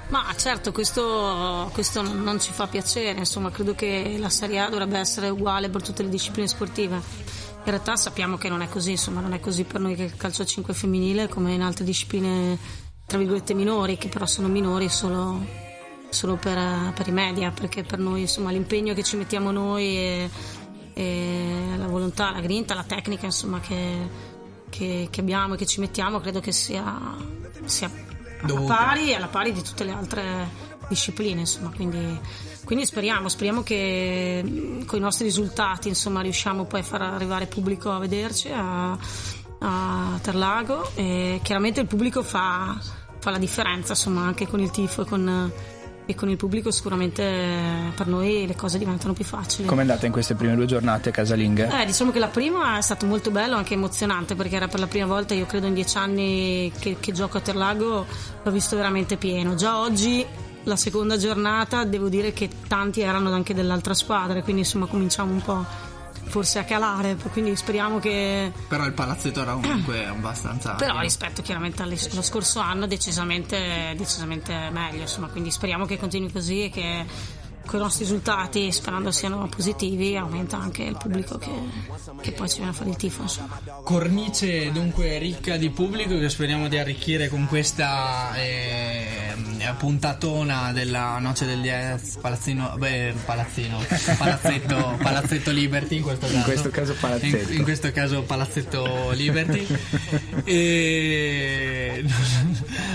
Ma 0.09 0.25
certo, 0.37 0.71
questo, 0.71 1.69
questo 1.73 2.03
non 2.03 2.41
ci 2.41 2.53
fa 2.53 2.69
piacere, 2.69 3.19
insomma, 3.19 3.51
credo 3.51 3.75
che 3.75 4.17
la 4.19 4.29
Serie 4.29 4.61
A 4.61 4.69
dovrebbe 4.69 4.99
essere 4.99 5.29
uguale 5.29 5.69
per 5.69 5.83
tutte 5.83 6.05
le 6.05 6.09
discipline 6.09 6.47
sportive. 6.47 6.95
In 6.95 7.73
realtà 7.73 7.97
sappiamo 7.97 8.37
che 8.37 8.49
non 8.49 8.63
è 8.63 8.69
così, 8.69 8.93
insomma, 8.93 9.21
non 9.21 9.33
è 9.33 9.41
così 9.41 9.65
per 9.65 9.81
noi 9.81 9.97
che 9.97 10.05
il 10.05 10.17
calcio 10.17 10.43
a 10.43 10.47
5 10.47 10.73
femminile 10.73 11.29
come 11.29 11.55
in 11.55 11.63
altre 11.63 11.85
discipline, 11.85 12.57
tra 13.05 13.19
virgolette, 13.19 13.55
minori, 13.55 13.99
che 13.99 14.09
però 14.09 14.27
sono 14.27 14.47
minori 14.47 14.89
solo, 14.89 15.45
solo 16.09 16.37
per, 16.37 16.93
per 16.95 17.07
i 17.09 17.13
media, 17.13 17.51
perché 17.51 17.83
per 17.83 17.99
noi, 17.99 18.23
insomma, 18.23 18.51
l'impegno 18.51 18.95
che 18.95 19.03
ci 19.03 19.17
mettiamo 19.17 19.51
noi 19.51 19.85
e, 19.97 20.31
e 20.95 21.75
la 21.77 21.87
volontà, 21.87 22.31
la 22.31 22.41
grinta, 22.41 22.75
la 22.75 22.85
tecnica, 22.85 23.27
insomma, 23.27 23.61
che, 23.61 24.09
che- 24.71 25.09
che 25.11 25.21
abbiamo 25.21 25.55
e 25.55 25.57
che 25.57 25.67
ci 25.67 25.81
mettiamo, 25.81 26.21
credo 26.21 26.41
che 26.41 26.53
sia, 26.53 27.15
sia 27.65 27.91
alla 28.43 28.61
pari, 28.61 29.15
alla 29.15 29.29
pari 29.29 29.53
di 29.53 29.63
tutte 29.63 29.85
le 29.85 29.93
altre 29.93 30.65
discipline, 30.89 31.41
insomma, 31.41 31.71
quindi, 31.75 32.19
quindi 32.65 32.87
speriamo, 32.87 33.29
speriamo 33.29 33.63
che 33.63 34.43
mh, 34.45 34.85
con 34.85 34.99
i 34.99 35.03
nostri 35.03 35.25
risultati, 35.25 35.89
insomma, 35.89 36.21
riusciamo 36.21 36.65
poi 36.65 36.81
a 36.81 36.85
far 36.85 37.03
arrivare 37.03 37.47
pubblico 37.47 37.91
a 37.91 37.99
vederci 37.99 38.51
a, 38.53 38.97
a 39.59 40.19
Terlago 40.23 40.91
e 40.95 41.41
chiaramente 41.43 41.81
il 41.81 41.87
pubblico 41.87 42.23
fa, 42.23 42.79
fa 43.19 43.31
la 43.31 43.39
differenza, 43.39 43.93
insomma, 43.93 44.23
anche 44.23 44.47
con 44.47 44.61
il 44.61 44.71
tifo 44.71 45.03
e 45.03 45.05
con, 45.07 45.53
e 46.07 46.15
con 46.15 46.31
il 46.31 46.37
pubblico 46.37 46.71
sicuramente 46.71 47.93
per 47.95 48.07
noi 48.07 48.47
le 48.47 48.55
cose 48.55 48.79
diventano 48.79 49.13
più 49.13 49.25
facili. 49.25 49.67
Come 49.67 49.81
è 49.83 49.85
andata 49.85 50.07
in 50.07 50.13
queste 50.13 50.35
prime 50.35 50.55
due 50.55 50.67
giornate 50.67 51.11
casalinghe? 51.11 51.83
Eh, 51.83 51.85
diciamo 51.85 52.13
che 52.13 52.21
la 52.21 52.29
prima 52.29 52.79
è 52.79 52.81
stato 52.81 53.07
molto 53.07 53.31
bello, 53.31 53.57
anche 53.57 53.75
emozionante, 53.75 54.37
perché 54.37 54.57
era 54.57 54.69
per 54.69 54.81
la 54.81 54.87
prima 54.87 55.07
volta, 55.07 55.35
io 55.35 55.47
credo 55.47 55.67
in 55.67 55.75
dieci 55.75 55.99
anni 55.99 56.73
che, 56.79 56.97
che 57.01 57.13
gioco 57.13 57.39
a 57.39 57.41
Terlago, 57.41 58.07
l'ho 58.43 58.51
visto 58.51 58.77
veramente 58.77 59.17
pieno. 59.17 59.57
Già 59.57 59.81
oggi, 59.81 60.25
la 60.63 60.77
seconda 60.77 61.17
giornata, 61.17 61.85
devo 61.85 62.09
dire 62.09 62.33
che 62.33 62.49
tanti 62.69 63.01
erano 63.01 63.33
anche 63.33 63.53
dell'altra 63.53 63.95
squadra, 63.95 64.43
quindi 64.43 64.63
insomma 64.63 64.87
cominciamo 64.87 65.33
un 65.33 65.43
po' 65.43 65.65
forse 66.27 66.59
a 66.59 66.65
calare, 66.65 67.17
quindi 67.33 67.55
speriamo 67.57 67.99
che... 67.99 68.53
però 68.69 68.85
il 68.85 68.93
palazzetto 68.93 69.41
era 69.43 69.53
comunque 69.53 70.05
abbastanza 70.07 70.75
Però 70.75 70.99
rispetto 71.01 71.43
chiaramente 71.43 71.83
allo 71.83 71.97
scorso 71.97 72.61
anno 72.61 72.87
decisamente, 72.87 73.95
decisamente 73.97 74.71
meglio, 74.71 75.03
insomma, 75.03 75.29
quindi 75.29 75.51
speriamo 75.51 75.87
che 75.87 75.99
continui 75.99 76.31
così 76.31 76.65
e 76.65 76.71
che 76.71 77.07
con 77.67 77.81
i 77.81 77.83
nostri 77.83 78.05
risultati, 78.05 78.71
sperando 78.73 79.11
siano 79.11 79.47
positivi, 79.49 80.17
aumenta 80.17 80.57
anche 80.57 80.85
il 80.85 80.97
pubblico 80.97 81.37
che, 81.37 81.51
che 82.23 82.33
poi 82.33 82.49
ci 82.49 82.57
viene 82.57 82.71
a 82.71 82.75
fare 82.75 82.91
il 82.91 82.97
tifo. 82.97 83.23
Insomma. 83.23 83.61
cornice 83.83 84.71
dunque 84.71 85.19
ricca 85.19 85.57
di 85.57 85.71
pubblico 85.71 86.17
che 86.17 86.29
speriamo 86.29 86.69
di 86.69 86.79
arricchire 86.79 87.29
con 87.29 87.47
questa 87.47 88.35
eh, 88.37 89.35
puntatona 89.75 90.73
della 90.73 91.19
Noce 91.19 91.45
del 91.47 91.61
Jazz 91.61 92.17
Palazzino 92.17 92.75
beh 92.77 93.15
Palazzino 93.25 93.79
Palazzetto 94.19 94.97
Palazzetto 95.03 95.51
Liberty 95.51 95.97
in 95.97 96.03
questo 96.03 96.27
caso. 96.27 96.37
In 96.37 96.43
questo 96.45 96.71
caso 96.71 96.95
palazzetto. 96.99 97.53
in, 97.53 97.59
in 97.59 97.63
questo 97.65 97.93
caso 97.93 98.23
Palazzetto 98.23 99.11
Liberty. 99.13 99.67
E 100.45 102.05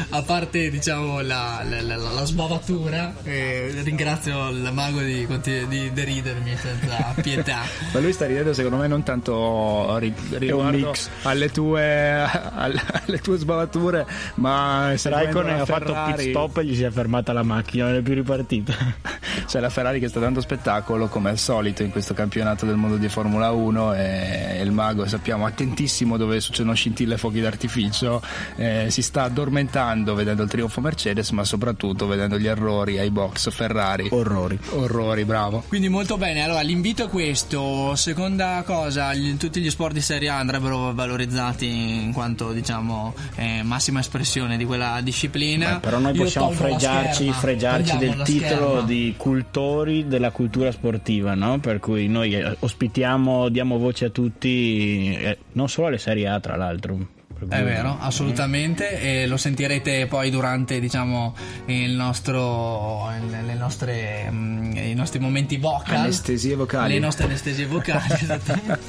a 0.09 0.21
parte 0.23 0.69
diciamo 0.69 1.21
la, 1.21 1.63
la, 1.67 1.81
la- 1.81 1.95
la 1.97 2.25
sbavatura 2.25 3.13
eh, 3.23 3.71
ringrazio 3.83 4.49
il 4.49 4.69
mago 4.73 4.99
di, 5.01 5.25
di 5.67 5.91
deridermi 5.93 6.55
senza 6.57 7.13
pietà. 7.21 7.59
Ma 7.93 7.99
lui 7.99 8.13
sta 8.13 8.25
ridendo 8.25 8.53
secondo 8.53 8.77
me 8.77 8.87
non 8.87 9.03
tanto 9.03 9.97
ri- 9.97 10.13
riguardo 10.31 10.93
alle 11.23 11.49
tue, 11.49 12.13
alle, 12.55 12.81
alle 13.05 13.19
tue 13.19 13.37
sbavature, 13.37 14.05
ma 14.35 14.93
Raikkonen 15.01 15.59
ha 15.59 15.65
fatto 15.65 15.95
pit 16.07 16.29
stop 16.29 16.60
poi 16.61 16.69
gli 16.69 16.75
si 16.75 16.83
è 16.83 16.91
fermata 16.91 17.33
la 17.33 17.43
macchina, 17.43 17.85
non 17.85 17.95
è 17.95 18.01
più 18.01 18.13
ripartita. 18.13 18.73
C'è 19.45 19.59
la 19.59 19.69
Ferrari 19.69 19.99
che 19.99 20.07
sta 20.07 20.19
dando 20.19 20.39
spettacolo 20.39 21.07
come 21.07 21.29
al 21.29 21.37
solito 21.37 21.83
in 21.83 21.91
questo 21.91 22.13
campionato 22.13 22.65
del 22.65 22.75
mondo 22.75 22.97
di 22.97 23.09
Formula 23.09 23.51
1 23.51 23.95
e 23.95 24.61
il 24.61 24.71
mago 24.71 25.05
sappiamo 25.07 25.45
attentissimo 25.45 26.17
dove 26.17 26.39
succedono 26.39 26.73
scintille 26.73 27.15
e 27.15 27.17
fuochi 27.17 27.41
d'artificio, 27.41 28.21
eh, 28.55 28.87
si 28.89 29.01
sta 29.01 29.23
addormentando 29.23 30.13
vedendo 30.13 30.43
il 30.43 30.49
trionfo 30.49 30.79
Mercedes 30.79 31.31
ma 31.31 31.43
soprattutto 31.43 32.07
vedendo 32.07 32.37
gli 32.37 32.47
errori 32.47 32.99
ai 32.99 33.09
box 33.09 33.49
Ferrari. 33.51 34.07
Orrori. 34.11 34.57
Orrori, 34.69 35.25
bravo. 35.25 35.63
Quindi 35.67 35.89
molto 35.89 36.17
bene, 36.17 36.43
allora 36.43 36.61
l'invito 36.61 37.05
è 37.05 37.09
questo. 37.09 37.95
Seconda 37.95 38.61
cosa, 38.65 39.13
gli- 39.13 39.35
tutti 39.37 39.59
gli 39.59 39.69
sport 39.69 39.93
di 39.93 40.01
Serie 40.01 40.29
A 40.29 40.37
andrebbero 40.37 40.93
valorizzati 40.93 41.67
in 41.67 42.13
quanto 42.13 42.51
diciamo 42.51 43.13
eh, 43.35 43.63
massima 43.63 43.99
espressione 43.99 44.57
di 44.57 44.65
quella 44.65 44.99
disciplina. 45.01 45.73
Beh, 45.73 45.79
però 45.79 45.99
noi 45.99 46.13
Io 46.15 46.23
possiamo 46.23 46.50
fregiarci, 46.51 47.23
scherma, 47.23 47.33
fregiarci 47.33 47.97
del 47.97 48.21
titolo 48.23 48.69
scherma. 48.69 48.81
di 48.81 49.13
cultori 49.17 50.07
della 50.07 50.31
cultura 50.31 50.71
sportiva, 50.71 51.33
no? 51.33 51.59
Per 51.59 51.79
cui 51.79 52.07
noi 52.07 52.33
eh, 52.33 52.55
ospitiamo, 52.59 53.49
diamo 53.49 53.77
voce 53.77 54.05
a 54.05 54.09
tutti, 54.09 55.15
eh, 55.15 55.37
non 55.53 55.69
solo 55.69 55.87
alle 55.87 55.97
Serie 55.97 56.27
A 56.27 56.39
tra 56.39 56.55
l'altro. 56.55 57.19
È 57.49 57.63
vero, 57.63 57.97
assolutamente, 57.99 58.99
e 58.99 59.25
lo 59.25 59.35
sentirete 59.35 60.05
poi 60.05 60.29
durante 60.29 60.79
diciamo 60.79 61.35
il 61.65 61.91
nostro, 61.91 63.09
nostre, 63.57 64.29
mm, 64.29 64.75
i 64.75 64.93
nostri 64.93 65.19
momenti 65.19 65.57
vocal. 65.57 65.97
Anestesie 65.97 66.55
vocali. 66.55 66.93
Le 66.93 66.99
nostre 66.99 67.25
anestesie 67.25 67.65
vocali, 67.65 68.13
esattamente. 68.21 68.79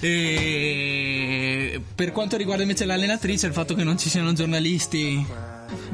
E 0.00 1.80
per 1.92 2.12
quanto 2.12 2.36
riguarda 2.36 2.62
invece 2.62 2.84
l'allenatrice, 2.84 3.48
il 3.48 3.52
fatto 3.52 3.74
che 3.74 3.82
non 3.82 3.98
ci 3.98 4.08
siano 4.08 4.32
giornalisti 4.32 5.26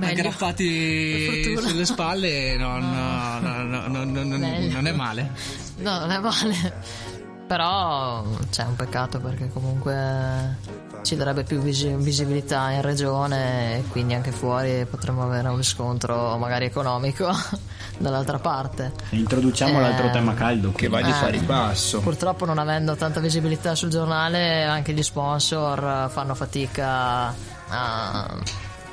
Meglio. 0.05 0.21
aggrappati 0.21 1.57
sulle 1.61 1.85
spalle 1.85 2.57
non, 2.57 2.81
no, 2.91 3.39
no, 3.41 3.63
no, 3.63 3.87
no, 3.87 4.05
no, 4.05 4.23
no, 4.25 4.39
Meglio. 4.39 4.73
non 4.73 4.87
è 4.87 4.93
male. 4.93 5.31
No, 5.79 5.99
non 5.99 6.11
è 6.11 6.19
male. 6.19 7.13
Però 7.47 8.25
c'è 8.51 8.65
un 8.65 8.75
peccato 8.75 9.21
perché 9.21 9.51
comunque 9.53 10.57
ci 11.03 11.15
darebbe 11.15 11.45
più 11.45 11.59
visi- 11.61 11.95
visibilità 11.95 12.71
in 12.71 12.81
regione 12.81 13.77
e 13.77 13.85
quindi 13.91 14.15
anche 14.15 14.31
fuori 14.33 14.87
potremmo 14.89 15.23
avere 15.25 15.49
un 15.49 15.59
riscontro 15.59 16.39
magari 16.39 16.65
economico 16.65 17.29
dall'altra 17.99 18.39
parte. 18.39 18.93
Introduciamo 19.11 19.79
Eh, 19.79 19.83
l'altro 19.83 20.11
tema 20.11 20.33
caldo. 20.33 20.73
Che 20.73 20.89
va 20.89 21.03
di 21.03 21.11
Eh. 21.11 21.13
pari 21.21 21.39
passo. 21.41 22.01
Purtroppo 22.01 22.47
non 22.47 22.57
avendo 22.57 22.97
tanta 22.97 23.21
visibilità 23.21 23.75
sul 23.75 23.91
giornale 23.91 24.65
anche 24.65 24.95
gli 24.95 25.03
sponsor 25.03 26.09
fanno 26.11 26.35
fatica 26.35 27.27
a, 27.69 28.37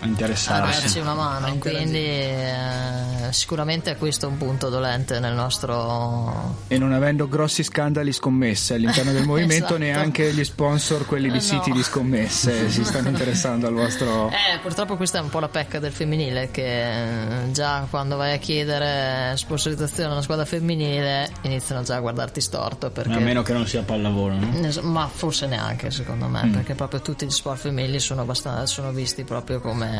a 0.02 0.06
a 0.06 0.08
interessarsi. 0.08 0.82
darci 0.82 1.00
una 1.00 1.14
mano, 1.14 1.56
quindi 1.58 1.98
eh, 1.98 3.28
sicuramente 3.32 3.96
questo 3.98 4.26
è 4.26 4.30
un 4.30 4.38
punto 4.38 4.70
dolente 4.70 5.20
nel 5.20 5.34
nostro 5.34 6.56
E 6.68 6.78
non 6.78 6.92
avendo 6.94 7.28
grossi 7.28 7.64
scandali 7.64 8.12
scommesse 8.12 8.74
all'interno 8.76 9.12
del 9.12 9.24
movimento, 9.28 9.66
Esatto. 9.76 9.78
neanche 9.78 10.34
gli 10.34 10.44
sponsor, 10.44 11.06
quelli 11.06 11.30
di 11.30 11.38
Eh, 11.38 11.42
siti 11.42 11.70
no. 11.70 11.76
di 11.76 11.84
scommesse, 11.84 12.70
si 12.70 12.84
stanno 12.84 13.10
interessando 13.10 13.68
al 13.68 13.74
vostro. 13.74 14.30
Eh, 14.52 14.58
purtroppo 14.60 14.96
questa 14.98 15.20
è 15.20 15.22
un 15.22 15.30
po' 15.30 15.40
la 15.40 15.48
pecca 15.50 15.80
del 15.80 15.92
femminile 15.92 16.50
che 16.52 17.44
eh, 17.44 17.52
già 17.52 17.86
quando 17.90 18.16
vai 18.18 18.34
a 18.34 18.38
chiedere 18.38 19.36
sponsorizzazione 19.38 20.10
a 20.10 20.12
una 20.14 20.22
squadra 20.22 20.46
femminile 20.46 21.30
iniziano 21.42 21.84
già 21.84 21.96
a 21.96 22.00
guardarti 22.00 22.42
storto 22.42 22.90
perché 22.90 23.14
A 23.14 23.20
meno 23.20 23.42
che 23.44 23.54
non 23.54 23.66
sia 23.68 23.84
pallavolo, 23.84 24.36
no? 24.36 24.52
Ma 24.84 25.08
forse 25.08 25.46
neanche 25.48 25.92
secondo 25.92 26.28
me 26.28 26.40
Mm. 26.46 26.52
perché 26.54 26.74
proprio 26.76 27.02
tutti 27.02 27.26
gli 27.26 27.30
sport 27.32 27.60
femminili 27.60 28.00
sono, 28.00 28.22
abbastanza, 28.22 28.66
sono 28.66 28.92
visti 28.92 29.24
proprio 29.24 29.60
come 29.62 29.91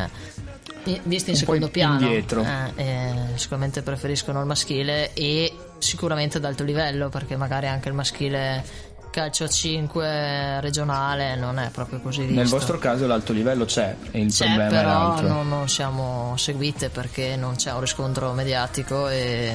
i- 0.84 1.00
visti 1.04 1.30
in 1.30 1.36
Un 1.36 1.44
po' 1.44 1.52
secondo 1.54 1.66
in- 1.66 1.70
piano. 1.70 2.08
Eh, 2.10 2.72
e 2.76 3.12
sicuramente 3.34 3.82
preferiscono 3.82 4.40
il 4.40 4.46
maschile 4.46 5.12
e 5.14 5.52
sicuramente 5.78 6.36
ad 6.38 6.44
alto 6.44 6.64
livello 6.64 7.08
perché 7.08 7.36
magari 7.36 7.66
anche 7.68 7.88
il 7.88 7.94
maschile 7.94 8.64
calcio 9.10 9.44
a 9.44 9.48
5 9.48 10.60
regionale 10.60 11.36
non 11.36 11.58
è 11.58 11.68
proprio 11.70 12.00
così 12.00 12.20
visto 12.22 12.34
Nel 12.34 12.48
vostro 12.48 12.78
caso 12.78 13.06
l'alto 13.06 13.34
livello 13.34 13.66
c'è, 13.66 13.94
e 14.10 14.20
il 14.20 14.32
c'è, 14.32 14.46
problema 14.46 14.66
è 14.66 14.70
però 14.70 14.88
l'altro. 15.08 15.28
non, 15.28 15.48
non 15.48 15.68
siamo 15.68 16.34
seguite 16.38 16.88
perché 16.88 17.36
non 17.36 17.56
c'è 17.56 17.72
un 17.72 17.80
riscontro 17.80 18.32
mediatico 18.32 19.08
e 19.08 19.52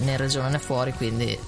né 0.00 0.10
in 0.10 0.16
regione 0.16 0.48
né 0.48 0.58
fuori, 0.58 0.92
quindi 0.92 1.38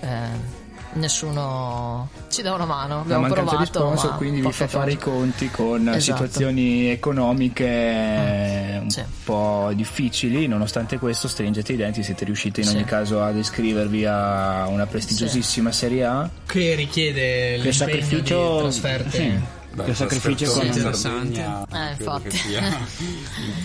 eh, 0.00 0.56
nessuno 0.94 2.08
ci 2.30 2.42
dà 2.42 2.54
una 2.54 2.64
mano. 2.64 2.94
La 2.96 3.00
Abbiamo 3.16 3.20
mancanza 3.22 3.44
provato, 3.50 3.62
di 3.62 3.66
sponsor 3.66 4.10
ma 4.10 4.16
quindi 4.16 4.40
vi 4.40 4.52
fa 4.52 4.66
fare 4.68 4.92
i 4.92 4.96
conti 4.98 5.50
con 5.50 5.88
Esatto. 5.88 6.00
situazioni 6.00 6.90
economiche 6.90 7.66
eh, 7.66 8.78
un 8.82 8.90
Sì. 8.90 9.02
po' 9.24 9.70
difficili, 9.74 10.46
nonostante 10.46 10.98
questo 10.98 11.28
stringete 11.28 11.72
i 11.72 11.76
denti, 11.76 12.02
siete 12.02 12.24
riusciti 12.24 12.60
in 12.60 12.66
Sì. 12.66 12.74
ogni 12.76 12.84
caso 12.84 13.22
ad 13.22 13.36
iscrivervi 13.36 14.04
a 14.06 14.66
una 14.68 14.86
prestigiosissima 14.86 15.72
Serie 15.72 16.04
A. 16.04 16.28
Che 16.46 16.74
richiede 16.74 17.52
l'impegno 17.54 17.72
sacrificio- 17.72 18.52
di 18.54 18.58
trasferte. 18.60 19.56
Beh, 19.70 19.84
Che 19.84 19.94
sacrificio 19.94 20.44
trasferto 20.50 20.64
in 20.64 20.86
economico. 20.86 20.96
Sardegna, 20.96 21.66
Eh, 21.72 21.90
infatti. 21.92 22.36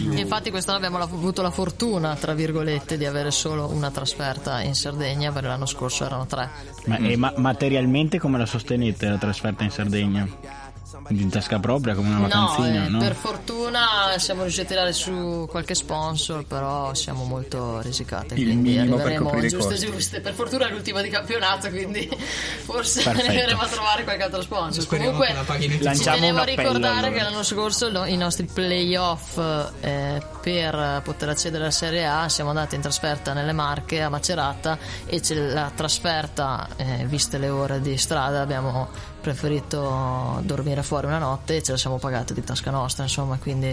il 0.03 0.19
Infatti 0.19 0.49
quest'anno 0.51 0.77
abbiamo 0.77 0.97
la- 0.97 1.05
avuto 1.05 1.41
la 1.41 1.49
fortuna, 1.49 2.15
tra 2.15 2.33
virgolette, 2.33 2.97
di 2.97 3.05
avere 3.05 3.31
solo 3.31 3.67
una 3.69 3.89
trasferta 3.89 4.61
in 4.61 4.75
Sardegna, 4.75 5.31
perché 5.31 5.47
l'anno 5.47 5.65
scorso 5.65 6.05
erano 6.05 6.25
tre. 6.25 6.49
Ma, 6.85 6.97
e 6.97 7.15
ma- 7.15 7.33
materialmente 7.37 8.19
come 8.19 8.37
la 8.37 8.45
sostenete 8.45 9.07
la 9.07 9.17
trasferta 9.17 9.63
in 9.63 9.71
Sardegna? 9.71 10.27
In 11.09 11.29
tasca 11.29 11.59
propria 11.59 11.95
come 11.95 12.09
una 12.09 12.19
No, 12.19 12.27
vacanzina, 12.27 12.85
eh, 12.85 12.89
no? 12.89 12.99
per 12.99 13.15
fortuna 13.15 13.81
siamo 14.17 14.41
riusciti 14.43 14.65
a 14.65 14.69
tirare 14.69 14.93
su 14.93 15.47
qualche 15.49 15.73
sponsor, 15.75 16.45
però 16.45 16.93
siamo 16.93 17.23
molto 17.23 17.81
risicate. 17.81 18.35
Il 18.35 18.43
quindi 18.43 18.69
minimo 18.71 18.95
per 18.97 19.05
arriveremo 19.05 19.29
coprire 19.29 19.55
costi. 19.57 19.85
giuste. 19.85 20.21
Per 20.21 20.33
fortuna 20.33 20.67
è 20.67 20.71
l'ultima 20.71 21.01
di 21.01 21.09
campionato, 21.09 21.69
quindi 21.69 22.07
forse 22.63 23.01
Perfetto. 23.03 23.27
arriveremo 23.27 23.61
a 23.61 23.67
trovare 23.67 24.03
qualche 24.03 24.23
altro 24.23 24.41
sponsor. 24.41 24.83
Speriamo 24.83 25.17
Comunque 25.17 25.57
che 25.57 25.79
la 25.83 25.95
ci 25.95 26.03
tenevo 26.03 26.39
a 26.39 26.43
ricordare 26.43 27.07
allora. 27.07 27.11
che 27.11 27.21
l'anno 27.23 27.43
scorso 27.43 27.89
no- 27.89 28.05
i 28.05 28.17
nostri 28.17 28.45
playoff 28.45 29.37
eh, 29.81 30.21
per 30.41 31.01
poter 31.03 31.29
accedere 31.29 31.63
alla 31.63 31.71
Serie 31.71 32.05
A 32.05 32.29
siamo 32.29 32.49
andati 32.49 32.75
in 32.75 32.81
trasferta 32.81 33.33
nelle 33.33 33.51
Marche 33.53 34.01
a 34.01 34.09
Macerata 34.09 34.77
e 35.05 35.21
la 35.35 35.71
trasferta, 35.73 36.67
eh, 36.75 37.05
viste 37.07 37.37
le 37.37 37.49
ore 37.49 37.81
di 37.81 37.97
strada, 37.97 38.41
abbiamo 38.41 39.11
preferito 39.23 40.41
dormire 40.43 40.83
fuori 40.83 41.07
una 41.07 41.17
notte 41.17 41.55
e 41.55 41.63
ce 41.63 41.71
la 41.71 41.77
siamo 41.77 41.97
pagata 41.97 42.33
di 42.33 42.43
tasca 42.43 42.69
nostra, 42.69 43.03
insomma, 43.03 43.37
quindi 43.37 43.67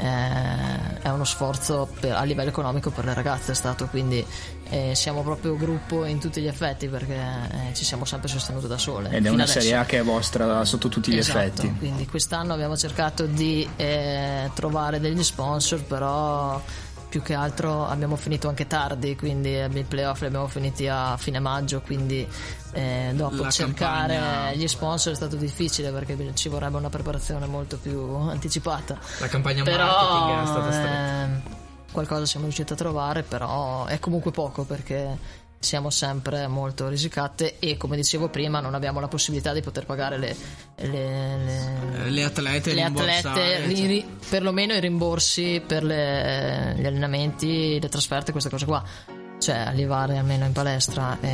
eh, 0.00 1.00
è 1.02 1.08
uno 1.08 1.24
sforzo 1.24 1.88
per- 1.98 2.12
a 2.12 2.22
livello 2.24 2.50
economico 2.50 2.90
per 2.90 3.04
le 3.04 3.14
ragazze 3.14 3.50
è 3.50 3.54
stato 3.54 3.86
quindi 3.86 4.24
eh, 4.70 4.94
siamo 4.94 5.22
proprio 5.22 5.56
gruppo 5.56 6.04
in 6.04 6.20
tutti 6.20 6.40
gli 6.40 6.46
effetti 6.46 6.86
perché 6.86 7.14
eh, 7.16 7.74
ci 7.74 7.84
siamo 7.84 8.04
sempre 8.04 8.28
sostenute 8.28 8.68
da 8.68 8.78
sole 8.78 9.10
Ed 9.10 9.26
è 9.26 9.28
una 9.28 9.42
adesso. 9.42 9.60
Serie 9.60 9.76
A 9.76 9.84
che 9.86 9.98
è 9.98 10.02
vostra 10.04 10.64
sotto 10.64 10.88
tutti 10.88 11.10
gli 11.12 11.18
Esatto, 11.18 11.38
effetti. 11.38 11.74
Quindi 11.78 12.06
quest'anno 12.06 12.52
abbiamo 12.52 12.76
cercato 12.76 13.26
di 13.26 13.68
eh, 13.76 14.50
trovare 14.54 15.00
degli 15.00 15.24
sponsor, 15.24 15.82
però 15.82 16.62
più 17.08 17.22
che 17.22 17.32
altro 17.34 17.86
abbiamo 17.86 18.16
finito 18.16 18.48
anche 18.48 18.66
tardi, 18.66 19.16
quindi 19.16 19.54
eh, 19.58 19.68
i 19.72 19.82
playoff 19.84 20.20
li 20.20 20.26
abbiamo 20.26 20.46
finiti 20.48 20.86
a 20.88 21.16
fine 21.16 21.38
maggio, 21.38 21.80
quindi 21.80 22.26
eh, 22.72 23.12
dopo 23.14 23.42
La 23.42 23.50
cercare 23.50 24.14
campagna- 24.16 24.52
gli 24.52 24.66
sponsor 24.68 25.12
è 25.12 25.16
stato 25.16 25.36
difficile 25.36 25.90
perché 25.90 26.16
ci 26.34 26.48
vorrebbe 26.48 26.76
una 26.76 26.90
preparazione 26.90 27.46
molto 27.46 27.78
più 27.78 27.98
anticipata. 28.14 28.98
La 29.20 29.28
campagna 29.28 29.62
Però 29.62 29.86
marketing 29.86 30.42
è 30.42 30.46
stata 30.46 30.72
stretta. 30.72 31.22
ehm, 31.22 31.42
qualcosa 31.92 32.26
siamo 32.26 32.44
riusciti 32.44 32.72
a 32.72 32.76
trovare, 32.76 33.22
però 33.22 33.86
è 33.86 33.98
comunque 33.98 34.30
poco 34.30 34.64
perché 34.64 35.46
siamo 35.60 35.90
sempre 35.90 36.46
molto 36.46 36.86
risicate 36.88 37.56
e 37.58 37.76
come 37.76 37.96
dicevo 37.96 38.28
prima 38.28 38.60
non 38.60 38.74
abbiamo 38.74 39.00
la 39.00 39.08
possibilità 39.08 39.52
di 39.52 39.60
poter 39.60 39.86
pagare 39.86 40.16
le, 40.18 40.36
le, 40.76 41.36
le- 41.36 42.10
Le 42.10 42.22
atlete 42.24 42.72
le 42.74 42.82
atlete, 42.84 43.66
ri- 43.66 43.76
cioè. 43.76 43.86
ri- 43.86 44.06
perlomeno 44.28 44.74
i 44.74 44.80
rimborsi 44.80 45.62
per 45.66 45.82
le- 45.84 46.74
gli 46.78 46.86
allenamenti, 46.86 47.78
le 47.80 47.88
trasferte, 47.88 48.30
queste 48.32 48.50
cose 48.50 48.64
qua. 48.66 48.82
Cioè 49.40 49.56
arrivare 49.56 50.18
almeno 50.18 50.44
in 50.46 50.52
palestra 50.52 51.16
e, 51.20 51.28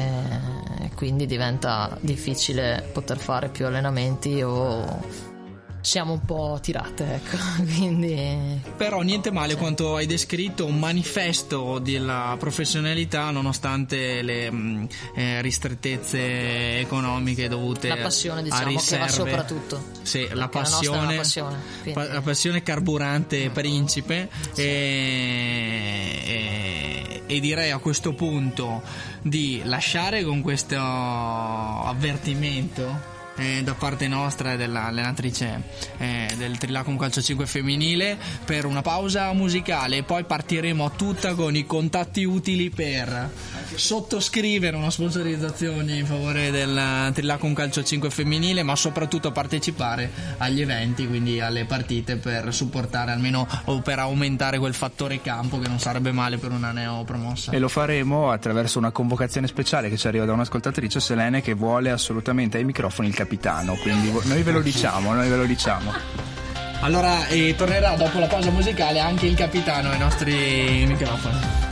e 0.83 0.91
quindi 0.95 1.25
diventa 1.27 1.97
difficile 2.01 2.89
poter 2.93 3.17
fare 3.19 3.49
più 3.49 3.65
allenamenti 3.67 4.43
o 4.43 5.33
siamo 5.85 6.13
un 6.15 6.25
po' 6.25 6.59
tirate, 6.63 7.17
ecco. 7.17 7.37
Quindi 7.63 8.59
Però 8.77 9.03
niente 9.03 9.31
male 9.31 9.55
quanto 9.55 9.97
hai 9.97 10.07
descritto 10.07 10.65
un 10.65 10.79
manifesto 10.79 11.79
della 11.79 12.37
professionalità 12.39 13.29
nonostante 13.31 14.23
le 14.23 14.51
mh, 14.51 14.89
eh, 15.15 15.43
ristrettezze 15.43 16.79
economiche 16.79 17.49
dovute 17.49 17.89
la 17.89 17.97
passione 17.97 18.41
a 18.41 18.45
diciamo 18.45 18.65
che 18.65 18.73
va 18.73 18.79
riserve. 19.05 19.09
soprattutto. 19.11 19.85
Sì, 20.03 20.27
la 20.33 20.49
passione, 20.49 21.07
una 21.07 21.17
passione, 21.17 21.59
pa- 21.93 22.13
la 22.13 22.23
passione 22.23 22.63
carburante 22.63 23.51
principe 23.51 24.31
e, 24.55 26.23
e- 26.25 27.23
e 27.27 27.41
direi 27.41 27.71
a 27.71 27.79
questo 27.79 28.15
punto 28.15 28.81
di 29.21 29.61
lasciare 29.65 30.25
con 30.25 30.41
questo 30.41 30.77
avvertimento 30.79 33.13
eh, 33.37 33.63
da 33.63 33.75
parte 33.75 34.09
nostra 34.09 34.53
e 34.53 34.57
dell'allenatrice 34.57 35.63
eh, 35.99 36.29
del 36.37 36.59
Trilacum 36.59 36.97
Calcio 36.97 37.23
5 37.23 37.47
femminile 37.47 38.17
per 38.45 38.65
una 38.65 38.83
pausa 38.83 39.33
musicale. 39.33 39.99
E 39.99 40.03
poi 40.03 40.25
partiremo 40.25 40.85
a 40.85 40.91
tutta 40.91 41.35
con 41.35 41.55
i 41.57 41.67
contatti 41.67 42.25
utili 42.25 42.71
per 42.71 43.31
sottoscrivere 43.75 44.77
una 44.77 44.91
sponsorizzazione 44.91 45.97
in 45.97 46.07
favore 46.07 46.51
del 46.51 47.11
Trilacum 47.13 47.55
Calcio 47.55 47.83
5 47.83 48.11
femminile 48.11 48.63
ma 48.63 48.77
soprattutto 48.77 49.33
partecipare 49.33 50.11
agli 50.39 50.61
eventi 50.61 51.07
quindi 51.07 51.41
alle 51.41 51.65
partite 51.65 52.17
per 52.17 52.53
supportare 52.53 53.11
almeno 53.11 53.47
o 53.65 53.81
per 53.81 53.99
aumentare 53.99 54.59
quel 54.59 54.75
fattore 54.75 55.21
campo 55.21 55.59
che 55.59 55.69
non 55.69 55.79
sarebbe 55.79 56.13
male 56.13 56.39
per 56.39 56.53
una 56.53 56.73
neopromossa. 56.73 57.53
E 57.53 57.59
lo 57.59 57.69
faremo 57.69 58.31
attraverso 58.31 58.79
una 58.79 58.91
convocazione 58.91 59.47
speciale 59.47 59.89
che 59.89 59.97
ci 59.97 60.07
arriva 60.07 60.25
da 60.25 60.33
un'ascoltatrice 60.33 61.01
Selene 61.01 61.43
che 61.43 61.55
vuole 61.55 61.91
assolutamente 61.91 62.59
ai 62.59 62.65
microfoni 62.65 63.09
il 63.09 63.15
capitano. 63.25 63.75
Quindi 63.77 64.13
noi 64.25 64.43
ve 64.43 64.53
lo 64.53 64.61
diciamo, 64.61 65.13
noi 65.15 65.29
ve 65.29 65.37
lo 65.37 65.45
diciamo. 65.47 65.93
allora 66.81 67.27
eh, 67.29 67.55
tornerà 67.57 67.97
dopo 67.97 68.19
la 68.19 68.27
pausa 68.27 68.51
musicale 68.51 69.01
anche 69.01 69.27
il 69.27 69.35
capitano 69.35 69.91
ai 69.91 69.99
nostri 69.99 70.85
microfoni 70.87 71.64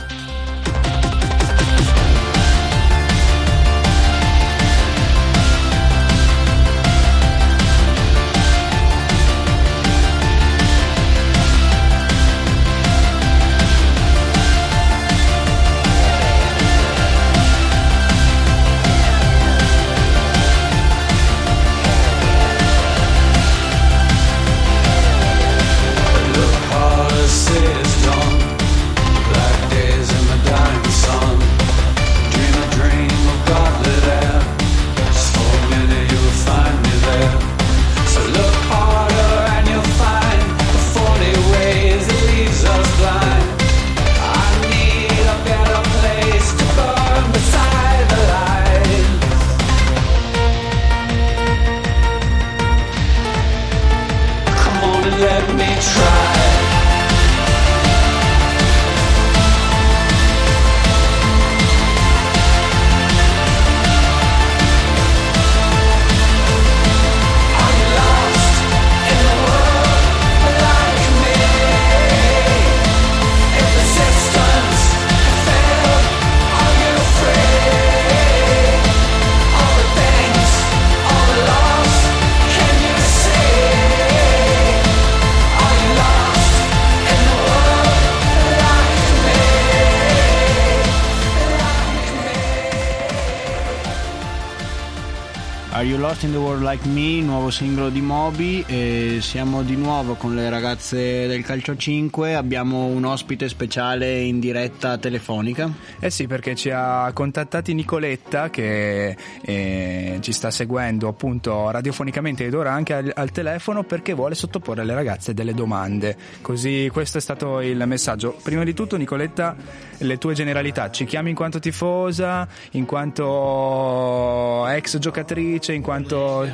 Are 95.83 95.91
You 95.91 95.99
Lost 95.99 96.23
in 96.23 96.31
the 96.31 96.37
World 96.37 96.63
Like 96.63 96.87
Me, 96.87 97.19
nuovo 97.19 97.49
singolo 97.49 97.89
di 97.89 97.99
Moby 97.99 98.63
e 98.65 99.17
siamo 99.19 99.63
di 99.63 99.75
nuovo 99.75 100.13
con 100.13 100.33
le 100.33 100.49
ragazze 100.49 101.27
del 101.27 101.43
Calcio 101.43 101.75
5, 101.75 102.35
abbiamo 102.35 102.85
un 102.85 103.03
ospite 103.03 103.49
speciale 103.49 104.21
in 104.21 104.39
diretta 104.39 104.97
telefonica. 104.97 105.69
Eh 105.99 106.09
sì, 106.09 106.25
perché 106.25 106.55
ci 106.55 106.69
ha 106.69 107.11
contattati 107.13 107.73
Nicoletta 107.73 108.49
che 108.49 109.17
eh, 109.41 110.17
ci 110.21 110.31
sta 110.31 110.51
seguendo 110.51 111.09
appunto 111.09 111.69
radiofonicamente 111.69 112.45
ed 112.45 112.53
ora 112.53 112.71
anche 112.71 112.93
al, 112.93 113.11
al 113.13 113.31
telefono 113.31 113.83
perché 113.83 114.13
vuole 114.13 114.35
sottoporre 114.35 114.83
alle 114.83 114.93
ragazze 114.93 115.33
delle 115.33 115.53
domande. 115.53 116.15
Così 116.39 116.89
questo 116.93 117.17
è 117.17 117.21
stato 117.21 117.59
il 117.59 117.83
messaggio. 117.85 118.37
Prima 118.41 118.63
di 118.63 118.73
tutto 118.73 118.95
Nicoletta, 118.95 119.53
le 119.97 120.17
tue 120.17 120.33
generalità, 120.33 120.89
ci 120.91 121.03
chiami 121.03 121.31
in 121.31 121.35
quanto 121.35 121.59
tifosa, 121.59 122.47
in 122.71 122.85
quanto 122.85 124.65
ex 124.67 124.97
giocatrice, 124.97 125.71
in 125.73 125.81
quanto... 125.81 126.47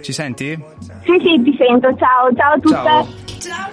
Ci 0.00 0.12
senti? 0.14 0.58
Sì, 1.04 1.18
sì, 1.22 1.42
ti 1.42 1.54
sento. 1.58 1.94
Ciao, 1.96 2.32
ciao 2.34 2.52
a 2.54 2.58
tutte. 2.58 3.38
Ciao. 3.38 3.68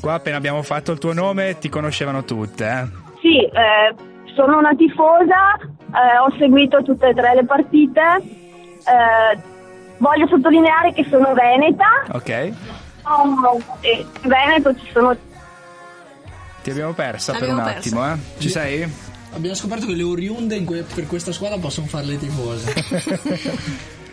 Qua 0.00 0.14
appena 0.14 0.36
abbiamo 0.36 0.62
fatto 0.62 0.92
il 0.92 0.98
tuo 0.98 1.12
nome 1.12 1.58
ti 1.58 1.68
conoscevano 1.68 2.24
tutte, 2.24 2.64
eh? 2.64 2.86
Sì, 3.20 3.40
eh, 3.44 3.94
sono 4.34 4.58
una 4.58 4.74
tifosa, 4.74 5.56
eh, 5.60 6.18
ho 6.18 6.34
seguito 6.38 6.82
tutte 6.82 7.08
e 7.08 7.14
tre 7.14 7.34
le 7.34 7.44
partite. 7.44 8.00
eh, 8.22 9.38
voglio 9.98 10.26
sottolineare 10.28 10.92
che 10.92 11.04
sono 11.10 11.32
veneta. 11.34 11.86
Ok. 12.12 12.52
Oh, 13.02 13.60
e 13.80 14.06
in 14.22 14.28
Veneto 14.28 14.74
ci 14.76 14.88
sono 14.92 15.16
Ti 16.62 16.70
abbiamo 16.70 16.92
persa 16.92 17.32
per 17.32 17.42
L'abbiamo 17.48 17.60
un 17.60 17.66
persa. 17.72 17.88
attimo, 17.88 18.12
eh? 18.12 18.16
Ci 18.38 18.48
sei? 18.48 18.92
Abbiamo 19.36 19.54
scoperto 19.54 19.86
che 19.86 19.94
le 19.94 20.02
oriunde 20.02 20.64
que- 20.64 20.82
per 20.82 21.06
questa 21.06 21.32
squadra 21.32 21.58
possono 21.58 21.86
fare 21.86 22.06
le 22.06 22.18
tifose 22.18 22.74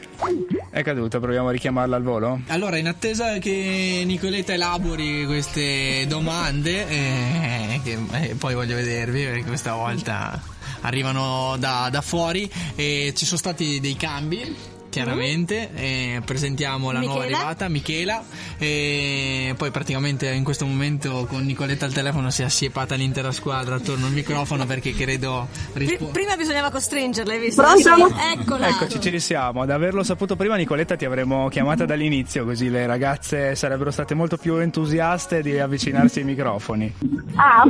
È 0.70 0.82
caduta, 0.84 1.20
proviamo 1.20 1.50
a 1.50 1.52
richiamarla 1.52 1.96
al 1.96 2.04
volo? 2.04 2.42
Allora, 2.48 2.78
in 2.78 2.88
attesa 2.88 3.38
che 3.40 4.04
Nicoletta 4.06 4.54
elabori 4.54 5.26
queste 5.26 6.06
domande, 6.08 6.88
eh, 6.88 7.82
che 7.84 7.98
eh, 8.12 8.36
poi 8.36 8.54
voglio 8.54 8.76
vedervi 8.76 9.24
perché 9.24 9.44
questa 9.44 9.74
volta 9.74 10.42
arrivano 10.82 11.58
da, 11.60 11.90
da 11.92 12.02
fuori, 12.02 12.50
e 12.76 13.14
ci 13.16 13.26
sono 13.26 13.38
stati 13.38 13.80
dei 13.80 13.96
cambi. 13.96 14.73
Chiaramente, 14.94 15.72
eh, 15.74 16.22
presentiamo 16.24 16.92
la 16.92 17.00
nuova 17.00 17.22
Michela? 17.22 17.38
arrivata, 17.38 17.68
Michela, 17.68 18.24
e 18.60 19.56
poi 19.58 19.72
praticamente 19.72 20.30
in 20.32 20.44
questo 20.44 20.68
momento 20.68 21.26
con 21.28 21.44
Nicoletta 21.44 21.86
al 21.86 21.94
telefono 21.94 22.30
si 22.30 22.44
è 22.44 22.46
assiepata 22.46 22.94
l'intera 22.94 23.32
squadra 23.32 23.74
attorno 23.74 24.06
al 24.06 24.12
microfono 24.12 24.68
perché 24.68 24.94
credo 24.94 25.48
rispo- 25.74 26.10
prima 26.12 26.36
bisognava 26.36 26.70
costringerla, 26.70 27.34
hai 27.34 27.40
visto? 27.40 27.64
Pronto? 27.64 28.16
Eccola. 28.40 28.68
Eccoci, 28.68 29.02
ci 29.02 29.10
risiamo. 29.10 29.64
Ad 29.64 29.72
averlo 29.72 30.04
saputo 30.04 30.36
prima, 30.36 30.58
Nicoletta, 30.58 30.96
ti 30.96 31.06
avremmo 31.06 31.48
chiamata 31.48 31.86
dall'inizio, 31.86 32.46
così 32.46 32.70
le 32.70 32.86
ragazze 32.86 33.56
sarebbero 33.56 33.90
state 33.90 34.14
molto 34.14 34.38
più 34.38 34.58
entusiaste 34.58 35.42
di 35.42 35.58
avvicinarsi 35.58 36.20
ai 36.20 36.26
microfoni. 36.26 36.94
Ah, 37.34 37.64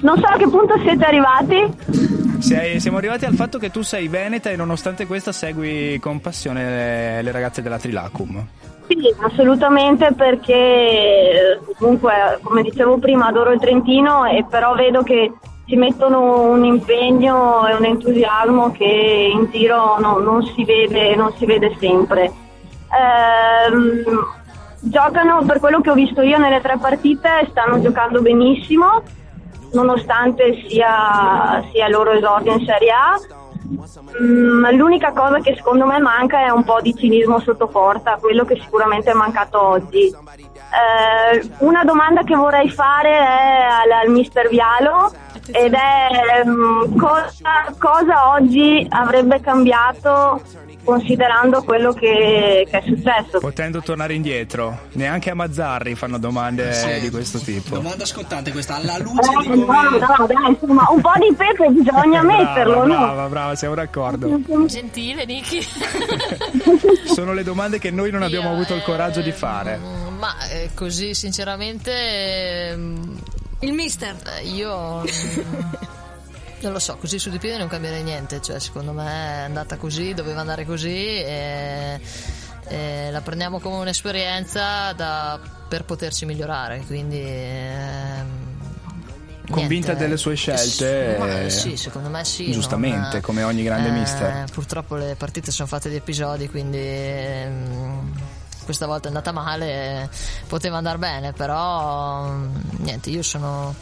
non 0.00 0.18
so 0.18 0.26
a 0.26 0.36
che 0.36 0.48
punto 0.48 0.76
siete 0.82 1.04
arrivati. 1.04 2.30
Sei- 2.40 2.80
siamo 2.80 2.96
arrivati 2.96 3.24
al 3.24 3.36
fatto 3.36 3.58
che 3.58 3.70
tu 3.70 3.82
sei 3.82 4.08
veneta 4.08 4.50
e 4.50 4.56
nonostante 4.56 5.06
questo 5.06 5.30
segui 5.30 6.00
con 6.00 6.14
passione 6.16 6.30
le, 6.52 7.22
le 7.22 7.30
ragazze 7.30 7.62
della 7.62 7.78
Trilacum. 7.78 8.46
Sì, 8.86 9.14
assolutamente 9.20 10.12
perché 10.12 10.52
eh, 10.54 11.60
comunque, 11.78 12.38
come 12.42 12.62
dicevo 12.62 12.98
prima, 12.98 13.26
adoro 13.26 13.52
il 13.52 13.60
Trentino 13.60 14.26
e 14.26 14.44
però 14.48 14.74
vedo 14.74 15.02
che 15.02 15.32
ci 15.66 15.76
mettono 15.76 16.50
un 16.50 16.64
impegno 16.64 17.66
e 17.66 17.74
un 17.74 17.84
entusiasmo 17.84 18.72
che 18.72 19.30
in 19.32 19.48
giro 19.50 19.98
no- 19.98 20.18
non, 20.18 20.42
si 20.44 20.64
vede, 20.64 21.14
non 21.14 21.32
si 21.36 21.46
vede 21.46 21.74
sempre. 21.78 22.30
Ehm, 22.90 24.04
giocano, 24.80 25.42
per 25.46 25.60
quello 25.60 25.80
che 25.80 25.90
ho 25.90 25.94
visto 25.94 26.20
io 26.20 26.36
nelle 26.38 26.60
tre 26.60 26.76
partite, 26.78 27.46
stanno 27.50 27.80
giocando 27.80 28.20
benissimo, 28.20 29.02
nonostante 29.72 30.64
sia, 30.68 31.64
sia 31.72 31.86
il 31.86 31.92
loro 31.92 32.10
esordio 32.12 32.52
in 32.52 32.64
Serie 32.66 32.90
A. 32.90 33.20
Mm, 34.20 34.66
l'unica 34.76 35.12
cosa 35.12 35.38
che 35.40 35.54
secondo 35.56 35.86
me 35.86 35.98
manca 35.98 36.44
è 36.44 36.50
un 36.50 36.64
po' 36.64 36.80
di 36.80 36.94
cinismo 36.94 37.40
sotto 37.40 37.66
porta, 37.66 38.18
quello 38.20 38.44
che 38.44 38.58
sicuramente 38.60 39.10
è 39.10 39.14
mancato 39.14 39.60
oggi. 39.60 40.08
Eh, 40.08 41.50
una 41.58 41.84
domanda 41.84 42.22
che 42.22 42.34
vorrei 42.34 42.68
fare 42.68 43.10
è 43.10 43.66
al, 43.82 43.90
al 43.90 44.10
mister 44.10 44.48
Vialo 44.48 45.12
ed 45.50 45.74
è 45.74 46.44
mm, 46.44 46.96
cosa, 46.98 47.74
cosa 47.78 48.30
oggi 48.30 48.86
avrebbe 48.88 49.40
cambiato 49.40 50.40
considerando 50.84 51.62
quello 51.62 51.92
che, 51.92 52.66
che 52.70 52.78
è 52.78 52.82
successo. 52.86 53.38
Potendo 53.40 53.80
tornare 53.82 54.14
indietro, 54.14 54.88
neanche 54.92 55.30
a 55.30 55.34
Mazzarri 55.34 55.94
fanno 55.94 56.18
domande 56.18 56.72
Sì. 56.72 57.00
di 57.00 57.10
questo 57.10 57.38
tipo. 57.38 57.76
Domanda 57.76 58.04
scottante 58.04 58.50
questa, 58.52 58.76
alla 58.76 58.98
luce 58.98 59.30
Eh, 59.30 59.52
di 59.52 59.58
no, 59.60 59.64
come... 59.66 59.88
no, 59.98 60.26
dai, 60.26 60.50
insomma, 60.50 60.86
un 60.90 61.00
po' 61.00 61.12
di 61.18 61.34
pepe 61.36 61.68
bisogna 61.70 62.22
metterlo, 62.24 62.82
brava, 62.82 62.86
no? 62.86 62.98
brava, 63.12 63.28
brava, 63.28 63.54
siamo 63.54 63.74
d'accordo. 63.74 64.40
Gentile, 64.66 65.24
Niki. 65.24 65.60
Sono 67.14 67.32
le 67.32 67.42
domande 67.44 67.78
che 67.78 67.90
noi 67.90 68.10
non 68.10 68.22
abbiamo 68.22 68.50
avuto 68.50 68.74
il 68.74 68.82
coraggio 68.82 69.20
di 69.20 69.32
fare. 69.32 69.78
Ma 70.18 70.34
eh, 70.50 70.70
così, 70.74 71.14
sinceramente. 71.14 71.90
ehm, 72.70 73.18
Il 73.60 73.72
mister. 73.72 74.14
eh, 74.40 74.46
io. 74.48 75.02
Non 76.62 76.72
lo 76.72 76.78
so, 76.78 76.96
così 76.96 77.18
su 77.18 77.28
di 77.28 77.38
piedi 77.38 77.58
non 77.58 77.66
cambierei 77.68 78.02
niente, 78.04 78.40
cioè 78.40 78.60
secondo 78.60 78.92
me 78.92 79.04
è 79.04 79.40
andata 79.42 79.76
così, 79.76 80.14
doveva 80.14 80.40
andare 80.40 80.64
così 80.64 80.94
e, 81.16 82.00
e 82.68 83.10
la 83.10 83.20
prendiamo 83.20 83.58
come 83.58 83.76
un'esperienza 83.76 84.92
da- 84.92 85.40
per 85.68 85.84
poterci 85.84 86.24
migliorare, 86.24 86.82
quindi... 86.86 87.20
ehm, 87.20 88.50
Convinta 89.50 89.88
niente. 89.88 90.04
delle 90.04 90.16
sue 90.16 90.34
scelte? 90.36 91.16
Ma, 91.18 91.40
eh, 91.40 91.50
sì, 91.50 91.76
secondo 91.76 92.08
me 92.08 92.24
sì. 92.24 92.52
Giustamente, 92.52 93.08
non- 93.14 93.20
come 93.20 93.42
ogni 93.42 93.64
grande 93.64 93.88
eh, 93.88 93.92
mister. 93.92 94.44
Purtroppo 94.50 94.94
le 94.94 95.14
partite 95.16 95.50
sono 95.50 95.66
fatte 95.68 95.90
di 95.90 95.96
episodi, 95.96 96.48
quindi 96.48 96.78
ehm, 96.78 98.12
questa 98.64 98.86
volta 98.86 99.06
è 99.06 99.08
andata 99.08 99.32
male, 99.32 100.08
poteva 100.46 100.76
andare 100.76 100.96
bene, 100.98 101.32
però 101.32 102.32
niente, 102.78 103.10
io 103.10 103.22
sono 103.22 103.74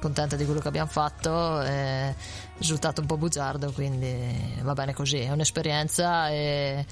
contenta 0.00 0.36
di 0.36 0.44
quello 0.44 0.60
che 0.60 0.68
abbiamo 0.68 0.88
fatto, 0.90 1.60
è 1.60 2.14
risultato 2.58 3.00
un 3.00 3.06
po' 3.06 3.16
bugiardo, 3.16 3.72
quindi 3.72 4.14
va 4.62 4.72
bene 4.74 4.92
così, 4.94 5.18
è 5.18 5.30
un'esperienza 5.30 6.28
e 6.30 6.84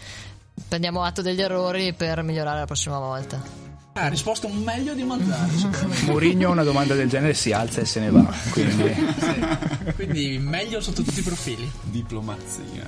prendiamo 0.69 1.03
atto 1.03 1.23
degli 1.23 1.41
errori 1.41 1.93
per 1.93 2.23
migliorare 2.23 2.61
la 2.61 2.67
prossima 2.67 2.99
volta. 2.99 3.41
Ha 3.99 4.09
risposto 4.09 4.49
meglio 4.49 4.93
di 4.93 5.05
me. 5.05 5.17
Mourinho 6.05 6.51
una 6.51 6.65
domanda 6.65 6.95
del 6.95 7.09
genere 7.09 7.33
si 7.33 7.53
alza 7.53 7.81
e 7.81 7.87
se 7.87 8.01
ne 8.01 8.11
va. 8.11 8.27
Quindi, 8.51 8.95
Quindi 9.95 10.39
meglio 10.39 10.81
sotto 10.83 11.03
tutti 11.03 11.21
i 11.21 11.23
profili. 11.23 11.71
Diplomazia. 11.83 12.85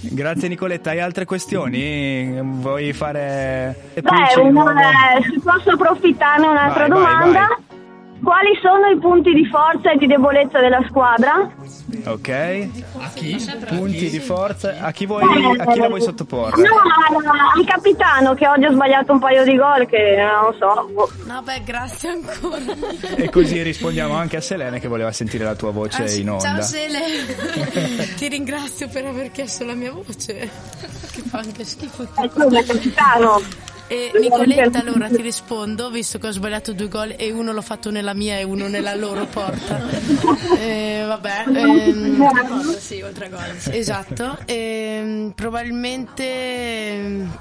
grazie 0.00 0.48
Nicoletta. 0.48 0.90
Hai 0.90 1.00
altre 1.00 1.24
questioni? 1.24 2.38
Vuoi 2.42 2.92
fare 2.92 3.90
Beh, 3.94 4.40
una- 4.42 5.14
eh, 5.16 5.22
se 5.22 5.40
posso 5.42 5.70
approfittarne 5.70 6.46
un'altra 6.46 6.88
Vai, 6.88 7.00
vai, 7.02 7.14
domanda. 7.16 7.48
Quali 8.22 8.58
sono 8.60 8.86
i 8.88 8.98
punti 8.98 9.32
di 9.32 9.46
forza 9.46 9.92
e 9.92 9.96
di 9.96 10.06
debolezza 10.06 10.60
della 10.60 10.84
squadra? 10.88 11.50
Ok. 12.06 12.28
A 12.98 13.10
chi? 13.14 13.36
Punti 13.66 14.10
di 14.10 14.18
forza. 14.18 14.80
A 14.80 14.90
chi, 14.90 15.06
vuoi, 15.06 15.22
a 15.56 15.64
chi 15.66 15.78
la 15.78 15.88
vuoi 15.88 16.00
sottoporre? 16.00 16.60
No, 16.62 16.74
al, 17.56 17.64
capitano 17.64 18.34
che 18.34 18.46
oggi 18.46 18.64
ha 18.64 18.72
sbagliato 18.72 19.12
un 19.12 19.18
paio 19.20 19.44
di 19.44 19.56
gol 19.56 19.86
che 19.86 20.16
non 20.18 20.50
lo 20.50 20.56
so. 20.58 20.88
boh. 20.92 21.10
No, 21.26 21.40
beh, 21.42 21.62
grazie 21.64 22.10
ancora. 22.10 22.58
E 23.16 23.30
così 23.30 23.62
rispondiamo 23.62 24.14
anche 24.14 24.36
a 24.36 24.40
Selene 24.40 24.80
che 24.80 24.88
voleva 24.88 25.12
sentire 25.12 25.44
la 25.44 25.54
tua 25.54 25.70
voce 25.70 26.02
Ah, 26.04 26.10
in 26.10 26.30
onda. 26.30 26.42
Ciao 26.42 26.62
Sele, 26.62 26.98
ti 28.16 28.28
ringrazio 28.28 28.88
per 28.88 29.06
aver 29.06 29.30
chiesto 29.30 29.64
la 29.64 29.74
mia 29.74 29.92
voce. 29.92 30.50
Che 31.18 31.22
fa 31.26 31.38
anche 31.38 31.64
schifo. 31.64 32.06
Scusa, 32.06 32.62
capitano. 32.62 33.40
E 33.88 34.10
Nicoletta, 34.20 34.80
allora 34.80 35.08
ti 35.08 35.22
rispondo, 35.22 35.88
visto 35.90 36.18
che 36.18 36.26
ho 36.26 36.30
sbagliato 36.30 36.74
due 36.74 36.88
gol 36.88 37.14
e 37.16 37.30
uno 37.32 37.52
l'ho 37.52 37.62
fatto 37.62 37.90
nella 37.90 38.12
mia 38.12 38.38
e 38.38 38.42
uno 38.42 38.68
nella 38.68 38.94
loro 38.94 39.24
porta. 39.26 39.80
Eh, 40.58 41.04
vabbè. 41.06 41.44
ehm, 41.54 42.76
Sì, 42.78 43.00
oltre 43.00 43.28
gol. 43.28 43.56
Esatto, 43.70 44.36
ehm, 44.44 45.32
probabilmente 45.34 46.24
ehm, 46.24 47.38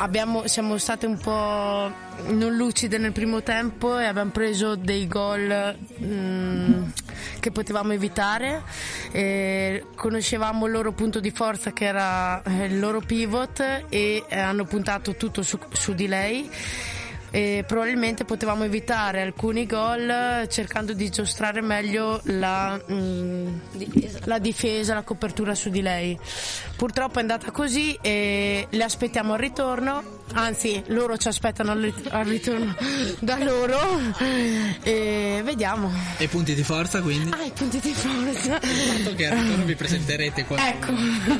abbiamo- 0.00 0.46
siamo 0.46 0.76
state 0.78 1.06
un 1.06 1.18
po' 1.18 2.08
non 2.28 2.54
lucide 2.54 2.98
nel 2.98 3.12
primo 3.12 3.42
tempo 3.42 3.98
e 3.98 4.04
abbiamo 4.04 4.30
preso 4.30 4.74
dei 4.74 5.06
gol 5.06 5.76
mm, 6.02 6.82
che 7.38 7.50
potevamo 7.50 7.92
evitare. 7.92 8.62
Eh, 9.12 9.84
conoscevamo 9.94 10.66
il 10.66 10.72
loro 10.72 10.92
punto 10.92 11.20
di 11.20 11.30
forza 11.30 11.72
che 11.72 11.84
era 11.86 12.42
il 12.66 12.78
loro 12.78 13.00
pivot 13.00 13.84
e 13.88 14.24
hanno 14.30 14.64
puntato 14.64 15.14
tutto 15.16 15.42
su, 15.42 15.58
su 15.72 15.94
di 15.94 16.06
lei. 16.08 16.50
E 17.30 17.64
probabilmente 17.66 18.24
potevamo 18.24 18.64
evitare 18.64 19.22
alcuni 19.22 19.66
gol 19.66 20.46
cercando 20.48 20.92
di 20.92 21.08
giostrare 21.10 21.60
meglio 21.60 22.20
la, 22.24 22.80
mm, 22.90 23.48
la 24.24 24.38
difesa, 24.38 24.94
la 24.94 25.02
copertura 25.02 25.54
su 25.54 25.70
di 25.70 25.80
lei. 25.80 26.18
Purtroppo 26.76 27.18
è 27.18 27.20
andata 27.20 27.50
così 27.50 27.96
e 28.00 28.66
le 28.68 28.84
aspettiamo 28.84 29.34
al 29.34 29.38
ritorno, 29.38 30.22
anzi 30.32 30.82
loro 30.86 31.16
ci 31.18 31.28
aspettano 31.28 31.72
al, 31.72 31.80
rit- 31.80 32.08
al 32.10 32.24
ritorno 32.24 32.74
da 33.20 33.38
loro 33.42 33.78
e 34.82 35.40
vediamo. 35.44 35.92
E 36.16 36.26
punti 36.28 36.54
di 36.54 36.62
forza 36.64 37.00
quindi? 37.00 37.30
Ah, 37.32 37.44
i 37.44 37.52
punti 37.54 37.78
di 37.80 37.92
forza. 37.92 38.58
Il 38.62 38.68
fatto 38.68 39.14
che 39.14 39.26
al 39.26 39.38
ritorno 39.38 39.64
vi 39.64 39.74
presenterete 39.76 40.44
qua. 40.44 40.68
Ecco, 40.68 40.92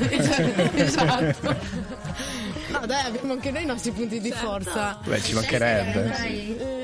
esatto. 0.76 1.56
No 2.70 2.86
dai, 2.86 3.06
abbiamo 3.06 3.32
anche 3.32 3.50
noi 3.50 3.62
i 3.62 3.66
nostri 3.66 3.90
punti 3.90 4.20
di 4.20 4.30
forza. 4.32 4.98
Beh, 5.04 5.20
ci 5.22 5.32
mancherebbe. 5.34 6.78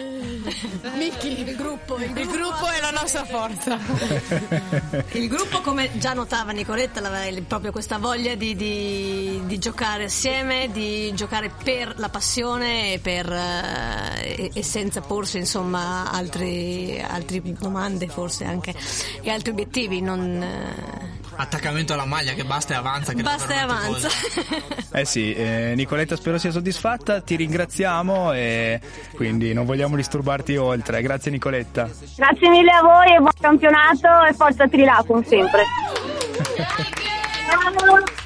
Micchi, 0.96 1.40
il 1.40 1.56
gruppo, 1.56 1.96
il 1.98 2.12
gruppo 2.12 2.68
è 2.68 2.80
la 2.80 2.90
nostra 2.92 3.24
forza. 3.24 3.76
Il 5.12 5.28
gruppo, 5.28 5.60
come 5.60 5.90
già 5.98 6.12
notava 6.12 6.52
Nicoletta, 6.52 7.00
aveva 7.04 7.40
proprio 7.46 7.72
questa 7.72 7.98
voglia 7.98 8.34
di, 8.36 8.54
di- 8.54 9.40
di 9.44 9.58
giocare 9.58 10.04
assieme, 10.04 10.70
di 10.70 11.12
giocare 11.14 11.50
per 11.62 11.94
la 11.98 12.08
passione 12.08 12.92
e, 12.94 12.98
per, 13.00 13.30
eh, 13.30 14.34
e- 14.36 14.50
e 14.54 14.62
senza 14.62 15.00
porsi 15.00 15.38
insomma 15.38 16.10
altri, 16.12 17.00
altre 17.04 17.40
domande 17.42 18.06
forse 18.08 18.44
anche 18.44 18.72
e 19.22 19.30
altri 19.30 19.50
obiettivi. 19.50 20.00
Non, 20.00 20.42
eh, 20.42 21.15
Attaccamento 21.36 21.92
alla 21.92 22.04
maglia 22.04 22.32
che 22.32 22.44
basta 22.44 22.74
e 22.74 22.76
avanza. 22.76 23.12
Che 23.12 23.22
basta 23.22 23.54
e 23.54 23.58
avanza. 23.58 24.08
Eh 24.96 25.04
sì, 25.04 25.34
eh, 25.34 25.74
Nicoletta 25.76 26.16
spero 26.16 26.38
sia 26.38 26.50
soddisfatta, 26.50 27.20
ti 27.20 27.36
ringraziamo 27.36 28.32
e 28.32 28.80
quindi 29.14 29.52
non 29.52 29.66
vogliamo 29.66 29.94
disturbarti 29.94 30.56
oltre. 30.56 31.02
Grazie 31.02 31.30
Nicoletta. 31.30 31.86
Grazie 32.16 32.48
mille 32.48 32.70
a 32.70 32.80
voi 32.80 33.14
e 33.14 33.18
buon 33.18 33.32
campionato 33.38 34.24
e 34.26 34.32
forza 34.32 34.66
Trilacum 34.66 35.22
sempre. 35.22 35.64
Ciao. 37.46 38.25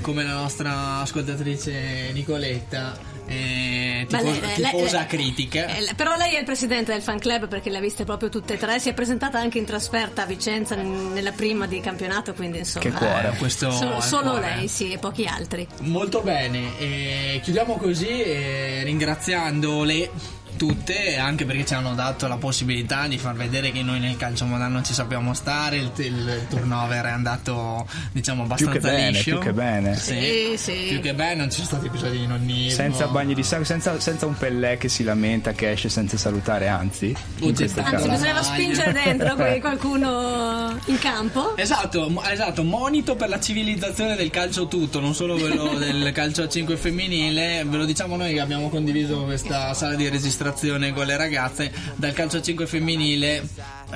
come 0.00 0.22
la 0.22 0.32
nostra 0.34 1.00
ascoltatrice 1.00 2.10
Nicoletta, 2.12 2.96
eh, 3.26 4.06
lei- 4.08 4.22
lei- 4.40 4.54
tifosa 4.54 4.98
lei- 4.98 5.06
critiche. 5.06 5.66
Eh, 5.66 5.94
Però 5.94 6.14
lei 6.16 6.34
è 6.34 6.38
il 6.40 6.44
presidente 6.44 6.92
del 6.92 7.00
fan 7.02 7.18
club 7.18 7.48
perché 7.48 7.70
le 7.70 7.78
ha 7.78 7.80
viste 7.80 8.04
proprio 8.04 8.28
tutte 8.28 8.54
e 8.54 8.58
tre. 8.58 8.78
Si 8.78 8.88
è 8.90 8.94
presentata 8.94 9.38
anche 9.38 9.58
in 9.58 9.64
trasferta 9.64 10.22
a 10.22 10.26
Vicenza 10.26 10.74
nella 10.74 11.32
prima 11.32 11.66
di 11.66 11.80
campionato, 11.80 12.34
quindi 12.34 12.58
insomma. 12.58 12.84
Che 12.84 12.90
cuore. 12.92 13.34
Questo 13.38 13.70
Solo, 13.70 13.96
è 13.96 14.00
solo 14.02 14.30
cuore. 14.32 14.54
lei, 14.56 14.68
sì, 14.68 14.92
e 14.92 14.98
pochi 14.98 15.24
altri. 15.24 15.66
Molto 15.80 16.20
bene, 16.20 16.78
e 16.78 17.40
chiudiamo 17.42 17.76
così 17.76 18.08
eh, 18.22 18.82
ringraziandole 18.84 20.10
tutte, 20.56 21.16
anche 21.16 21.44
perché 21.44 21.64
ci 21.64 21.74
hanno 21.74 21.94
dato 21.94 22.28
la 22.28 22.36
possibilità 22.36 23.06
di 23.06 23.18
far 23.18 23.34
vedere 23.34 23.72
che 23.72 23.82
noi 23.82 24.00
nel 24.00 24.16
calcio 24.16 24.44
moderno 24.44 24.82
ci 24.82 24.92
sappiamo 24.92 25.34
stare, 25.34 25.76
il, 25.76 25.90
il 25.96 26.46
turnover 26.48 27.04
è 27.04 27.10
andato 27.10 27.86
diciamo 28.12 28.44
Più 28.44 28.52
abbastanza 28.52 28.88
che 28.88 28.94
bene, 28.96 29.10
liscio. 29.10 29.30
più 29.30 29.38
che 29.38 29.52
bene. 29.52 29.96
Sì, 29.96 30.12
Sì, 30.14 30.54
sì. 30.56 30.86
Più 30.90 31.00
che 31.00 31.14
bene, 31.14 31.34
non 31.34 31.50
ci 31.50 31.56
sono 31.56 31.66
stati 31.66 31.86
episodi 31.86 32.18
di 32.18 32.26
nonnismo. 32.26 32.70
Senza 32.70 33.06
bagni 33.08 33.34
di 33.34 33.42
sangue, 33.42 33.66
senza, 33.66 33.98
senza 33.98 34.26
un 34.26 34.36
Pellè 34.36 34.78
che 34.78 34.88
si 34.88 35.02
lamenta, 35.02 35.52
che 35.52 35.72
esce 35.72 35.88
senza 35.88 36.16
salutare, 36.16 36.68
anzi. 36.68 37.14
Anzi, 37.40 37.72
caso. 37.74 38.08
bisognava 38.08 38.42
spingere 38.42 38.92
dentro 38.92 39.34
qualcuno 39.60 40.78
in 40.86 40.98
campo. 40.98 41.56
Esatto, 41.56 42.22
esatto, 42.30 42.62
monito 42.62 43.16
per 43.16 43.28
la 43.28 43.40
civilizzazione 43.40 44.16
del 44.16 44.30
calcio 44.30 44.66
tutto, 44.66 45.00
non 45.00 45.14
solo 45.14 45.36
quello 45.36 45.74
del 45.78 46.12
calcio 46.12 46.42
a 46.42 46.48
5 46.48 46.76
femminile. 46.76 47.64
Ve 47.66 47.76
lo 47.76 47.84
diciamo 47.84 48.16
noi 48.16 48.34
che 48.34 48.40
abbiamo 48.40 48.68
condiviso 48.68 49.24
questa 49.24 49.74
sala 49.74 49.94
di 49.94 50.04
registrazione 50.08 50.43
con 50.92 51.06
le 51.06 51.16
ragazze. 51.16 51.72
Dal 51.96 52.12
calcio 52.12 52.38
a 52.38 52.42
5 52.42 52.66
femminile 52.66 53.36
eh, 53.36 53.44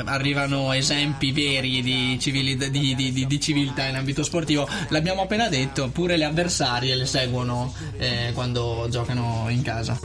arrivano 0.05 0.73
esempi 0.73 1.33
veri 1.33 1.83
di, 1.83 2.19
civili- 2.21 2.57
di- 2.71 2.95
di- 2.95 3.27
di- 3.27 3.41
civiltà 3.41 3.87
in 3.87 3.97
ambito 3.97 4.23
sportivo. 4.23 4.69
L'abbiamo 4.89 5.23
appena 5.23 5.49
detto, 5.49 5.89
pure 5.89 6.17
le 6.17 6.25
avversarie 6.25 6.95
le 6.95 7.07
seguono 7.07 7.73
eh, 7.99 8.31
quando 8.35 8.87
giocano 8.91 9.47
in 9.49 9.63
casa. 9.63 9.99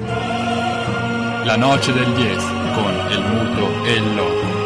La 1.46 1.56
noce 1.58 1.92
del 1.94 2.14
10 2.14 2.36
con 2.74 3.12
El 3.12 3.22
Muto 3.22 3.86
e 3.86 3.94
el 3.94 4.16
Loro. 4.16 4.63